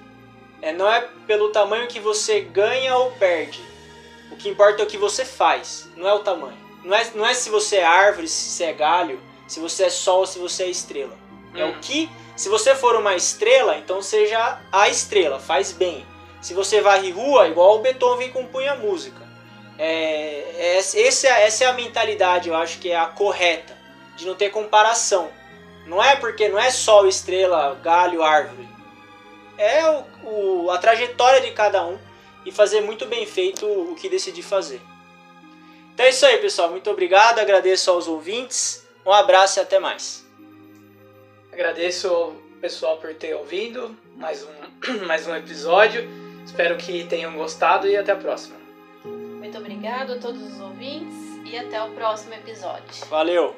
É, 0.60 0.72
não 0.72 0.88
é 0.88 1.08
pelo 1.26 1.50
tamanho 1.50 1.88
que 1.88 1.98
você 1.98 2.40
ganha 2.40 2.96
ou 2.96 3.10
perde. 3.12 3.60
O 4.30 4.36
que 4.36 4.48
importa 4.48 4.82
é 4.82 4.84
o 4.84 4.88
que 4.88 4.98
você 4.98 5.24
faz, 5.24 5.88
não 5.96 6.08
é 6.08 6.12
o 6.12 6.18
tamanho. 6.18 6.58
Não 6.84 6.94
é, 6.94 7.10
não 7.14 7.26
é 7.26 7.32
se 7.32 7.48
você 7.48 7.76
é 7.76 7.84
árvore, 7.84 8.28
se 8.28 8.50
você 8.50 8.64
é 8.64 8.72
galho, 8.72 9.20
se 9.46 9.60
você 9.60 9.84
é 9.84 9.90
sol, 9.90 10.26
se 10.26 10.38
você 10.38 10.64
é 10.64 10.68
estrela. 10.68 11.16
É 11.54 11.64
o 11.64 11.78
que. 11.80 12.10
Se 12.36 12.48
você 12.48 12.74
for 12.74 12.96
uma 12.96 13.14
estrela, 13.14 13.76
então 13.76 14.02
seja 14.02 14.60
a 14.72 14.88
estrela, 14.88 15.38
faz 15.38 15.70
bem. 15.72 16.04
Se 16.40 16.52
você 16.52 16.80
varre 16.80 17.10
rua, 17.10 17.46
igual 17.48 17.76
o 17.76 17.78
Beethoven 17.78 18.30
compunha 18.30 18.74
música. 18.74 19.22
É, 19.78 20.44
é, 20.56 20.78
esse 20.78 21.26
é- 21.26 21.46
essa 21.46 21.64
é 21.64 21.66
a 21.66 21.72
mentalidade, 21.72 22.48
eu 22.48 22.54
acho 22.56 22.78
que 22.78 22.90
é 22.90 22.96
a 22.96 23.06
correta, 23.06 23.76
de 24.16 24.26
não 24.26 24.34
ter 24.34 24.50
comparação. 24.50 25.30
Não 25.86 26.02
é 26.02 26.16
porque 26.16 26.48
não 26.48 26.58
é 26.58 26.70
sol, 26.70 27.06
estrela, 27.06 27.78
galho, 27.82 28.22
árvore. 28.22 28.68
É 29.56 29.88
o, 29.88 30.04
o- 30.64 30.70
a 30.70 30.78
trajetória 30.78 31.40
de 31.40 31.50
cada 31.52 31.84
um 31.86 31.98
e 32.44 32.50
fazer 32.52 32.80
muito 32.80 33.06
bem 33.06 33.24
feito 33.26 33.66
o 33.66 33.94
que 33.94 34.08
decidir 34.08 34.42
fazer. 34.42 34.80
Então 35.92 36.04
é 36.06 36.10
isso 36.10 36.26
aí, 36.26 36.38
pessoal. 36.38 36.70
Muito 36.70 36.90
obrigado, 36.90 37.38
agradeço 37.38 37.90
aos 37.90 38.08
ouvintes. 38.08 38.84
Um 39.06 39.12
abraço 39.12 39.58
e 39.58 39.62
até 39.62 39.78
mais. 39.78 40.23
Agradeço 41.54 42.12
o 42.12 42.60
pessoal 42.60 42.96
por 42.96 43.14
ter 43.14 43.32
ouvido 43.32 43.96
mais 44.16 44.44
um, 44.44 45.06
mais 45.06 45.24
um 45.28 45.36
episódio. 45.36 46.02
Espero 46.44 46.76
que 46.76 47.04
tenham 47.04 47.32
gostado 47.36 47.86
e 47.86 47.96
até 47.96 48.10
a 48.10 48.16
próxima. 48.16 48.56
Muito 49.04 49.56
obrigado 49.56 50.14
a 50.14 50.18
todos 50.18 50.42
os 50.42 50.60
ouvintes 50.60 51.14
e 51.44 51.56
até 51.56 51.80
o 51.80 51.90
próximo 51.90 52.34
episódio. 52.34 53.06
Valeu! 53.08 53.54